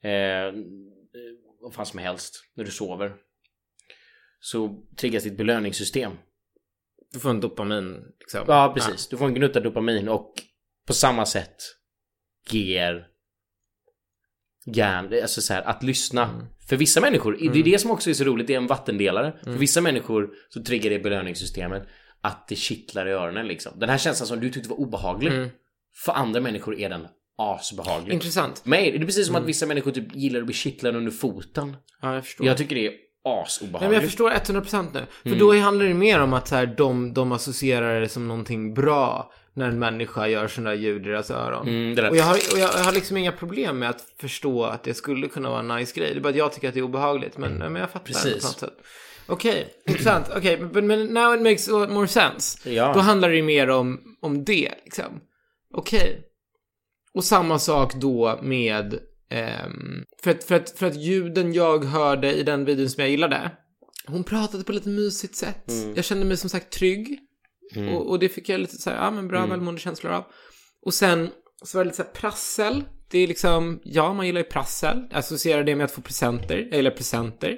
eh, 0.03 0.53
vad 1.61 1.73
fan 1.73 1.85
som 1.85 1.99
helst, 1.99 2.43
när 2.55 2.63
du 2.63 2.71
sover. 2.71 3.13
Så 4.39 4.83
triggas 4.99 5.23
ditt 5.23 5.37
belöningssystem. 5.37 6.11
Du 7.13 7.19
får 7.19 7.29
en 7.29 7.39
dopamin. 7.39 8.03
Liksom. 8.19 8.43
Ja, 8.47 8.71
precis. 8.75 9.07
Du 9.07 9.17
får 9.17 9.25
en 9.25 9.33
gnutta 9.33 9.59
dopamin 9.59 10.09
och 10.09 10.33
på 10.87 10.93
samma 10.93 11.25
sätt 11.25 11.55
ger 12.49 13.07
hjärn, 14.73 15.13
alltså 15.21 15.41
så 15.41 15.53
här, 15.53 15.61
att 15.61 15.83
lyssna. 15.83 16.47
För 16.69 16.75
vissa 16.75 17.01
människor, 17.01 17.37
det 17.53 17.59
är 17.59 17.63
det 17.63 17.79
som 17.79 17.91
också 17.91 18.09
är 18.09 18.13
så 18.13 18.23
roligt, 18.23 18.47
det 18.47 18.53
är 18.53 18.57
en 18.57 18.67
vattendelare. 18.67 19.33
För 19.43 19.51
vissa 19.51 19.81
människor 19.81 20.29
så 20.49 20.63
triggar 20.63 20.89
det 20.89 20.99
belöningssystemet 20.99 21.87
att 22.21 22.47
det 22.47 22.55
kittlar 22.55 23.07
i 23.07 23.11
öronen 23.11 23.47
liksom. 23.47 23.79
Den 23.79 23.89
här 23.89 23.97
känslan 23.97 24.27
som 24.27 24.39
du 24.39 24.49
tyckte 24.49 24.69
var 24.69 24.79
obehaglig, 24.79 25.31
för 26.05 26.11
andra 26.13 26.41
människor 26.41 26.79
är 26.79 26.89
den 26.89 27.07
asbehaglig. 27.37 28.13
Intressant. 28.13 28.65
Mig, 28.65 28.91
det 28.91 28.97
är 28.97 29.05
precis 29.05 29.27
som 29.27 29.35
att 29.35 29.45
vissa 29.45 29.65
människor 29.65 29.91
typ 29.91 30.15
gillar 30.15 30.39
att 30.39 30.45
bli 30.45 30.55
kittlade 30.55 30.97
under 30.97 31.11
foten. 31.11 31.75
Ja, 32.01 32.13
jag 32.13 32.25
förstår. 32.25 32.47
Jag 32.47 32.57
tycker 32.57 32.75
det 32.75 32.87
är 32.87 32.91
Nej, 32.91 32.99
men 33.35 33.43
asobehagligt. 33.43 33.93
jag 33.93 34.03
förstår 34.03 34.31
100% 34.31 34.87
nu. 34.93 35.31
För 35.31 35.39
då 35.39 35.59
handlar 35.59 35.85
det 35.85 35.93
mer 35.93 36.19
om 36.21 36.33
att 36.33 36.47
så 36.47 36.55
här, 36.55 36.65
de, 36.65 37.13
de 37.13 37.31
associerar 37.31 38.01
det 38.01 38.09
som 38.09 38.27
någonting 38.27 38.73
bra 38.73 39.31
när 39.57 39.67
en 39.67 39.79
människa 39.79 40.27
gör 40.27 40.47
sådana 40.47 40.75
ljud 40.75 41.07
i 41.07 41.09
deras 41.09 41.31
öron. 41.31 41.67
Mm, 41.67 41.95
det 41.95 42.09
och, 42.09 42.17
jag 42.17 42.23
har, 42.23 42.35
och 42.53 42.59
jag 42.59 42.67
har 42.67 42.91
liksom 42.91 43.17
inga 43.17 43.31
problem 43.31 43.79
med 43.79 43.89
att 43.89 44.01
förstå 44.19 44.63
att 44.63 44.83
det 44.83 44.93
skulle 44.93 45.27
kunna 45.27 45.49
vara 45.49 45.59
en 45.59 45.67
nice 45.67 45.99
grej. 45.99 46.13
Det 46.13 46.19
är 46.19 46.21
bara 46.21 46.29
att 46.29 46.35
jag 46.35 46.53
tycker 46.53 46.67
att 46.67 46.73
det 46.73 46.79
är 46.79 46.83
obehagligt. 46.83 47.37
Men, 47.37 47.53
men 47.57 47.75
jag 47.75 47.89
fattar 47.89 48.07
det 48.07 48.13
Precis. 48.13 48.41
på 48.41 48.47
något 48.47 48.59
sätt. 48.59 48.85
Okej, 49.27 49.73
intressant. 49.87 50.25
Okej, 50.35 50.59
men, 50.59 50.87
men 50.87 51.05
now 51.05 51.35
it 51.35 51.41
makes 51.41 51.69
a 51.69 51.71
lot 51.71 51.89
more 51.89 52.07
sense. 52.07 52.69
Ja. 52.69 52.93
Då 52.93 52.99
handlar 52.99 53.29
det 53.29 53.35
ju 53.35 53.43
mer 53.43 53.69
om, 53.69 53.99
om 54.21 54.43
det, 54.45 54.73
liksom. 54.83 55.19
Okej. 55.73 56.23
Och 57.13 57.23
samma 57.23 57.59
sak 57.59 57.93
då 57.95 58.39
med... 58.41 58.99
ehm, 59.29 60.03
för, 60.23 60.31
att, 60.31 60.43
för, 60.43 60.55
att, 60.55 60.69
för 60.69 60.85
att 60.87 60.95
ljuden 60.95 61.53
jag 61.53 61.85
hörde 61.85 62.33
i 62.33 62.43
den 62.43 62.65
videon 62.65 62.89
som 62.89 63.01
jag 63.01 63.09
gillade, 63.09 63.51
hon 64.07 64.23
pratade 64.23 64.63
på 64.63 64.71
lite 64.71 64.89
mysigt 64.89 65.35
sätt. 65.35 65.69
Mm. 65.69 65.95
Jag 65.95 66.05
kände 66.05 66.25
mig 66.25 66.37
som 66.37 66.49
sagt 66.49 66.71
trygg. 66.71 67.19
Och, 67.95 68.09
och 68.09 68.19
det 68.19 68.29
fick 68.29 68.49
jag 68.49 68.59
lite 68.59 68.77
så 68.77 68.89
här, 68.89 68.97
ja 68.97 69.11
men 69.11 69.27
bra 69.27 69.37
Mm. 69.37 69.49
välmående 69.49 69.81
känslor 69.81 70.13
av. 70.13 70.23
Och 70.85 70.93
sen 70.93 71.29
så 71.65 71.77
var 71.77 71.83
det 71.83 71.87
lite 71.87 71.97
så 71.97 72.03
här 72.03 72.09
prassel. 72.11 72.83
Det 73.09 73.19
är 73.19 73.27
liksom, 73.27 73.79
ja 73.83 74.13
man 74.13 74.25
gillar 74.25 74.41
ju 74.41 74.43
prassel. 74.47 75.07
Jag 75.09 75.19
associerar 75.19 75.63
det 75.63 75.75
med 75.75 75.85
att 75.85 75.91
få 75.91 76.01
presenter. 76.01 76.57
Jag 76.57 76.75
gillar 76.77 76.91
presenter. 76.91 77.49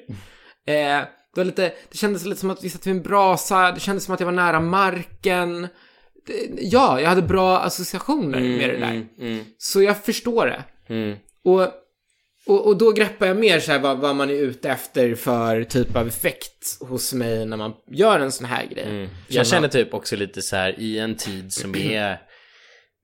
Eh, 0.68 0.74
det 1.34 1.36
var 1.36 1.46
lite, 1.46 1.74
det 1.92 1.98
kändes 1.98 2.26
lite 2.26 2.40
som 2.42 2.50
att 2.50 2.64
vi 2.64 2.70
satt 2.70 2.88
vid 2.88 2.96
en 2.96 3.02
brasa. 3.04 3.72
Det 3.72 3.80
kändes 3.80 4.04
som 4.06 4.14
att 4.14 4.20
jag 4.20 4.26
var 4.26 4.32
nära 4.34 4.60
marken. 4.60 5.68
Det, 6.26 6.50
ja, 6.62 7.02
jag 7.02 7.10
hade 7.10 7.22
bra 7.22 7.60
associationer 7.60 8.40
med 8.40 8.70
det 8.70 8.78
där. 8.78 8.92
Mm, 8.92 9.08
mm, 9.20 9.46
Så 9.58 9.82
jag 9.82 10.04
förstår 10.04 10.46
det. 10.46 10.64
mm. 10.94 11.18
Och, 11.44 11.62
och, 12.50 12.68
och 12.68 12.78
då 12.78 12.92
greppar 12.92 13.26
jag 13.28 13.38
mer 13.38 13.60
så 13.60 13.72
här 13.72 13.80
vad, 13.80 13.98
vad 14.00 14.16
man 14.16 14.30
är 14.30 14.34
ute 14.34 14.70
efter 14.70 15.16
för 15.16 15.64
typ 15.64 15.96
av 15.96 16.08
effekt 16.08 16.78
hos 16.80 17.14
mig 17.14 17.46
när 17.46 17.58
man 17.58 17.74
gör 17.92 18.20
en 18.20 18.32
sån 18.32 18.46
här 18.46 18.66
grej. 18.66 18.86
Jag 19.28 19.48
känner 19.48 19.68
typ 19.68 19.94
också 19.94 20.16
lite 20.16 20.42
så 20.42 20.56
här 20.56 20.80
i 20.80 21.00
en 21.00 21.16
tid 21.16 21.54
som 21.54 21.76
är 21.76 22.22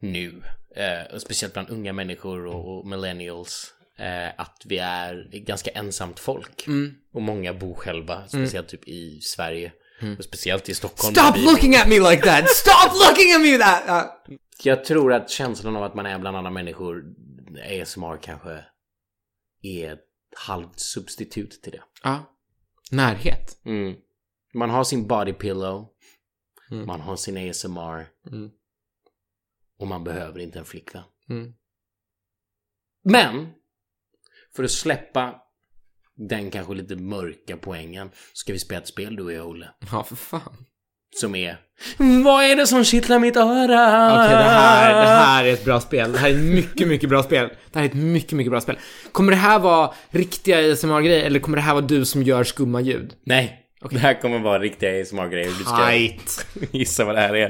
nu, 0.02 0.42
eh, 0.76 1.14
och 1.14 1.22
speciellt 1.22 1.54
bland 1.54 1.70
unga 1.70 1.94
människor 1.94 2.46
och, 2.46 2.78
och 2.80 2.88
millennials, 2.88 3.74
eh, 4.00 4.28
att 4.42 4.62
vi 4.66 4.78
är 4.78 5.30
ganska 5.46 5.72
ensamt 5.72 6.20
folk. 6.20 6.66
Och 7.14 7.22
många 7.22 7.54
bor 7.54 7.74
själva, 7.76 8.28
speciellt 8.28 8.68
typ 8.68 8.88
i 8.88 9.20
Sverige. 9.22 9.72
Och 10.18 10.24
speciellt 10.24 10.70
i 10.70 10.74
Stockholm. 10.74 11.16
Stop 11.16 11.38
looking 11.38 11.76
at 11.76 11.88
me 11.88 12.00
like 12.12 12.22
that! 12.24 12.50
Stop 12.50 12.92
looking 13.10 13.34
at 13.34 13.42
me 13.42 13.58
that! 13.58 13.84
Uh, 14.30 14.36
Jag 14.64 14.86
tror 14.86 15.14
att 15.14 15.30
känslan 15.30 15.76
av 15.76 15.84
att 15.84 15.96
man 15.96 16.06
är 16.06 16.20
bland 16.20 16.38
andra 16.38 16.52
människor, 16.52 17.04
ASMR 17.82 18.18
kanske 18.22 18.60
är 19.66 20.00
halvt 20.38 20.80
substitut 20.80 21.62
till 21.64 21.72
det. 21.72 21.84
ja. 22.04 22.32
Närhet. 22.92 23.60
Mm. 23.66 23.96
Man 24.54 24.70
har 24.70 24.84
sin 24.84 25.08
body 25.08 25.34
pillow, 25.34 25.88
man 26.70 27.02
har 27.02 27.16
sin 27.16 27.50
ASMR 27.50 28.08
Mm. 28.28 28.52
och 29.80 29.88
man 29.88 30.04
behöver 30.04 30.40
inte 30.40 30.60
en 30.60 30.66
flickvän. 30.66 31.04
Mm. 31.30 31.54
Men, 33.04 33.54
för 34.56 34.64
att 34.64 34.72
släppa 34.72 35.42
den 36.16 36.52
kanske 36.52 36.74
lite 36.74 36.96
mörka 36.96 37.58
poängen 37.58 38.12
ska 38.34 38.54
vi 38.54 38.60
spela 38.60 38.82
ett 38.82 38.88
spel 38.88 39.16
du 39.16 39.24
och 39.24 39.34
jag 39.34 39.48
Olle. 39.48 39.70
Ja, 39.92 40.04
för 40.04 40.16
fan. 40.16 40.66
Som 41.16 41.36
är 41.36 41.58
Vad 42.24 42.44
är 42.44 42.56
det 42.56 42.68
som 42.68 42.84
kittlar 42.84 43.20
mitt 43.20 43.36
öra? 43.38 44.14
Okej, 44.14 44.30
det, 44.38 44.44
här, 44.44 45.02
det 45.02 45.08
här 45.08 45.46
är 45.46 45.54
ett 45.54 45.66
bra 45.66 45.82
spel. 45.82 46.12
Det 46.12 46.18
här 46.18 46.30
är 46.30 46.34
ett 46.34 46.40
mycket, 46.40 46.88
mycket 46.88 47.10
bra 47.10 47.24
spel. 47.24 47.50
Det 47.72 47.80
här 47.80 47.86
är 47.86 47.90
ett 47.90 47.96
mycket, 47.96 48.32
mycket 48.32 48.52
bra 48.52 48.62
spel. 48.62 48.78
Kommer 49.12 49.32
det 49.32 49.38
här 49.38 49.60
vara 49.60 49.92
riktiga 50.10 50.72
ASMR-grejer 50.72 51.26
eller 51.26 51.40
kommer 51.40 51.58
det 51.58 51.62
här 51.62 51.74
vara 51.74 51.86
du 51.86 52.06
som 52.06 52.24
gör 52.24 52.44
skumma 52.44 52.82
ljud? 52.82 53.14
Nej, 53.26 53.60
det 53.92 54.00
här 54.00 54.22
kommer 54.22 54.40
vara 54.40 54.60
riktiga 54.60 55.02
ASMR-grejer. 55.02 55.52
Du 55.58 55.64
ska 55.64 55.88
Tight. 55.88 56.46
gissa 56.72 57.06
vad 57.06 57.16
det 57.16 57.22
här 57.22 57.36
är. 57.36 57.50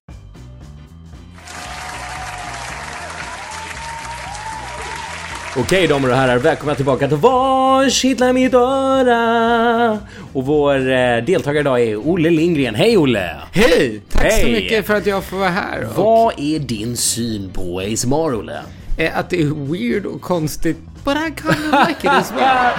Okej 5.57 5.87
damer 5.87 6.09
och 6.09 6.15
herrar, 6.15 6.37
välkomna 6.37 6.75
tillbaka 6.75 7.07
till 7.07 7.17
Vad 7.17 7.91
kittlar 7.91 8.33
mitt 8.33 8.53
öra? 8.53 9.99
Och 10.33 10.45
vår 10.45 10.75
eh, 10.91 11.17
deltagare 11.17 11.59
idag 11.59 11.81
är 11.81 11.95
Olle 12.09 12.29
Lindgren. 12.29 12.75
Hej 12.75 12.97
Olle! 12.97 13.35
Hej! 13.51 14.01
Tack 14.09 14.31
så 14.31 14.37
Hej. 14.37 14.51
mycket 14.51 14.85
för 14.87 14.95
att 14.95 15.05
jag 15.05 15.23
får 15.23 15.37
vara 15.37 15.49
här. 15.49 15.81
Och, 15.89 15.95
Vad 15.95 16.33
är 16.39 16.59
din 16.59 16.97
syn 16.97 17.49
på 17.53 17.79
ASMR 17.79 18.35
Olle? 18.35 18.61
eh, 18.97 19.17
att 19.19 19.29
det 19.29 19.41
är 19.41 19.71
weird 19.71 20.05
och 20.05 20.21
konstigt. 20.21 20.77
But 21.05 21.17
I 21.17 21.33
kind 21.41 21.73
of 21.73 21.87
like 21.87 21.99
it 22.07 22.13
as 22.13 22.31
well. 22.31 22.73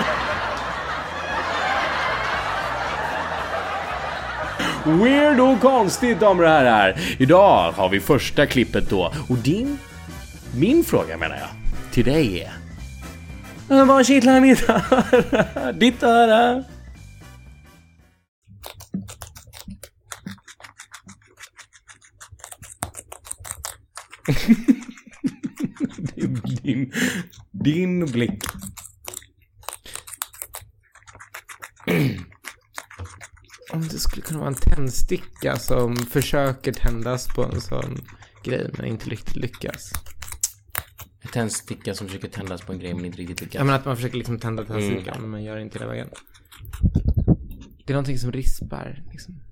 Weird 5.02 5.40
och 5.40 5.60
konstigt 5.60 6.20
damer 6.20 6.42
och 6.42 6.48
herrar. 6.50 7.00
Idag 7.18 7.72
har 7.76 7.88
vi 7.88 8.00
första 8.00 8.46
klippet 8.46 8.90
då. 8.90 9.12
Och 9.28 9.36
din, 9.36 9.78
min 10.56 10.84
fråga 10.84 11.16
menar 11.16 11.36
jag, 11.36 11.48
till 11.92 12.04
dig 12.04 12.40
är. 12.40 12.65
"Eh, 13.70 13.84
Vad 13.86 14.06
kittlar 14.06 14.40
mitt 14.40 14.68
öra? 14.68 15.72
Ditt 15.80 16.02
öra? 16.02 16.64
din, 26.16 26.40
din, 26.62 26.92
din 27.50 28.06
blick. 28.06 28.44
Om 33.72 33.88
det 33.88 33.98
skulle 33.98 34.22
kunna 34.22 34.38
vara 34.38 34.48
en 34.48 34.54
tändsticka 34.54 35.56
som 35.56 35.96
försöker 35.96 36.72
tändas 36.72 37.26
på 37.34 37.44
en 37.44 37.60
sån 37.60 37.98
grej 38.44 38.70
men 38.76 38.86
inte 38.86 39.10
riktigt 39.10 39.36
lyckas. 39.36 39.92
Tändsticka 41.32 41.94
som 41.94 42.06
försöker 42.06 42.28
tändas 42.28 42.62
på 42.62 42.72
en 42.72 42.78
grej 42.78 42.94
men 42.94 43.04
inte 43.04 43.18
riktigt 43.18 43.40
lyckas. 43.40 43.54
Jag 43.54 43.66
menar 43.66 43.78
att 43.78 43.84
man 43.84 43.96
försöker 43.96 44.16
liksom 44.16 44.38
tända 44.38 44.64
tändstickan 44.64 45.20
men 45.20 45.30
man 45.30 45.44
gör 45.44 45.58
inte 45.58 45.78
hela 45.78 45.90
vägen. 45.90 46.08
Det 47.84 47.92
är 47.92 47.94
någonting 47.94 48.18
som 48.18 48.32
rispar 48.32 49.02
liksom. 49.12 49.42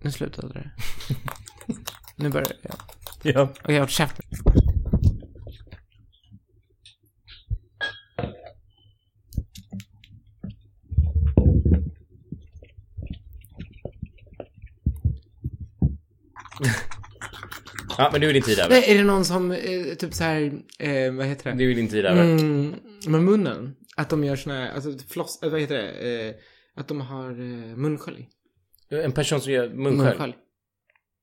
Nu 0.00 0.10
slutade 0.10 0.52
det. 0.52 0.70
nu 2.16 2.28
börjar 2.28 2.52
jag. 2.62 2.74
Ja. 3.22 3.52
Okej, 3.62 3.78
håll 3.78 3.88
käften. 3.88 4.24
Ja, 18.04 18.08
men 18.12 18.20
nu 18.20 18.28
är 18.28 18.32
din 18.32 18.42
tid 18.42 18.58
över. 18.58 18.70
Nej, 18.70 18.84
är 18.86 18.98
det 18.98 19.04
någon 19.04 19.24
som, 19.24 19.50
eh, 19.52 19.94
typ 19.98 20.14
så 20.14 20.24
här, 20.24 20.52
eh, 20.78 21.12
vad 21.12 21.26
heter 21.26 21.50
det? 21.50 21.56
Nu 21.56 21.70
är 21.70 21.74
din 21.74 21.88
tid 21.88 22.06
över. 22.06 22.22
Mm, 22.22 22.74
med 23.06 23.22
munnen. 23.22 23.76
Att 23.96 24.10
de 24.10 24.24
gör 24.24 24.36
såna 24.36 24.54
här, 24.54 24.72
alltså 24.74 24.98
floss, 25.08 25.42
eh, 25.42 25.50
vad 25.50 25.60
heter 25.60 25.74
det? 25.74 25.90
Eh, 26.28 26.34
att 26.74 26.88
de 26.88 27.00
har 27.00 27.30
eh, 27.30 27.76
munskölj. 27.76 28.28
En 28.90 29.12
person 29.12 29.40
som 29.40 29.52
gör 29.52 29.68
munskölj. 29.68 30.08
Munskölj. 30.08 30.34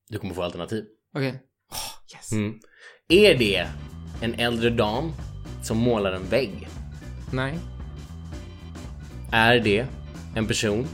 Du 0.10 0.18
kommer 0.18 0.34
få 0.34 0.44
alternativ. 0.44 0.84
Okej. 1.16 1.42
Åh, 1.72 2.18
yes. 2.18 2.32
Mm. 2.32 2.60
Är 3.10 3.38
det 3.38 3.68
en 4.22 4.34
äldre 4.34 4.70
dam 4.70 5.12
som 5.64 5.78
målar 5.78 6.12
en 6.12 6.30
vägg? 6.30 6.68
Nej. 7.34 7.60
Är 9.32 9.60
det 9.60 9.86
en 10.36 10.48
person 10.48 10.88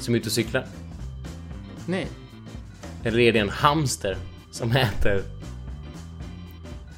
som 0.00 0.14
är 0.14 0.18
ute 0.18 0.28
och 0.28 0.32
cyklar? 0.32 0.66
Nej. 1.88 2.06
Eller 3.04 3.18
är 3.18 3.32
det 3.32 3.38
en 3.38 3.48
hamster 3.48 4.16
som 4.50 4.72
äter 4.72 5.22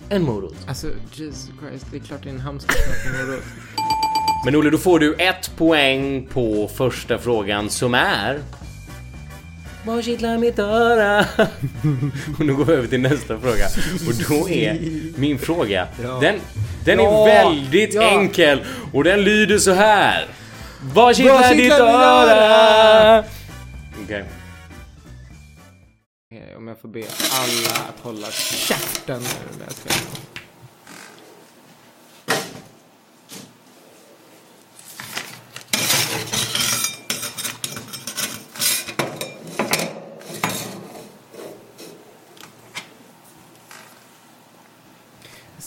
en 0.09 0.23
morot? 0.23 0.57
Alltså, 0.69 0.87
Jesus 1.13 1.51
Christ, 1.61 1.87
det 1.91 1.97
är 1.97 2.01
klart 2.01 2.21
det 2.23 2.29
är 2.29 2.35
en 2.35 2.41
hamster 2.41 2.75
som 2.75 3.13
äter 3.13 3.27
morot. 3.27 3.45
Men 4.45 4.57
Olle, 4.57 4.71
då 4.71 4.79
får 4.79 4.99
du 4.99 5.15
ett 5.15 5.51
poäng 5.57 6.27
på 6.33 6.71
första 6.75 7.19
frågan 7.19 7.71
som 7.71 7.95
är... 7.95 8.39
Vad 9.85 10.05
kittlar 10.05 10.39
mitt 10.39 10.59
öra? 10.59 11.21
och 12.39 12.47
nu 12.47 12.55
går 12.55 12.65
vi 12.65 12.73
över 12.73 12.89
till 12.89 13.01
nästa 13.01 13.39
fråga. 13.39 13.67
Och 14.09 14.15
då 14.29 14.49
är 14.49 14.79
min 15.17 15.39
fråga, 15.39 15.89
den, 16.21 16.35
den 16.85 16.99
Ja, 16.99 17.29
är 17.29 17.45
väldigt 17.45 17.95
ja. 17.95 18.03
enkel 18.03 18.65
och 18.93 19.05
den 19.05 19.25
lyder 19.25 19.59
så 19.59 19.73
här. 19.73 20.27
Vad 20.95 21.17
kittlar 21.17 21.49
ditt 21.49 21.57
mitt 21.57 21.73
öra? 21.73 23.25
Okej. 24.05 24.25
Eh, 26.37 26.57
Om 26.57 26.69
jag 26.69 26.79
får 26.81 26.89
be 26.89 27.05
alla 27.33 27.89
att 27.89 28.01
hålla 28.01 28.31
käften 28.31 29.21
nu 29.23 29.59
när 29.59 29.65
jag 29.65 29.73
ska... 29.73 29.91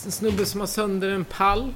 En 0.06 0.12
snubbe 0.12 0.46
som 0.46 0.60
har 0.60 0.68
sönder 0.68 1.10
en 1.10 1.26
pall. 1.26 1.74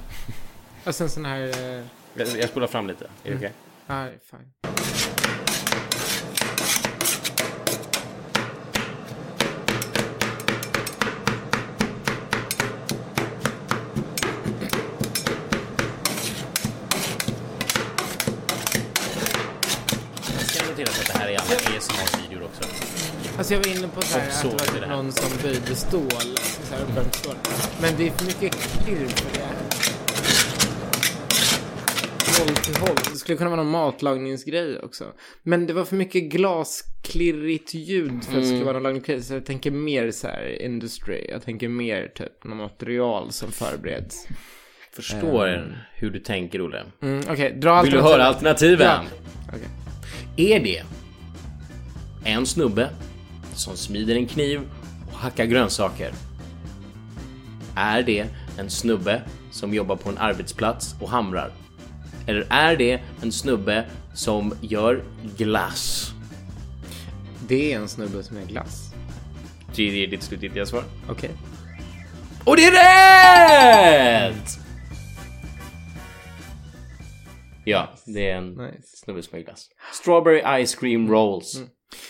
Alltså 0.84 1.04
en 1.04 1.10
sån 1.10 1.24
här... 1.24 1.40
Eh, 1.40 1.84
Jag, 2.14 2.28
jag 2.28 2.48
spolar 2.48 2.66
fram 2.66 2.86
lite. 2.86 3.04
Är 3.24 3.30
det 3.30 3.36
okej? 3.36 3.52
ah, 3.86 4.06
fine. 4.30 4.40
Jag 4.60 4.62
ska 4.62 4.63
notera 20.86 21.02
att 21.02 21.12
det 21.12 21.18
här 21.18 21.28
är 21.28 21.38
alla 21.38 21.76
ASMR-videor 21.78 22.42
också. 22.44 22.62
Alltså 23.38 23.54
jag 23.54 23.60
var 23.60 23.68
inne 23.78 23.88
på 23.88 24.02
så 24.02 24.18
här, 24.18 24.26
Och 24.26 24.32
att 24.32 24.38
så 24.40 24.48
det 24.48 24.54
är 24.68 24.72
var 24.80 24.80
det. 24.80 24.86
någon 24.96 25.12
som 25.12 25.30
böjde 25.42 25.74
stål. 25.76 26.10
Så 26.68 26.74
här 26.74 26.82
uppvärmt 26.82 27.14
stål. 27.14 27.34
Men 27.82 27.92
det 27.96 28.06
är 28.06 28.10
för 28.10 28.24
mycket 28.26 28.52
klirr 28.54 29.06
för 29.08 29.38
det. 29.38 29.44
Håll 32.38 32.54
till 32.56 32.76
håll. 32.76 32.96
Det 33.12 33.18
skulle 33.18 33.38
kunna 33.38 33.50
vara 33.50 33.62
någon 33.62 33.70
matlagningsgrej 33.72 34.78
också. 34.80 35.04
Men 35.42 35.66
det 35.66 35.72
var 35.72 35.84
för 35.84 35.96
mycket 35.96 36.22
glasklirrigt 36.22 37.74
ljud 37.74 38.10
för 38.10 38.16
att 38.16 38.24
det 38.24 38.32
Mm. 38.34 38.44
skulle 38.46 38.64
vara 38.64 38.72
någon 38.72 38.82
lagningsgrej. 38.82 39.22
Så 39.22 39.34
jag 39.34 39.46
tänker 39.46 39.70
mer 39.70 40.10
så 40.10 40.26
här 40.26 40.62
industry. 40.62 41.26
Jag 41.30 41.42
tänker 41.44 41.68
mer 41.68 42.08
typ 42.14 42.44
något 42.44 42.56
material 42.56 43.32
som 43.32 43.52
förbereds. 43.52 44.26
Förstår 44.92 45.76
hur 45.94 46.10
du 46.10 46.18
tänker, 46.18 46.66
Olle. 46.66 46.82
Mm, 47.02 47.22
Okej, 47.30 47.52
dra 47.56 47.82
Vill 47.82 47.92
du 47.92 47.98
alternativen. 47.98 48.02
höra 48.04 48.24
alternativen? 48.24 48.86
Ja. 48.86 49.04
Okej. 49.48 49.68
Är 50.36 50.60
det 50.60 50.82
en 52.24 52.46
snubbe 52.46 52.90
som 53.54 53.76
smider 53.76 54.16
en 54.16 54.26
kniv 54.26 54.60
och 55.12 55.18
hackar 55.18 55.44
grönsaker? 55.44 56.12
Är 57.74 58.02
det 58.02 58.26
en 58.58 58.70
snubbe 58.70 59.22
som 59.50 59.74
jobbar 59.74 59.96
på 59.96 60.08
en 60.08 60.18
arbetsplats 60.18 60.94
och 61.00 61.10
hamrar? 61.10 61.52
Eller 62.26 62.46
är 62.50 62.76
det 62.76 63.00
en 63.22 63.32
snubbe 63.32 63.84
som 64.14 64.54
gör 64.60 65.02
glass? 65.36 66.12
Det 67.48 67.72
är 67.72 67.76
en 67.76 67.88
snubbe 67.88 68.22
som 68.22 68.36
är 68.36 68.46
glass. 68.46 68.94
Det 69.76 70.04
är 70.04 70.06
ditt 70.06 70.22
slutgiltiga 70.22 70.66
svar. 70.66 70.84
Okej. 71.08 71.30
Och 72.44 72.56
det 72.56 72.64
är 72.64 74.30
rätt! 74.30 74.63
Ja, 77.64 77.94
det 78.06 78.28
är 78.30 78.36
en 78.36 78.50
Nice. 78.54 78.96
snubbe 78.96 79.22
som 79.22 79.38
gör 79.38 79.44
glass. 79.44 79.68
Strawberry 79.92 80.64
ice 80.66 80.74
cream 80.74 81.10
rolls. 81.10 81.62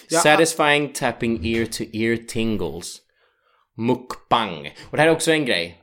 Ja, 0.08 0.18
Satisfying 0.18 0.92
tapping 0.92 1.46
ear 1.46 1.64
to 1.64 1.84
ear 1.92 2.16
tingles. 2.16 3.00
Mukbang. 3.76 4.66
Och 4.90 4.96
det 4.96 5.02
här 5.02 5.08
är 5.08 5.12
också 5.12 5.32
en 5.32 5.44
grej. 5.44 5.80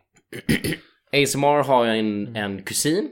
ASMR 1.23 1.63
har 1.63 1.85
en, 1.85 2.35
en 2.35 2.63
kusin 2.63 3.09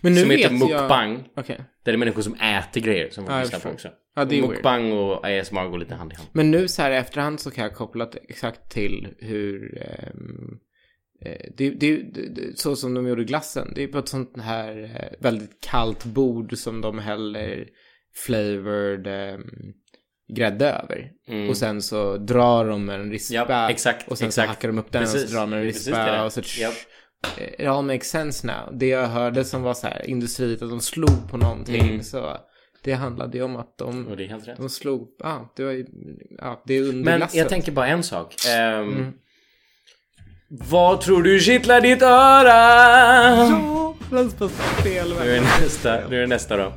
Men 0.00 0.14
nu 0.14 0.20
som 0.20 0.30
heter 0.30 0.42
jag... 0.44 0.52
mukbang. 0.52 1.24
Okej. 1.36 1.56
Där 1.56 1.64
det 1.84 1.90
är 1.92 1.96
människor 1.96 2.22
som 2.22 2.34
äter 2.34 2.80
grejer 2.80 3.10
som 3.10 3.24
jag 3.24 3.40
lyssnar 3.40 3.60
på 3.60 3.68
också. 3.68 3.88
Ja, 4.14 4.24
det 4.24 4.36
är 4.38 4.40
weird. 4.40 4.50
Mukbang 4.52 4.92
och 4.92 5.26
ASMR 5.26 5.68
går 5.68 5.78
lite 5.78 5.94
hand 5.94 6.12
i 6.12 6.16
hand. 6.16 6.28
Men 6.32 6.50
nu 6.50 6.68
så 6.68 6.82
här 6.82 6.90
i 6.90 6.96
efterhand 6.96 7.40
så 7.40 7.50
kan 7.50 7.64
jag 7.64 7.74
koppla 7.74 8.08
exakt 8.28 8.70
till 8.72 9.08
hur 9.18 9.82
eh, 9.82 10.08
det, 11.20 11.70
det, 11.70 11.70
det, 11.70 12.28
det, 12.28 12.58
så 12.58 12.76
som 12.76 12.94
de 12.94 13.06
gjorde 13.08 13.24
glassen. 13.24 13.72
Det 13.74 13.82
är 13.82 13.88
på 13.88 13.98
ett 13.98 14.08
sånt 14.08 14.40
här 14.40 14.82
eh, 15.00 15.22
väldigt 15.22 15.60
kallt 15.60 16.04
bord 16.04 16.56
som 16.56 16.80
de 16.80 16.98
häller 16.98 17.68
flavored 18.14 19.06
ehm, 19.06 19.44
grädde 20.34 20.70
över. 20.70 21.10
Och 21.48 21.56
sen 21.56 21.82
så 21.82 22.16
drar 22.16 22.64
de 22.68 22.88
en 22.88 23.10
rispa. 23.10 23.36
Mm. 23.36 23.46
Ja, 23.50 23.70
exakt, 23.70 24.08
Och 24.08 24.18
sen 24.18 24.28
exakt. 24.28 24.46
så 24.46 24.50
hackar 24.50 24.68
de 24.68 24.78
upp 24.78 24.92
den 24.92 25.02
och 25.02 25.08
Precis. 25.12 25.28
så 25.30 25.34
drar 25.36 25.40
de 25.40 25.52
en 25.52 25.62
rispa. 25.62 26.24
Och 26.24 26.32
så 26.32 26.40
Japp. 26.60 26.74
Eh, 27.38 27.60
It 27.60 27.66
all 27.68 27.84
makes 27.84 28.08
sense 28.08 28.46
now. 28.46 28.78
Det 28.78 28.86
jag 28.88 29.06
hörde 29.06 29.44
som 29.44 29.62
var 29.62 29.74
så 29.74 29.86
här 29.86 30.10
industriet, 30.10 30.62
att 30.62 30.70
de 30.70 30.80
slog 30.80 31.30
på 31.30 31.36
någonting. 31.36 32.02
Så 32.04 32.36
det 32.84 32.92
handlade 32.92 33.38
ju 33.38 33.44
om 33.44 33.56
att 33.56 33.78
de... 33.78 33.90
Mm. 33.90 34.06
Och. 34.12 34.16
De 34.56 34.68
slog, 34.68 35.08
ja, 35.18 35.28
ah, 35.28 35.52
det 35.56 35.64
var 35.64 35.72
ju, 35.72 35.86
ja, 36.38 36.62
det 36.66 36.74
är 36.74 36.82
under 36.82 37.04
Men 37.04 37.16
glassen. 37.18 37.38
jag 37.38 37.48
tänker 37.48 37.72
bara 37.72 37.86
en 37.86 38.02
sak. 38.02 38.34
Ehm, 38.48 38.88
Mm. 38.88 39.12
Vad 40.48 41.00
tror 41.00 41.22
du 41.22 41.40
kittlar 41.40 41.80
ditt 41.80 42.02
öra? 42.02 42.50
Ja, 43.36 43.94
plats 44.08 44.34
på 44.34 44.48
spel. 44.48 45.14
Nu 45.18 45.30
är 45.30 45.40
det 45.40 45.46
nästa, 45.60 46.08
nu 46.10 46.16
är 46.16 46.20
det 46.20 46.26
nästa 46.26 46.56
då. 46.56 46.72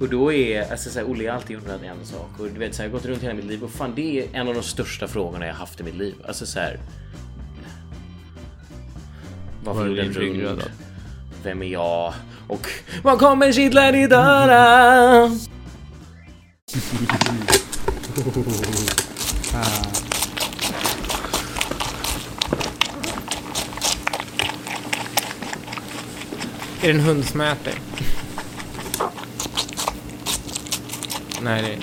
Och 0.00 0.08
då 0.08 0.32
är, 0.32 0.70
alltså 0.70 0.90
såhär, 0.90 1.06
Olle 1.06 1.28
har 1.28 1.36
alltid 1.36 1.56
undrat 1.56 1.82
en 1.82 2.06
sak 2.06 2.30
och 2.38 2.48
du 2.48 2.58
vet 2.58 2.74
såhär, 2.74 2.88
jag 2.88 2.92
har 2.92 2.98
gått 2.98 3.06
runt 3.06 3.22
hela 3.22 3.34
mitt 3.34 3.44
liv 3.44 3.64
och 3.64 3.70
fan 3.70 3.92
det 3.96 4.20
är 4.20 4.26
en 4.32 4.48
av 4.48 4.54
de 4.54 4.62
största 4.62 5.08
frågorna 5.08 5.46
jag 5.46 5.54
haft 5.54 5.80
i 5.80 5.82
mitt 5.82 5.96
liv. 5.96 6.14
Alltså 6.26 6.46
såhär. 6.46 6.80
Varför 9.64 9.84
rund? 9.84 10.16
ryggrad 10.16 10.58
då? 10.58 10.64
Vem 11.42 11.62
är 11.62 11.66
jag? 11.66 12.14
Och 12.48 12.68
vad 13.02 13.18
kommer 13.18 13.52
kittla 13.52 13.92
ditt 13.92 14.12
öra? 14.12 15.30
Är 26.82 26.86
det 26.86 26.94
en 26.94 27.00
hund 27.00 27.24
som 27.24 27.40
äter? 27.40 27.74
Nej, 31.42 31.62
det 31.62 31.68
är 31.72 31.78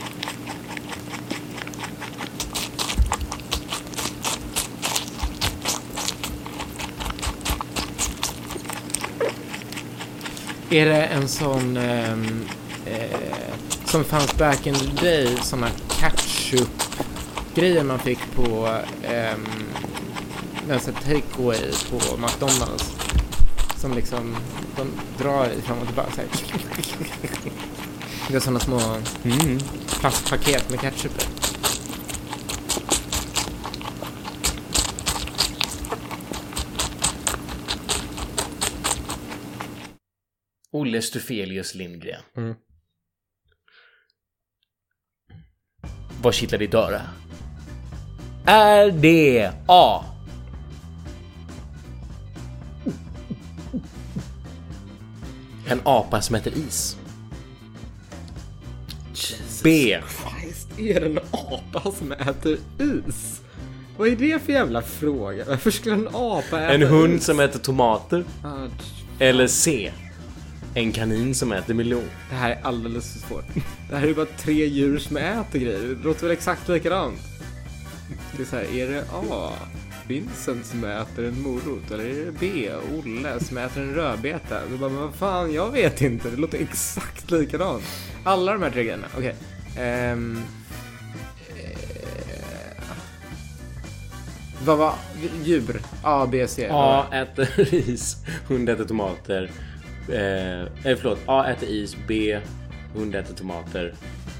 Är 10.81 10.85
det 10.85 11.03
en 11.03 11.27
sån 11.27 11.77
ehm, 11.77 12.45
eh, 12.85 13.09
som 13.85 14.03
fanns 14.03 14.37
back 14.37 14.67
in 14.67 14.75
the 14.75 15.05
day, 15.05 15.37
såna 15.41 15.69
ketchup-grejer 15.89 17.83
man 17.83 17.99
fick 17.99 18.19
på 18.35 18.77
um, 19.03 19.47
takeaway 21.05 21.71
på 21.89 22.17
McDonalds? 22.17 22.98
Som 23.81 23.93
liksom, 23.93 24.35
de 24.75 24.91
drar 25.23 25.49
fram 25.61 25.79
och 25.79 25.85
tillbaka 25.85 26.11
så 26.11 26.21
här. 26.21 26.29
Det 28.27 28.35
är 28.35 28.39
sådana 28.39 28.59
små 28.59 28.79
plastpaket 29.99 30.69
med 30.69 30.79
ketchup. 30.79 31.11
Olle 40.71 41.01
Stufelius 41.01 41.75
Lindgren. 41.75 42.21
Mm. 42.37 42.55
Vad 46.21 46.33
kittlar 46.33 46.59
ditt 46.59 46.73
öra? 46.73 47.01
Är 48.45 48.91
det 48.91 49.51
A. 49.67 50.08
En 55.69 55.81
apa 55.83 56.21
som 56.21 56.35
äter 56.35 56.53
is? 56.57 56.97
B. 59.63 59.97
Är 60.77 60.99
det 60.99 61.05
en 61.05 61.19
apa 61.31 61.91
som 61.99 62.11
äter 62.11 62.57
is? 63.07 63.41
Vad 63.97 64.07
är 64.07 64.15
det 64.15 64.43
för 64.45 64.53
jävla 64.53 64.81
fråga? 64.81 65.45
Varför 65.47 65.71
skulle 65.71 65.95
en 65.95 66.07
apa 66.13 66.61
äta 66.61 66.73
En 66.73 66.81
hund 66.81 67.13
is? 67.15 67.25
som 67.25 67.39
äter 67.39 67.59
tomater? 67.59 68.23
Ah, 68.43 68.67
Eller 69.19 69.47
C. 69.47 69.91
En 70.73 70.91
kanin 70.91 71.35
som 71.35 71.51
äter 71.51 71.73
melon? 71.73 72.09
Det 72.29 72.35
här 72.35 72.49
är 72.51 72.61
alldeles 72.63 73.13
för 73.13 73.19
svårt. 73.27 73.45
Det 73.89 73.95
här 73.95 74.03
är 74.03 74.07
ju 74.07 74.15
bara 74.15 74.25
tre 74.37 74.65
djur 74.65 74.97
som 74.99 75.17
äter 75.17 75.59
grejer. 75.59 75.79
Det 75.95 76.03
låter 76.03 76.21
väl 76.21 76.31
exakt 76.31 76.67
likadant. 76.69 77.19
Det 78.37 78.41
är 78.43 78.45
så 78.47 78.55
här, 78.55 78.63
är 78.75 78.87
det 78.91 79.01
A. 79.31 79.51
Vincent 80.09 80.65
som 80.65 80.83
äter 80.83 81.25
en 81.25 81.41
morot? 81.41 81.91
Eller 81.91 82.03
är 82.03 82.25
det 82.25 82.31
B. 82.31 82.69
Olle 82.97 83.39
som 83.39 83.57
äter 83.57 83.81
en 83.81 83.93
rödbeta? 83.93 84.59
Du 84.71 84.77
bara, 84.77 84.89
men 84.89 85.01
vad 85.01 85.13
fan, 85.13 85.53
jag 85.53 85.71
vet 85.71 86.01
inte. 86.01 86.29
Det 86.29 86.37
låter 86.37 86.61
exakt 86.61 87.31
likadant. 87.31 87.83
Alla 88.23 88.53
de 88.53 88.61
här 88.61 88.69
tre 88.69 88.83
grejerna. 88.83 89.07
Okej. 89.17 89.35
Ehm, 89.77 90.41
eh, 91.49 92.83
vad 94.65 94.77
var 94.77 94.93
djur? 95.43 95.81
A, 96.03 96.27
B, 96.31 96.47
C. 96.47 96.67
A 96.71 97.05
äter 97.11 97.65
ris, 97.71 98.17
hund 98.47 98.69
äter 98.69 98.85
tomater. 98.85 99.51
Eh, 100.11 100.61
eh 100.61 100.97
förlåt, 100.97 101.19
A 101.25 101.45
äter 101.49 101.69
is, 101.69 101.97
B 102.07 102.39
hund 102.95 103.15
äter 103.15 103.33
tomater. 103.33 103.93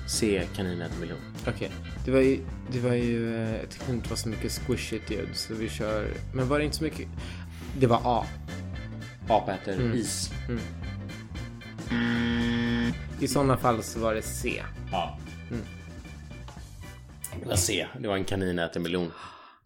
C. 0.10 0.48
Kanin 0.56 0.82
äter 0.82 1.00
melon. 1.00 1.18
Okej. 1.48 1.72
Det 2.06 2.12
var 2.12 2.20
ju... 2.20 2.40
Det 2.72 2.80
var 2.80 2.94
ju... 2.94 3.36
eh, 3.36 3.56
Jag 3.60 3.70
tyckte 3.70 3.92
inte 3.92 4.04
det 4.06 4.10
var 4.10 4.18
så 4.18 4.30
mycket 4.30 4.52
squishigt 4.52 5.12
ljud 5.12 5.30
så 5.34 5.54
vi 5.54 5.70
kör... 5.70 6.14
Men 6.34 6.48
var 6.48 6.60
det 6.60 6.66
inte 6.66 6.78
så 6.78 6.84
mycket... 6.84 7.08
Det 7.80 7.88
var 7.88 8.02
A. 8.04 8.26
Apa 9.30 9.54
äter 9.54 9.94
is. 9.96 10.32
I 13.22 13.28
sådana 13.28 13.58
fall 13.58 13.84
så 13.84 14.00
var 14.00 14.16
det 14.16 14.22
C. 14.22 14.64
Ja. 14.92 15.20
Det 17.42 17.50
var 17.50 17.56
C. 17.56 17.88
Det 18.00 18.08
var 18.08 18.16
en 18.16 18.24
kanin 18.26 18.60
äter 18.60 18.80
melon. 18.80 19.06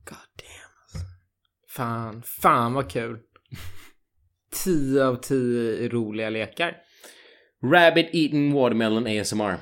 God 0.05 0.17
damn 0.37 0.73
alltså. 0.83 0.97
Fan, 1.69 2.23
fan 2.41 2.73
vad 2.73 2.89
kul. 2.91 3.19
10 4.63 5.03
av 5.05 5.15
10 5.15 5.89
roliga 5.89 6.29
lekar. 6.29 6.77
Rabbit 7.73 8.09
eating 8.13 8.53
watermelon 8.53 9.07
ASMR. 9.21 9.57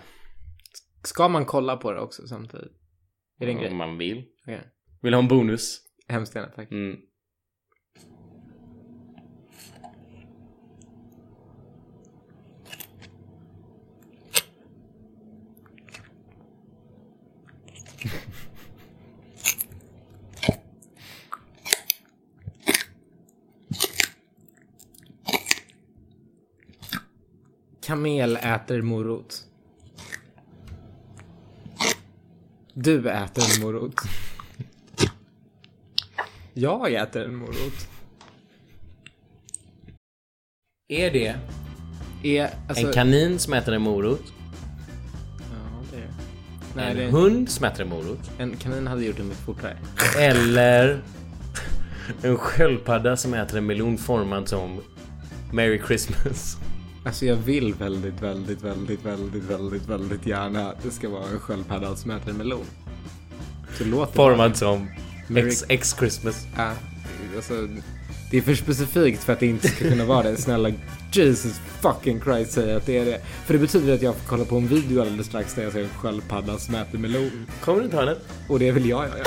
Ska 1.04 1.28
man 1.28 1.46
kolla 1.46 1.78
på 1.78 1.92
det 1.92 2.00
också 2.00 2.28
samtidigt? 2.28 2.72
Är 3.40 3.46
det 3.46 3.52
en 3.52 3.58
Om 3.58 3.64
grej? 3.64 3.74
man 3.74 3.98
vill. 3.98 4.26
Okej. 4.44 4.62
Vill 5.02 5.14
ha 5.14 5.22
en 5.22 5.28
bonus? 5.28 5.82
Hemskt 6.08 6.36
gärna, 6.36 6.48
tack. 6.48 6.72
Mm. 6.72 6.98
Kamel 27.82 28.36
äter 28.38 28.82
morot. 28.82 29.48
Du 32.74 33.10
äter 33.10 33.44
en 33.56 33.62
morot. 33.62 33.96
Jag 36.54 36.94
äter 36.94 37.24
en 37.24 37.36
morot. 37.36 37.88
Är 40.88 41.12
det 41.12 41.36
Är, 42.24 42.50
alltså, 42.70 42.88
en 42.88 42.94
kanin 42.94 43.40
som 43.40 43.54
äter 43.54 43.74
en 43.74 43.82
morot? 43.82 44.24
Ja, 45.38 45.84
det 45.92 45.98
är 45.98 46.02
det. 46.02 46.14
Nej, 46.76 46.92
en 46.92 46.98
det 46.98 47.04
är, 47.04 47.12
hund 47.12 47.50
som 47.50 47.66
äter 47.66 47.82
en 47.82 47.90
morot? 47.90 48.32
en 48.40 48.58
kanin 48.58 48.88
hade 48.88 49.06
gjort 49.06 49.18
det 49.18 49.24
mycket 49.24 49.46
fortare. 49.46 49.78
Eller 50.20 51.02
en 52.22 52.38
sköldpadda 52.38 53.18
som 53.18 53.34
äter 53.34 53.58
en 53.58 53.66
melon 53.66 53.98
formad 53.98 54.48
som 54.48 54.82
Merry 55.54 55.82
Christmas. 55.88 56.58
Alltså 57.04 57.26
jag 57.26 57.36
vill 57.36 57.74
väldigt, 57.74 58.22
väldigt, 58.22 58.62
väldigt, 58.64 59.06
väldigt, 59.06 59.44
väldigt, 59.46 59.88
väldigt 59.90 60.26
gärna 60.26 60.70
att 60.70 60.84
det 60.84 60.92
ska 60.92 61.10
vara 61.10 61.24
en 61.30 61.40
sköldpadda 61.40 61.96
som 61.96 62.12
äter 62.12 62.30
en 62.30 62.38
melon. 62.38 62.66
Så 63.78 63.84
låter 63.86 64.14
Formad 64.14 64.58
som 64.58 64.88
Merry- 65.28 65.48
X, 65.48 65.66
X 65.70 65.96
Christmas. 66.00 66.46
Ja, 66.58 66.72
alltså, 67.36 67.68
det 68.32 68.38
är 68.38 68.42
för 68.42 68.56
specifikt 68.56 69.24
för 69.24 69.34
att 69.34 69.40
det 69.40 69.46
inte 69.48 69.68
ska 69.68 69.90
kunna 69.90 70.06
vara 70.06 70.24
det. 70.24 70.38
Snälla 70.38 70.72
Jesus 71.14 71.60
fucking 71.82 72.22
Christ 72.22 72.52
säg 72.52 72.74
att 72.74 72.86
det 72.86 72.98
är 72.98 73.06
det. 73.06 73.22
För 73.46 73.54
det 73.54 73.60
betyder 73.60 73.94
att 73.94 74.02
jag 74.02 74.16
får 74.16 74.28
kolla 74.30 74.46
på 74.46 74.58
en 74.58 74.68
video 74.68 75.02
alldeles 75.02 75.28
strax 75.28 75.54
där 75.56 75.64
jag 75.64 75.74
ser 75.74 75.84
en 75.84 75.90
sköldpadda 75.90 76.58
som 76.58 76.76
äter 76.76 76.98
melon. 76.98 77.48
Kommer 77.62 77.80
du 77.80 77.86
inte 77.86 77.98
ha 77.98 78.06
den? 78.06 78.18
Och 78.48 78.60
det 78.60 78.72
vill 78.72 78.90
jag 78.90 79.04
göra. 79.08 79.26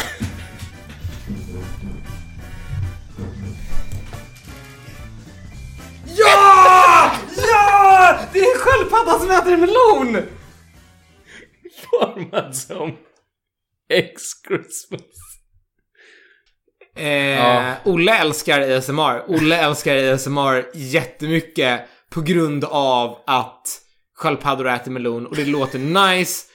Det 8.34 8.40
är 8.40 8.54
en 8.54 8.58
sköldpadda 8.60 9.18
som 9.18 9.30
äter 9.30 9.52
en 9.52 9.60
melon! 9.60 10.22
Formad 11.90 12.56
som 12.56 12.96
X 13.90 14.22
Christmas. 14.48 15.00
Eh, 16.96 17.72
Olle 17.84 18.18
älskar 18.18 18.60
ASMR. 18.60 19.24
Olle 19.28 19.56
älskar 19.56 20.12
ASMR 20.12 20.64
jättemycket 20.74 21.80
på 22.10 22.20
grund 22.20 22.64
av 22.64 23.18
att 23.26 23.62
sköldpaddor 24.16 24.68
äter 24.68 24.90
melon 24.90 25.26
och 25.26 25.36
det 25.36 25.44
låter 25.44 25.78
nice. 25.78 26.46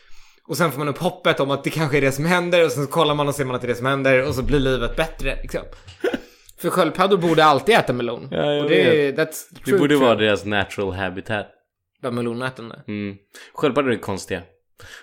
Och 0.47 0.57
sen 0.57 0.71
får 0.71 0.79
man 0.79 0.87
upp 0.87 0.97
hoppet 0.97 1.39
om 1.39 1.51
att 1.51 1.63
det 1.63 1.69
kanske 1.69 1.97
är 1.97 2.01
det 2.01 2.11
som 2.11 2.25
händer 2.25 2.65
och 2.65 2.71
sen 2.71 2.85
så 2.85 2.91
kollar 2.91 3.15
man 3.15 3.27
och 3.27 3.35
ser 3.35 3.45
man 3.45 3.55
att 3.55 3.61
det 3.61 3.65
är 3.65 3.69
det 3.69 3.75
som 3.75 3.85
händer 3.85 4.27
och 4.27 4.35
så 4.35 4.41
blir 4.43 4.59
livet 4.59 4.95
bättre 4.95 5.41
liksom. 5.41 5.61
För 6.61 6.69
sköldpaddor 6.69 7.17
borde 7.17 7.45
alltid 7.45 7.75
äta 7.75 7.93
melon. 7.93 8.27
Ja, 8.31 8.61
och 8.63 8.69
det, 8.69 9.07
är- 9.07 9.11
that's 9.13 9.47
Det 9.49 9.61
true, 9.65 9.79
borde 9.79 9.95
true. 9.95 10.05
vara 10.07 10.15
deras 10.15 10.45
natural 10.45 10.93
habitat. 10.93 11.47
Vad 12.01 12.13
melonätande. 12.13 12.81
Mm. 12.87 13.15
Sköldpaddor 13.53 13.91
är 13.91 13.97
konstiga. 13.97 14.41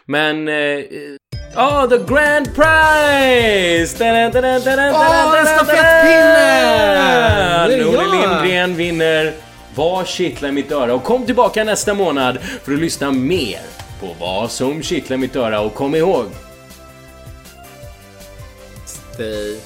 Men... 0.05 0.49
eh, 0.49 0.85
Oh, 1.59 1.89
the 1.89 1.97
grand 1.99 2.55
prize! 2.55 4.05
Åh, 4.05 4.95
Åh, 4.95 5.39
en 5.39 5.47
stafettpinne! 5.47 7.69
Det 7.69 7.75
är 7.75 7.85
Nordin 7.85 7.93
jag! 7.93 8.11
Lindgren 8.43 8.77
vinner 8.77 9.33
Vad 9.75 10.07
kittlar 10.07 10.51
mitt 10.53 10.73
öra? 10.73 10.95
Och 10.95 11.05
kom 11.05 11.27
tillbaka 11.27 11.65
nästa 11.65 11.95
månad 11.95 12.39
för 12.41 12.73
att 12.73 12.79
lyssna 12.79 13.11
mer 13.11 13.61
på 14.01 14.17
vad 14.21 14.51
som 14.51 14.83
kittlar 14.83 15.17
mitt 15.17 15.37
öra. 15.37 15.61
Och 15.61 15.75
kom 15.75 15.95
ihåg, 15.95 16.27
Stay 18.85 19.59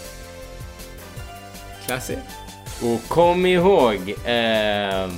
classy. 1.87 2.15
och 2.83 3.09
kom 3.09 3.47
ihåg... 3.47 4.15
ehm, 4.27 5.11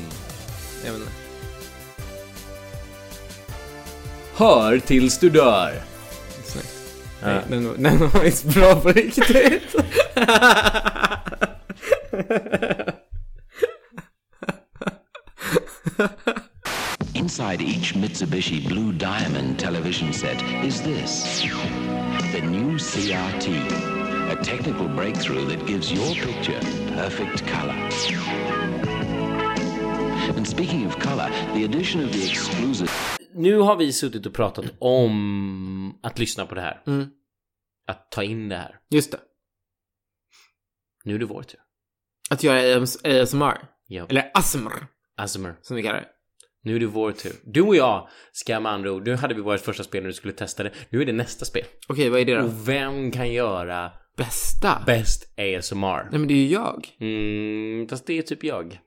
Jag 0.84 0.92
vet 0.92 1.00
inte. 1.00 1.12
Hör 4.34 4.78
tills 4.78 5.18
du 5.18 5.30
dör. 5.30 5.72
Snyggt. 6.44 6.68
Ja. 7.20 7.26
Nej, 7.28 7.40
den, 7.48 7.68
var- 7.68 7.74
den 7.76 7.98
var 7.98 8.08
faktiskt 8.08 8.44
bra 8.44 8.74
på 8.74 8.88
riktigt. 8.88 9.74
Inside 17.14 17.60
each 17.62 17.94
Mitsubishi 17.94 18.66
Blue 18.66 18.92
Diamond 18.92 19.58
television 19.58 20.12
set 20.12 20.40
is 20.64 20.80
this 20.82 21.42
the 22.32 22.40
new 22.40 22.78
CRT, 22.78 23.48
a 24.30 24.36
technical 24.42 24.88
breakthrough 24.88 25.44
that 25.48 25.66
gives 25.66 25.92
your 25.92 26.14
picture 26.14 26.58
perfect 26.94 27.46
color. 27.46 27.74
And 30.36 30.46
speaking 30.46 30.86
of 30.86 30.98
color, 30.98 31.30
the 31.54 31.64
addition 31.64 32.02
of 32.02 32.12
the 32.12 32.28
exclusive 32.30 32.90
Nu 33.42 33.58
har 33.58 33.76
vi 33.76 33.92
suttit 33.92 34.26
och 34.26 34.34
pratat 34.34 34.64
om 34.78 35.98
att 36.02 36.18
lyssna 36.18 36.46
på 36.46 36.54
det 36.54 36.60
här. 36.60 36.82
Att 37.86 38.10
ta 38.10 38.22
in 38.22 38.48
det 38.48 38.56
här. 38.56 38.80
Just 38.90 39.12
det. 39.12 39.20
Nu 41.04 41.14
är 41.14 41.18
det 41.18 41.24
vår 41.24 41.42
tur. 41.42 41.60
Att 42.30 42.42
göra 42.42 42.82
AS 42.82 43.04
ASMR. 43.04 43.68
Ja. 43.86 44.06
Eller 44.08 44.30
ASMR, 44.34 44.86
Asmer. 45.16 45.54
som 45.62 45.76
vi 45.76 45.82
kallar 45.82 46.00
det. 46.00 46.08
Nu 46.62 46.76
är 46.76 46.80
det 46.80 46.86
vår 46.86 47.12
tur. 47.12 47.32
Du 47.44 47.62
och 47.62 47.76
jag 47.76 48.08
ska 48.32 48.60
med 48.60 48.72
andra 48.72 48.92
ord, 48.92 49.06
nu 49.06 49.14
hade 49.14 49.34
vi 49.34 49.40
vårt 49.40 49.60
första 49.60 49.82
spel 49.82 50.02
när 50.02 50.08
du 50.08 50.14
skulle 50.14 50.32
testa 50.32 50.62
det. 50.62 50.72
Nu 50.88 51.02
är 51.02 51.06
det 51.06 51.12
nästa 51.12 51.44
spel. 51.44 51.64
Okej, 51.88 52.08
vad 52.08 52.20
är 52.20 52.24
det 52.24 52.34
då? 52.34 52.44
Och 52.44 52.68
vem 52.68 53.10
kan 53.10 53.32
göra 53.32 53.92
Bästa? 54.16 54.82
bäst 54.86 55.38
ASMR? 55.38 56.08
Nej, 56.10 56.18
men 56.18 56.26
det 56.28 56.34
är 56.34 56.38
ju 56.38 56.48
jag. 56.48 56.96
Mm, 57.00 57.88
fast 57.88 58.06
det 58.06 58.18
är 58.18 58.22
typ 58.22 58.44
jag. 58.44 58.80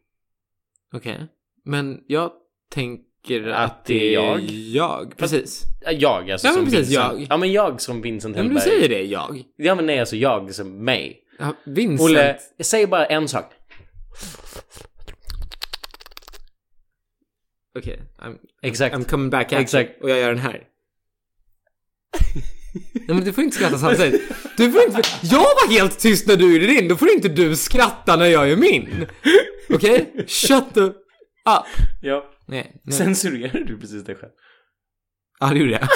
Okej. 0.94 1.28
Men 1.64 2.04
jag 2.08 2.32
tänker 2.70 3.15
att, 3.32 3.72
Att 3.72 3.86
det 3.86 4.08
är 4.10 4.14
jag? 4.14 4.42
jag. 4.42 5.18
Precis. 5.18 5.64
Ja, 5.86 5.92
Jag 5.92 6.32
alltså 6.32 6.48
Ja, 6.48 6.54
som 6.54 6.66
precis, 6.66 6.80
Vincent. 6.80 7.20
jag. 7.20 7.28
Ja 7.30 7.38
men 7.38 7.52
jag 7.52 7.82
som 7.82 8.02
Vincent 8.02 8.36
Ja, 8.38 8.44
men 8.44 8.54
du 8.54 8.60
Hellberg. 8.60 8.80
säger 8.80 8.90
det, 8.90 9.04
jag. 9.04 9.44
Ja 9.58 9.76
men 9.76 9.86
nej 9.86 10.00
alltså 10.00 10.16
jag 10.16 10.56
som 10.56 10.84
mig. 10.86 11.20
Ja, 11.40 11.54
Vincent. 11.66 12.02
Olle, 12.10 12.38
jag 12.58 12.66
säger 12.66 12.88
bara 12.88 13.06
en 13.06 13.28
sak. 13.28 13.52
Okej. 17.78 18.00
I'm, 18.20 18.36
Exakt. 18.62 18.96
I'm 18.96 19.04
coming 19.04 19.30
back 19.30 19.54
at 19.54 19.60
Exakt. 19.62 20.02
Och 20.04 20.10
jag 20.10 20.20
gör 20.20 20.30
den 20.30 20.40
här. 20.40 20.64
Nej 22.94 23.04
men 23.08 23.24
du 23.24 23.34
får 23.34 23.44
inte 23.44 23.56
skratta 23.56 23.78
samtidigt. 23.78 24.22
Du 24.58 24.72
får 24.72 24.82
inte... 24.84 25.02
Jag 25.22 25.38
var 25.40 25.72
helt 25.72 26.00
tyst 26.00 26.28
när 26.28 26.36
du 26.36 26.54
gjorde 26.54 26.66
din. 26.74 26.88
Då 26.88 26.96
får 26.96 27.10
inte 27.10 27.28
du 27.30 27.56
skratta 27.56 28.16
när 28.16 28.26
jag 28.26 28.48
gör 28.50 28.56
min. 28.56 29.06
Okej? 29.70 30.14
Shut 30.28 30.74
the 30.74 30.80
up. 30.82 30.94
Ja. 32.02 32.26
Nej. 32.46 32.82
nej. 32.84 32.98
Censurerar 32.98 33.60
du 33.60 33.80
precis 33.80 34.04
dig 34.04 34.16
själv? 34.16 34.32
Ja, 35.40 35.48
det 35.48 35.60
gjorde 35.60 35.72
jag. 35.72 35.88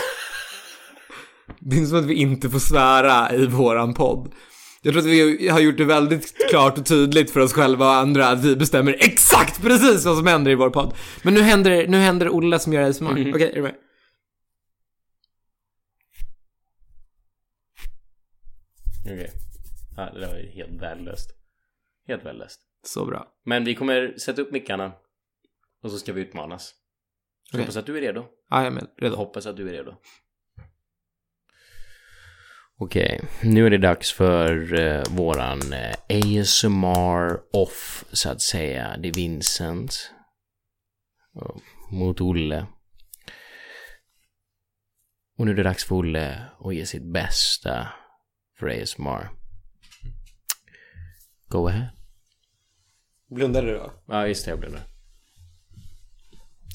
Det 1.59 1.75
är 1.75 1.77
inte 1.79 1.89
som 1.89 1.99
att 1.99 2.05
vi 2.05 2.13
inte 2.13 2.49
får 2.49 2.59
svära 2.59 3.33
i 3.33 3.45
våran 3.45 3.93
podd. 3.93 4.33
Jag 4.81 4.93
tror 4.93 5.03
att 5.03 5.09
vi 5.09 5.49
har 5.49 5.59
gjort 5.59 5.77
det 5.77 5.85
väldigt 5.85 6.49
klart 6.49 6.77
och 6.77 6.85
tydligt 6.85 7.31
för 7.31 7.39
oss 7.39 7.53
själva 7.53 7.85
och 7.85 7.95
andra 7.95 8.27
att 8.27 8.43
vi 8.43 8.55
bestämmer 8.55 8.95
exakt 8.99 9.61
precis 9.61 10.05
vad 10.05 10.17
som 10.17 10.27
händer 10.27 10.51
i 10.51 10.55
vår 10.55 10.69
podd. 10.69 10.93
Men 11.23 11.33
nu 11.33 11.41
händer, 11.41 11.87
nu 11.87 11.97
händer 11.97 12.29
Olle 12.29 12.59
som 12.59 12.73
gör 12.73 12.89
ASMR. 12.89 13.11
Mhm. 13.11 13.33
Okej, 13.33 13.49
är 13.51 13.55
du 13.55 13.61
med? 13.61 13.75
Okej. 19.05 19.31
Ja, 19.97 20.09
det 20.13 20.19
där 20.19 20.27
var 20.27 20.53
helt 20.53 20.81
värdelöst. 20.81 21.29
Helt 22.07 22.25
värdelöst. 22.25 22.59
Så 22.85 23.05
bra. 23.05 23.27
Men 23.45 23.65
vi 23.65 23.75
kommer 23.75 24.17
sätta 24.17 24.41
upp 24.41 24.51
mickarna. 24.51 24.91
Och 25.83 25.91
så 25.91 25.97
ska 25.99 26.13
vi 26.13 26.21
utmanas. 26.21 26.73
Så 27.51 27.57
hoppas 27.57 27.77
att 27.77 27.85
du 27.85 27.97
är 27.97 28.01
redo. 28.01 28.25
Ja, 28.49 28.63
jag 28.63 28.73
är 28.77 28.87
Redo. 28.97 29.15
hoppas 29.15 29.45
att 29.45 29.57
du 29.57 29.69
är 29.69 29.73
redo. 29.73 29.95
Okej, 32.81 33.21
nu 33.43 33.65
är 33.65 33.69
det 33.69 33.77
dags 33.77 34.13
för 34.13 34.79
eh, 34.79 35.03
våran 35.09 35.73
eh, 35.73 35.95
ASMR 36.09 37.39
off, 37.53 38.05
så 38.11 38.29
att 38.29 38.41
säga. 38.41 38.97
Det 38.97 39.07
är 39.07 39.13
Vincent. 39.13 40.11
Och 41.33 41.61
Mot 41.91 42.21
Olle. 42.21 42.65
Och 45.37 45.45
nu 45.45 45.51
är 45.51 45.55
det 45.55 45.63
dags 45.63 45.85
för 45.85 45.95
Olle 45.95 46.45
att 46.59 46.75
ge 46.75 46.85
sitt 46.85 47.13
bästa 47.13 47.87
för 48.59 48.81
ASMR. 48.81 49.29
Go 51.47 51.67
ahead. 51.67 51.89
Blundade 53.29 53.67
du 53.67 53.73
då? 53.77 54.03
Ja, 54.07 54.27
just 54.27 54.45
det, 54.45 54.51
jag 54.51 54.59
blundar. 54.59 54.81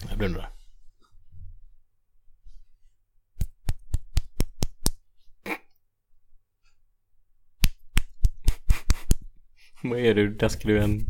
Jag 0.03 0.18
blundar. 0.18 0.51
Vad 9.82 9.99
är 9.99 10.14
du? 10.14 10.34
Daskar 10.34 10.68
du 10.68 10.82
en... 10.82 11.07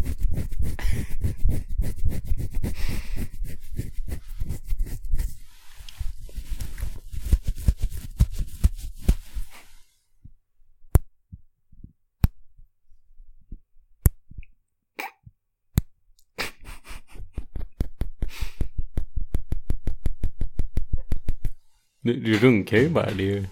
Du, 22.05 22.21
du 22.21 22.39
runkar 22.39 22.77
ju 22.77 22.89
bara. 22.89 23.11
Det 23.11 23.23
är 23.23 23.27
ju... 23.27 23.45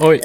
Oj. 0.00 0.20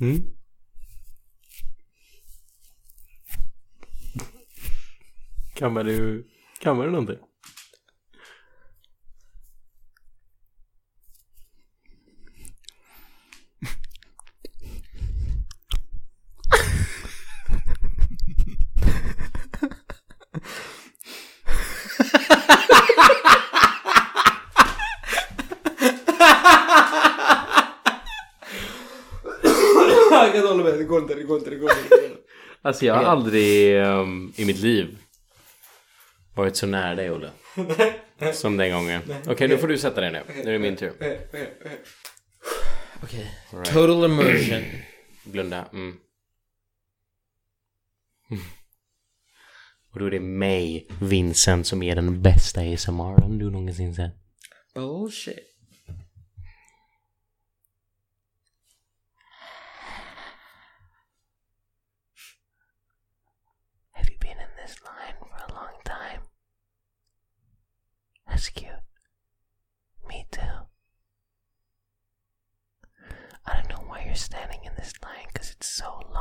Mm. 0.00 0.38
Kammar 5.58 5.84
du, 5.84 6.26
kammar 6.58 6.84
du 6.84 6.90
någonting? 6.90 7.16
Jag 30.10 30.32
kan 30.32 30.46
hålla 30.46 30.64
med. 30.64 30.78
Det 30.78 30.84
går 30.84 31.02
inte, 31.02 31.14
det 31.14 31.22
går 31.22 31.38
inte, 31.38 31.50
det 31.50 31.56
går 31.56 31.70
inte. 31.70 32.10
Alltså 32.62 32.86
jag 32.86 32.94
har 32.94 33.04
aldrig 33.04 33.76
ehm, 33.78 34.32
i 34.36 34.44
mitt 34.44 34.58
liv 34.58 34.97
varit 36.42 36.56
så 36.56 36.66
nära 36.66 36.94
dig 36.94 37.10
Olle. 37.10 37.30
Som 38.32 38.56
den 38.56 38.72
gången. 38.72 39.02
Okej, 39.26 39.48
nu 39.48 39.58
får 39.58 39.68
du 39.68 39.78
sätta 39.78 40.00
dig 40.00 40.12
ner. 40.12 40.22
Nu 40.44 40.48
är 40.48 40.52
det 40.52 40.58
min 40.58 40.76
tur. 40.76 40.92
Okej. 43.02 43.30
Total 43.50 44.04
immersion. 44.04 44.62
Blunda. 45.24 45.68
Mm. 45.72 45.98
Och 49.92 49.98
då 49.98 50.06
är 50.06 50.10
det 50.10 50.20
mig, 50.20 50.88
Vincent, 51.00 51.66
som 51.66 51.82
är 51.82 51.94
den 51.94 52.22
bästa 52.22 52.60
ASMRen 52.60 53.38
du 53.38 53.50
någonsin 53.50 53.94
sett. 53.94 54.12
Bullshit. 54.74 55.57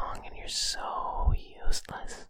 So 0.07 0.19
long 0.19 0.25
and 0.25 0.35
you're 0.37 0.47
so 0.47 1.33
useless. 1.65 2.25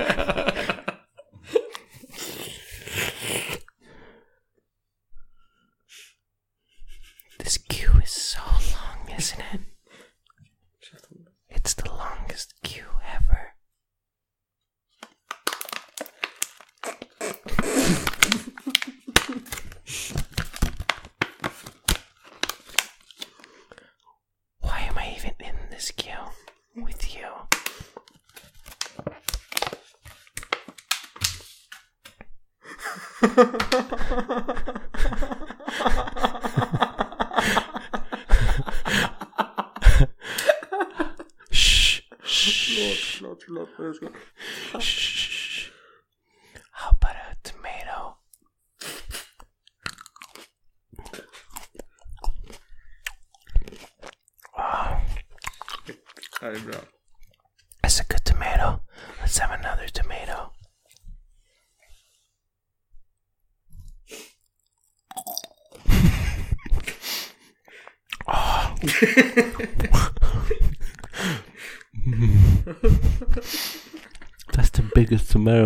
I 75.47 75.59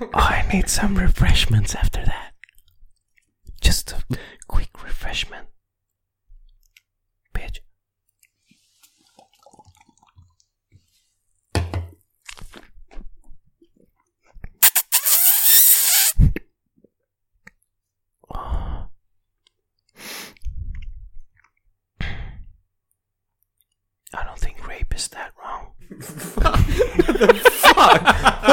oh, 0.00 0.08
I 0.14 0.46
need 0.52 0.68
some 0.68 0.96
refreshments 0.96 1.74
after 1.74 2.04
that. 2.04 2.32
Just 3.60 3.92
a 3.92 4.02
quick 4.46 4.82
refreshment. 4.82 5.48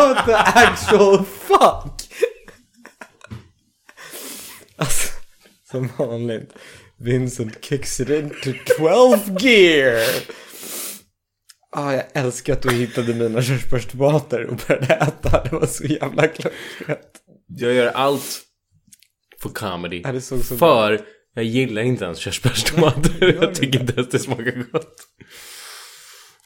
What 0.05 0.25
the 0.25 0.33
actual 0.33 1.25
fuck? 1.25 2.09
Alltså, 4.77 5.13
som 5.71 5.89
vanligt. 5.97 6.53
Vincent 6.97 7.65
kicks 7.65 7.99
it 7.99 8.09
into 8.09 8.53
12 8.77 9.37
gear. 9.39 10.07
Ah, 11.71 11.93
jag 11.93 12.03
älskar 12.13 12.53
att 12.53 12.61
du 12.61 12.71
hittade 12.71 13.13
mina 13.13 13.41
körsbärstomater 13.41 14.45
och 14.45 14.55
började 14.67 14.93
äta. 14.93 15.43
Det 15.43 15.51
var 15.51 15.67
så 15.67 15.83
jävla 15.83 16.27
klockrent. 16.27 17.21
Jag 17.47 17.73
gör 17.73 17.87
allt 17.87 18.41
för 19.41 19.49
comedy. 19.49 20.01
Ja, 20.03 20.11
det 20.11 20.21
såg 20.21 20.45
så 20.45 20.57
för 20.57 21.01
jag 21.33 21.45
gillar 21.45 21.81
inte 21.81 22.05
ens 22.05 22.17
körsbärstomater. 22.19 23.33
jag 23.41 23.55
tycker 23.55 23.79
inte 23.79 23.93
ens 23.93 24.09
det 24.09 24.19
smakar 24.19 24.71
gott. 24.71 24.95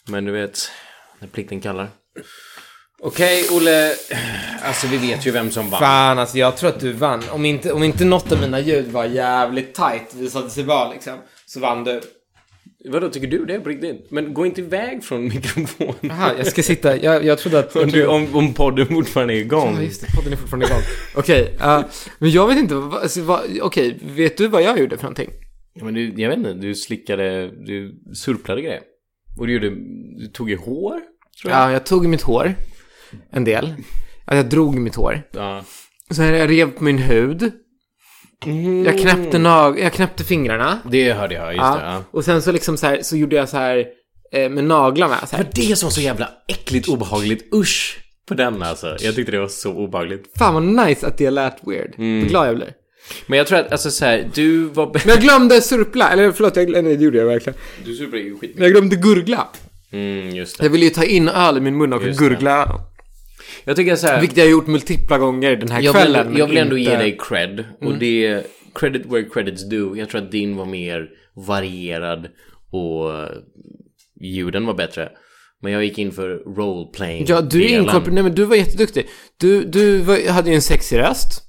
Men 0.07 0.25
du 0.25 0.31
vet, 0.31 0.71
när 1.19 1.27
plikten 1.27 1.61
kallar. 1.61 1.89
Okej, 3.01 3.43
Olle. 3.51 3.91
Alltså 4.63 4.87
vi 4.87 4.97
vet 4.97 5.27
ju 5.27 5.31
vem 5.31 5.51
som 5.51 5.69
vann. 5.69 5.79
Fan 5.79 6.19
alltså 6.19 6.37
jag 6.37 6.57
tror 6.57 6.69
att 6.69 6.79
du 6.79 6.91
vann. 6.93 7.23
Om 7.31 7.45
inte, 7.45 7.73
om 7.73 7.83
inte 7.83 8.05
något 8.05 8.31
av 8.31 8.41
mina 8.41 8.59
ljud 8.59 8.87
var 8.91 9.05
jävligt 9.05 9.73
tight 9.73 10.15
visade 10.15 10.49
sig 10.49 10.63
vara 10.63 10.89
liksom. 10.89 11.13
Så 11.45 11.59
vann 11.59 11.83
du. 11.83 12.01
Vadå, 12.85 13.09
tycker 13.09 13.27
du 13.27 13.45
det 13.45 13.59
på 13.59 13.69
riktigt? 13.69 14.11
Men 14.11 14.33
gå 14.33 14.45
inte 14.45 14.61
iväg 14.61 15.03
från 15.03 15.23
mikrofonen. 15.27 15.95
Jaha, 16.01 16.31
jag 16.37 16.47
ska 16.47 16.63
sitta. 16.63 16.97
Jag, 16.97 17.25
jag 17.25 17.37
trodde 17.39 17.59
att... 17.59 17.75
Om, 17.75 17.89
du, 17.89 18.07
om, 18.07 18.35
om 18.35 18.53
podden 18.53 18.85
fortfarande 18.87 19.33
är 19.33 19.37
igång. 19.37 19.75
Ja, 19.75 19.81
just 19.81 20.01
det. 20.01 20.07
Podden 20.15 20.33
är 20.33 20.37
fortfarande 20.37 20.65
igång. 20.65 20.81
Okej, 21.15 21.55
eh, 21.61 21.81
men 22.19 22.31
jag 22.31 22.47
vet 22.47 22.57
inte. 22.57 22.75
vad- 22.75 23.01
Alltså, 23.01 23.21
vad, 23.21 23.41
Okej, 23.61 23.99
vet 24.01 24.37
du 24.37 24.47
vad 24.47 24.63
jag 24.63 24.79
gjorde 24.79 24.97
för 24.97 25.03
någonting? 25.03 25.29
Ja, 25.73 25.85
men 25.85 25.93
du, 25.93 26.13
jag 26.21 26.29
vet 26.29 26.37
inte, 26.37 26.53
du 26.53 26.75
slickade, 26.75 27.47
du 27.65 27.95
surplade 28.13 28.61
grejer. 28.61 28.81
Och 29.37 29.47
du 29.47 29.53
gjorde, 29.53 29.69
du 30.19 30.27
tog 30.33 30.51
i 30.51 30.55
hår, 30.55 30.99
tror 31.41 31.53
jag. 31.53 31.61
Ja, 31.61 31.71
jag 31.71 31.85
tog 31.85 32.05
i 32.05 32.07
mitt 32.07 32.21
hår. 32.21 32.55
En 33.31 33.43
del. 33.43 33.73
Ja, 34.27 34.35
jag 34.35 34.45
drog 34.45 34.75
i 34.75 34.79
mitt 34.79 34.95
hår. 34.95 35.21
Ja. 35.31 35.63
Sen 36.11 36.25
jag 36.35 36.49
rev 36.49 36.71
på 36.71 36.83
min 36.83 36.97
hud. 36.97 37.51
Jag 38.85 38.99
knäppte, 38.99 39.37
nag- 39.37 39.79
jag 39.79 39.93
knäppte 39.93 40.23
fingrarna. 40.23 40.79
Det 40.91 41.13
hörde 41.13 41.35
jag, 41.35 41.45
just 41.53 41.57
det. 41.61 41.61
Ja. 41.85 41.93
Ja. 41.93 42.03
Och 42.11 42.25
sen 42.25 42.41
så 42.41 42.51
liksom 42.51 42.77
så 42.77 42.87
här, 42.87 42.99
så 43.01 43.17
gjorde 43.17 43.35
jag 43.35 43.49
så 43.49 43.57
här 43.57 43.85
eh, 44.33 44.49
med 44.49 44.63
naglarna. 44.63 45.17
Så 45.19 45.25
Det 45.31 45.37
här. 45.37 45.43
var 45.43 45.51
det 45.69 45.75
som 45.75 45.87
var 45.87 45.91
så 45.91 46.01
jävla 46.01 46.29
äckligt 46.47 46.87
obehagligt. 46.87 47.53
Usch! 47.53 47.99
På 48.27 48.33
den 48.33 48.63
alltså. 48.63 48.97
Jag 48.99 49.15
tyckte 49.15 49.31
det 49.31 49.39
var 49.39 49.47
så 49.47 49.73
obehagligt. 49.73 50.31
Fan 50.37 50.53
vad 50.53 50.87
nice 50.87 51.07
att 51.07 51.17
det 51.17 51.29
lät 51.29 51.57
weird. 51.67 51.93
Vad 51.97 52.29
glad 52.29 52.47
jag 52.47 52.55
blev. 52.55 52.69
Men 53.27 53.37
jag 53.37 53.47
tror 53.47 53.59
att, 53.59 53.71
alltså 53.71 53.91
så 53.91 54.05
här, 54.05 54.29
du 54.33 54.59
var... 54.65 54.85
Men 54.85 55.01
jag 55.05 55.19
glömde 55.21 55.61
surpla, 55.61 56.09
eller 56.09 56.31
förlåt, 56.31 56.55
jag, 56.55 56.69
nej, 56.69 56.83
det 56.97 57.03
gjorde 57.03 57.17
jag 57.17 57.25
verkligen. 57.25 57.59
Du 57.85 57.95
surplade 57.95 58.23
ju 58.23 58.37
skit. 58.37 58.51
Men 58.55 58.63
jag 58.63 58.71
glömde 58.71 58.95
gurgla. 58.95 59.47
Mm, 59.91 60.29
just 60.35 60.57
det. 60.57 60.63
Jag 60.65 60.69
ville 60.71 60.85
ju 60.85 60.91
ta 60.91 61.03
in 61.03 61.27
öl 61.29 61.57
i 61.57 61.61
min 61.61 61.77
mun 61.77 61.93
och 61.93 62.03
Just 62.03 62.19
det. 62.19 62.25
gurgla. 62.29 62.79
Jag 63.63 63.75
tycker 63.75 63.95
så 63.95 64.07
här... 64.07 64.19
Vilket 64.19 64.37
jag 64.37 64.45
har 64.45 64.51
gjort 64.51 64.67
multipla 64.67 65.17
gånger 65.17 65.55
den 65.55 65.69
här 65.71 65.81
Jag 65.81 65.95
kvällen. 65.95 66.29
vill, 66.29 66.39
jag 66.39 66.47
vill 66.47 66.57
ändå 66.57 66.77
inte- 66.77 66.91
Mm. 66.91 67.01
ge 67.05 67.09
dig 67.11 67.17
cred. 67.21 67.65
Och 67.81 67.97
det... 67.97 68.43
Credit 68.75 69.05
where 69.05 69.23
credits 69.33 69.69
due. 69.69 69.99
Jag 69.99 70.09
tror 70.09 70.21
att 70.21 70.31
din 70.31 70.55
var 70.57 70.65
mer 70.65 71.07
varierad 71.47 72.27
och 72.71 73.29
ljuden 74.21 74.65
var 74.65 74.73
bättre. 74.73 75.09
Men 75.61 75.71
jag 75.71 75.83
gick 75.83 75.97
in 75.97 76.11
för 76.11 76.29
roleplaying. 76.55 77.25
Ja, 77.27 77.41
du 77.41 77.63
är 77.65 77.69
inkorporerad. 77.79 78.13
Nej, 78.13 78.23
men 78.23 78.35
du 78.35 78.45
var 78.45 78.55
jätteduktig. 78.55 79.07
Du, 79.37 79.63
du 79.63 79.97
var, 79.97 80.29
hade 80.31 80.49
ju 80.49 80.55
en 80.55 80.61
sexig 80.61 80.97
röst. 80.99 81.43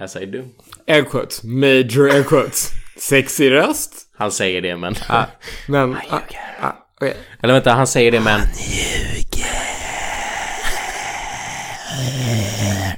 As 0.00 0.16
I 0.16 0.26
do. 0.26 0.42
Air 0.88 1.02
quotes. 1.02 1.42
Major 1.44 2.10
air 2.10 2.22
quotes. 2.22 2.70
Sexig 2.98 3.50
röst. 3.50 3.92
Han 4.18 4.30
säger 4.32 4.62
det 4.62 4.76
men... 4.76 4.94
Ah, 5.08 5.24
men... 5.68 5.94
Ah, 6.10 6.20
ah, 6.60 6.72
okej. 6.96 7.16
Eller 7.42 7.52
vänta, 7.54 7.70
han 7.72 7.86
säger 7.86 8.12
det 8.12 8.20
men... 8.20 8.40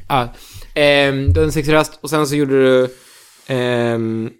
Ah, 0.06 0.26
ehm, 0.74 1.32
du 1.32 1.40
hade 1.40 1.42
en 1.48 1.52
sexig 1.52 1.72
röst 1.72 1.98
och 2.00 2.10
sen 2.10 2.26
så 2.26 2.36
gjorde 2.36 2.62
du... 2.62 2.88
ehm, 3.46 4.30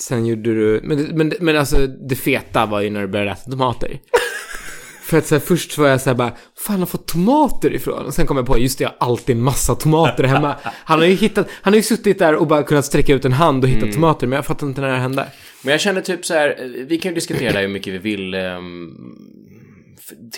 sen 0.00 0.26
gjorde 0.26 0.54
du... 0.54 0.80
Men, 0.84 0.98
men, 1.02 1.32
men 1.40 1.56
alltså 1.56 1.86
det 1.86 2.16
feta 2.16 2.66
var 2.66 2.80
ju 2.80 2.90
när 2.90 3.00
du 3.00 3.08
började 3.08 3.30
äta 3.30 3.50
tomater. 3.50 4.00
För 5.02 5.18
att 5.18 5.26
så 5.26 5.34
här, 5.34 5.40
först 5.40 5.78
var 5.78 5.88
jag 5.88 6.00
så 6.00 6.10
här 6.10 6.14
bara, 6.14 6.32
fan 6.56 6.78
har 6.78 6.86
fått 6.86 7.06
tomater 7.06 7.74
ifrån? 7.74 8.06
Och 8.06 8.14
sen 8.14 8.26
kom 8.26 8.36
jag 8.36 8.46
på, 8.46 8.58
just 8.58 8.78
det, 8.78 8.84
jag 8.84 8.90
har 8.98 9.08
alltid 9.08 9.36
en 9.36 9.42
massa 9.42 9.74
tomater 9.74 10.24
hemma. 10.24 10.56
Han 10.84 10.98
har 10.98 11.06
ju 11.06 11.14
hittat, 11.14 11.48
han 11.62 11.72
har 11.72 11.76
ju 11.76 11.82
suttit 11.82 12.18
där 12.18 12.34
och 12.34 12.46
bara 12.46 12.62
kunnat 12.62 12.84
sträcka 12.84 13.14
ut 13.14 13.24
en 13.24 13.32
hand 13.32 13.64
och 13.64 13.70
hittat 13.70 13.92
tomater, 13.92 14.26
men 14.26 14.36
jag 14.36 14.46
fattar 14.46 14.66
inte 14.66 14.80
när 14.80 14.88
det 14.88 14.96
hände. 14.96 15.26
Men 15.62 15.72
jag 15.72 15.80
känner 15.80 16.00
typ 16.00 16.24
så 16.24 16.34
här, 16.34 16.72
vi 16.88 16.98
kan 16.98 17.10
ju 17.10 17.14
diskutera 17.14 17.52
det 17.52 17.54
här 17.58 17.62
hur 17.62 17.68
mycket 17.68 17.94
vi 17.94 17.98
vill. 17.98 18.34
Um, 18.34 19.16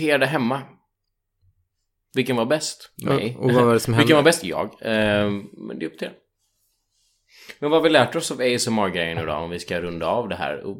er 0.01 0.19
där 0.19 0.27
hemma. 0.27 0.63
Vilken 2.15 2.37
var 2.37 2.47
bäst? 2.47 2.91
Mig. 3.03 3.37
och 3.39 3.53
vad 3.53 3.65
var 3.65 3.75
det 3.75 3.81
som 3.81 3.93
Vilken 3.97 4.01
hände? 4.01 4.15
var 4.15 4.23
bäst? 4.23 4.45
Jag. 4.45 4.77
Ehm, 4.81 5.43
men 5.53 5.79
det 5.79 5.85
är 5.85 5.87
upp 5.87 5.99
till 5.99 6.09
er. 6.09 6.15
Men 7.59 7.71
vad 7.71 7.81
har 7.81 7.85
vi 7.85 7.91
lärt 7.91 8.17
oss 8.17 8.31
av 8.31 8.41
ASMR-grejen 8.41 9.17
nu 9.17 9.27
då? 9.27 9.33
Om 9.33 9.51
vi 9.51 9.59
ska 9.59 9.81
runda 9.81 10.07
av 10.07 10.29
det 10.29 10.37
här. 10.37 10.63
Oh. 10.65 10.77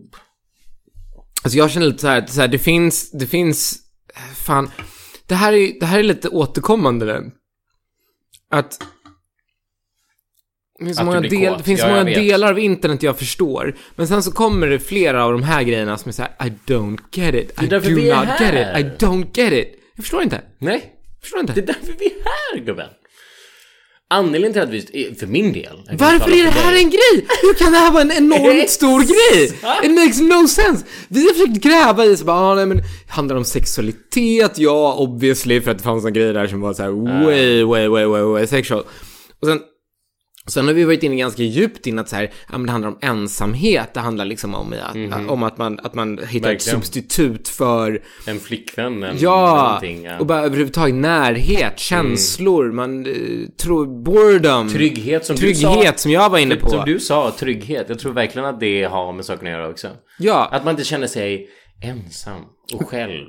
Alltså 1.45 1.59
jag 1.59 1.71
känner 1.71 1.87
lite 1.87 1.99
så 1.99 2.09
här, 2.09 2.27
så 2.27 2.41
här 2.41 2.49
det 2.49 2.59
finns, 2.59 3.11
det 3.11 3.27
finns, 3.27 3.79
fan, 4.35 4.71
det 5.27 5.35
här 5.35 5.53
är, 5.53 5.81
det 5.81 5.87
här 5.87 5.99
är 5.99 6.03
lite 6.03 6.29
återkommande 6.29 7.07
nu. 7.07 7.31
Att 8.51 8.79
det 10.79 10.85
finns 10.85 11.03
många, 11.03 11.21
del, 11.21 11.59
det 11.59 11.65
finns 11.65 11.81
Ja, 11.81 11.89
många 11.89 12.05
delar 12.05 12.51
av 12.51 12.59
internet 12.59 13.03
jag 13.03 13.19
förstår. 13.19 13.77
Men 13.97 14.09
sen 14.09 14.23
så 14.23 14.33
kommer 14.33 14.67
det 14.67 14.79
flera 14.79 15.25
av 15.25 15.33
de 15.33 15.43
här 15.43 15.63
grejerna 15.63 15.99
som 15.99 16.09
är 16.09 16.13
så 16.13 16.23
här, 16.23 16.47
I 16.47 16.53
don't 16.67 16.99
get 17.13 17.35
it. 17.35 17.63
I 17.63 17.67
do 17.67 17.77
not 17.79 18.41
get 18.41 18.55
it. 18.55 18.85
I 18.85 19.07
don't 19.07 19.27
get 19.35 19.53
it. 19.53 19.81
Jag 19.97 20.05
förstår 20.05 20.23
inte. 20.23 20.43
Nej, 20.59 20.94
förstår 21.25 21.41
inte. 21.41 21.53
det 21.53 21.61
är 21.61 21.67
därför 21.67 21.95
vi 21.99 22.07
är 22.07 22.25
här 22.25 22.65
gubben. 22.67 22.89
Anledningen 24.11 24.53
till 24.53 24.63
att 24.63 24.69
vi, 24.69 25.15
för 25.19 25.27
min 25.27 25.53
del. 25.53 25.77
Varför 25.99 26.31
är 26.31 26.45
det 26.45 26.51
här 26.51 26.73
dig. 26.73 26.83
en 26.83 26.91
grej? 26.91 27.27
Hur 27.43 27.55
kan 27.55 27.73
det 27.73 27.79
här 27.79 27.91
vara 27.91 28.03
en 28.03 28.13
enormt 28.25 28.71
stor 28.71 29.01
grej? 29.01 29.45
It 29.83 29.91
makes 29.91 30.21
no 30.21 30.49
sense. 30.49 30.85
Vi 31.09 31.27
har 31.27 31.35
försökt 31.35 31.63
gräva 31.63 32.05
i 32.05 32.17
så 32.17 32.25
bara, 32.25 32.37
ah, 32.37 32.55
nej 32.55 32.67
men 32.67 32.83
handlar 33.09 33.35
det 33.35 33.39
om 33.39 33.45
sexualitet? 33.45 34.59
Ja, 34.59 34.95
obviously, 34.99 35.61
för 35.61 35.71
att 35.71 35.79
det 35.79 35.85
fanns 35.85 36.05
en 36.05 36.13
grej 36.13 36.33
där 36.33 36.47
som 36.47 36.61
var 36.61 36.75
så 36.75 36.83
här 36.83 36.91
way, 37.25 37.65
way, 37.65 37.89
way, 37.89 38.05
way, 38.05 38.23
way 38.23 38.47
sexual. 38.47 38.83
Och 39.41 39.49
sen, 39.49 39.61
sen 40.47 40.67
har 40.67 40.75
vi 40.75 40.85
varit 40.85 41.03
inne 41.03 41.17
ganska 41.17 41.43
djupt 41.43 41.87
in 41.87 41.99
att 41.99 42.09
så 42.09 42.17
här, 42.17 42.23
ja 42.53 42.59
men 42.59 42.67
det 42.67 42.73
handlar 42.73 42.89
om 42.91 42.99
ensamhet, 43.01 43.95
det 43.95 44.01
handlar 44.01 44.25
liksom 44.25 44.55
om, 44.55 44.73
att, 44.73 45.31
om 45.31 45.43
att 45.43 45.59
man, 45.59 45.79
att 45.83 45.95
man 45.95 46.19
hittar 46.19 46.27
ett. 46.29 46.55
Verkligen. 46.55 46.59
substitut 46.81 47.49
för 47.49 48.03
En 48.27 48.41
flickvän, 48.41 49.03
en 49.03 49.17
Ja, 49.19 49.65
någonting. 49.65 50.05
Ja. 50.05 50.19
och 50.19 50.27
bara 50.27 50.41
överhuvudtaget 50.41 50.95
närhet, 50.95 51.79
känslor, 51.79 52.73
man 52.73 53.07
eh, 53.07 53.13
tror, 53.63 54.03
boredom. 54.05 54.69
Trygghet 54.69 55.25
som 55.25 55.37
du 55.37 55.41
Trygghet 55.43 55.99
sa. 55.99 56.03
som 56.03 56.11
jag 56.11 56.31
var 56.31 56.39
inne 56.39 56.57
på. 56.57 56.69
Som 56.69 56.85
du 56.85 57.01
sa, 57.01 57.31
trygghet. 57.39 57.87
Jag 57.89 57.99
tror 57.99 58.13
verkligen 58.13 58.49
att 58.49 58.61
det 58.61 58.85
har 58.85 59.13
med 59.13 59.25
saken 59.25 59.47
att 59.47 59.53
göra 59.53 59.69
också. 59.69 59.89
Ja, 60.19 60.49
Att 60.53 60.65
man 60.65 60.71
inte 60.73 60.85
känner 60.85 61.07
sig 61.07 61.49
ensam 61.83 62.41
och 62.75 62.89
själv. 62.89 63.27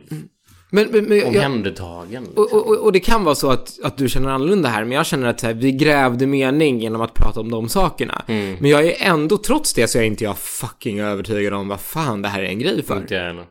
Men, 0.76 0.88
men, 0.92 1.06
men 1.06 1.28
Omhändertagen. 1.28 2.28
och, 2.36 2.42
Liksom. 2.42 2.60
och, 2.60 2.78
och 2.78 2.92
det 2.92 3.00
kan 3.00 3.24
vara 3.24 3.36
så 3.36 3.52
att, 3.52 3.80
att 3.84 3.98
du 3.98 4.10
känner 4.10 4.30
annorlunda 4.30 4.70
här, 4.70 4.84
men 4.84 4.92
jag 4.92 5.06
känner 5.06 5.28
att 5.28 5.42
här, 5.42 5.54
vi 5.54 5.72
grävde 5.72 6.28
mening 6.28 6.80
genom 6.80 7.02
att 7.02 7.14
prata 7.14 7.40
om 7.40 7.52
de 7.52 7.70
sakerna. 7.70 8.26
Mm. 8.28 8.58
Men 8.60 8.72
jag 8.72 8.86
är 8.86 8.96
ändå, 9.00 9.38
trots 9.38 9.74
det, 9.74 9.88
så 9.88 9.98
är 9.98 10.04
inte 10.04 10.24
jag 10.24 10.38
fucking 10.38 11.00
övertygad 11.00 11.54
om 11.54 11.68
vad 11.68 11.82
fan 11.82 12.22
det 12.22 12.28
här 12.28 12.44
är 12.44 12.48
en 12.48 12.60
grej 12.60 12.84
för. 12.84 12.98
Inte 12.98 13.16
jag. 13.16 13.46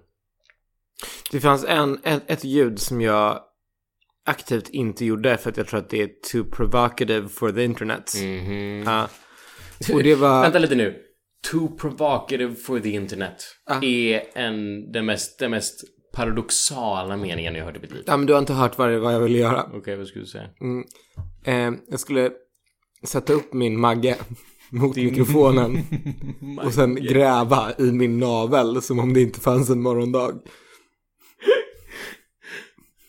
Det 1.31 1.41
fanns 1.41 1.65
en, 1.65 1.99
ett, 2.05 2.23
ett 2.27 2.45
ljud 2.45 2.79
som 2.79 3.01
jag 3.01 3.41
aktivt 4.27 4.69
inte 4.69 5.05
gjorde 5.05 5.37
för 5.37 5.51
att 5.51 5.57
jag 5.57 5.67
tror 5.67 5.81
att 5.81 5.91
det 5.91 6.03
är 6.03 6.11
too 6.33 6.45
provocative 6.45 7.29
for 7.29 7.53
the 7.53 7.65
internet. 7.65 8.15
Ja. 8.85 9.09
Och 9.93 10.03
det 10.03 10.15
var... 10.15 10.43
Vänta 10.43 10.59
lite 10.59 10.75
nu. 10.75 10.97
Too 11.51 11.69
provocative 11.77 12.55
for 12.55 12.81
the 12.81 12.91
internet. 12.91 13.35
Ah. 13.67 13.83
Är 13.83 14.23
en, 14.35 14.93
den, 14.93 15.07
mest, 15.07 15.39
den 15.39 15.51
mest 15.51 15.85
paradoxala 16.15 17.17
meningen 17.17 17.55
jag 17.55 17.65
hörde 17.65 17.79
i 17.79 17.83
mitt 17.83 17.93
liv. 17.93 18.05
Ja, 18.07 18.17
men 18.17 18.27
du 18.27 18.33
har 18.33 18.41
inte 18.41 18.53
hört 18.53 18.79
vad, 18.79 18.93
vad 18.93 19.15
jag 19.15 19.21
ville 19.21 19.39
göra. 19.39 19.63
Okej, 19.63 19.79
okay, 19.79 19.97
vad 19.97 20.07
skulle 20.07 20.25
du 20.25 20.29
säga? 20.29 20.49
Mm. 20.61 20.85
Eh, 21.45 21.81
jag 21.91 22.01
skulle 22.01 22.31
sätta 23.03 23.33
upp 23.33 23.53
min 23.53 23.81
magge 23.81 24.17
mot 24.71 24.95
Din... 24.95 25.05
mikrofonen 25.05 25.79
och 26.65 26.75
sen 26.75 26.95
gräva 26.95 27.73
i 27.79 27.93
min 27.93 28.19
navel 28.19 28.83
som 28.83 28.99
om 28.99 29.15
det 29.15 29.21
inte 29.21 29.41
fanns 29.41 29.71
en 29.71 29.83
morgondag. 29.83 30.33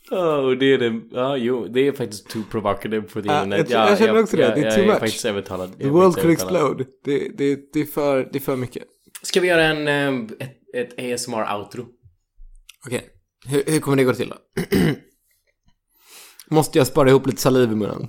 Ja, 0.09 0.41
oh, 0.41 0.51
det 0.51 0.73
är 0.73 0.77
det. 0.77 1.01
Ja, 1.11 1.25
ah, 1.25 1.37
jo, 1.37 1.67
det 1.67 1.87
är 1.87 1.91
faktiskt 1.91 2.29
too 2.29 2.43
provocative 2.51 3.07
för 3.07 3.21
the 3.21 3.27
internet. 3.27 3.69
Jag, 3.69 3.81
ja, 3.81 3.89
jag 3.89 3.97
känner 3.97 4.21
också 4.21 4.37
jag, 4.37 4.55
det. 4.55 4.61
Det 4.61 4.67
är 4.67 4.75
too 4.75 4.85
jag, 4.85 5.01
much. 5.01 5.25
Är 5.25 5.29
övertalad. 5.29 5.79
The 5.79 5.87
world 5.87 6.15
could 6.15 6.31
explode. 6.31 6.85
Det, 7.03 7.29
det, 7.37 7.73
det, 7.73 7.79
är 7.79 7.85
för, 7.85 8.29
det 8.31 8.37
är 8.37 8.41
för 8.41 8.55
mycket. 8.55 8.83
Ska 9.21 9.39
vi 9.39 9.47
göra 9.47 9.63
en, 9.63 9.87
eh, 9.87 10.35
ett, 10.39 10.59
ett 10.73 10.99
ASMR-outro? 10.99 11.85
Okej. 12.85 12.97
Okay. 12.97 13.09
Hur, 13.45 13.71
hur, 13.71 13.79
kommer 13.79 13.97
det 13.97 14.03
gå 14.03 14.13
till 14.13 14.29
då? 14.29 14.37
Måste 16.47 16.77
jag 16.77 16.87
spara 16.87 17.09
ihop 17.09 17.27
lite 17.27 17.41
saliv 17.41 17.71
i 17.71 17.75
munnen? 17.75 18.07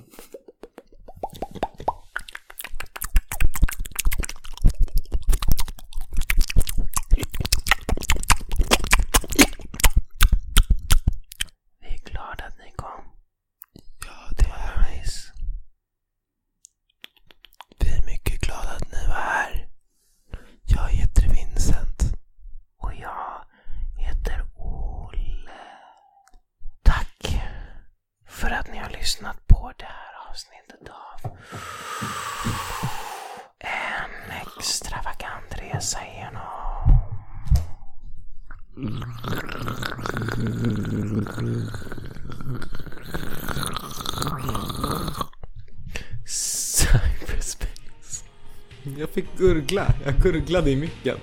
fick 49.17 49.37
gurgla. 49.37 49.87
Jag 50.05 50.15
gurglade 50.15 50.71
i 50.71 50.75
micken. 50.75 51.17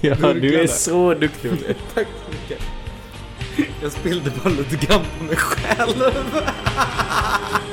Ja, 0.00 0.14
gurglade. 0.14 0.40
du 0.40 0.60
är 0.60 0.66
så 0.66 1.14
duktig 1.14 1.50
Olle. 1.50 1.74
Tack 1.94 2.06
så 2.24 2.30
mycket. 2.30 2.66
Jag 3.82 3.92
spillde 3.92 4.30
bara 4.42 4.54
lite 4.54 4.86
grann 4.86 5.04
på 5.18 5.24
mig 5.24 5.36
själv. 5.36 5.94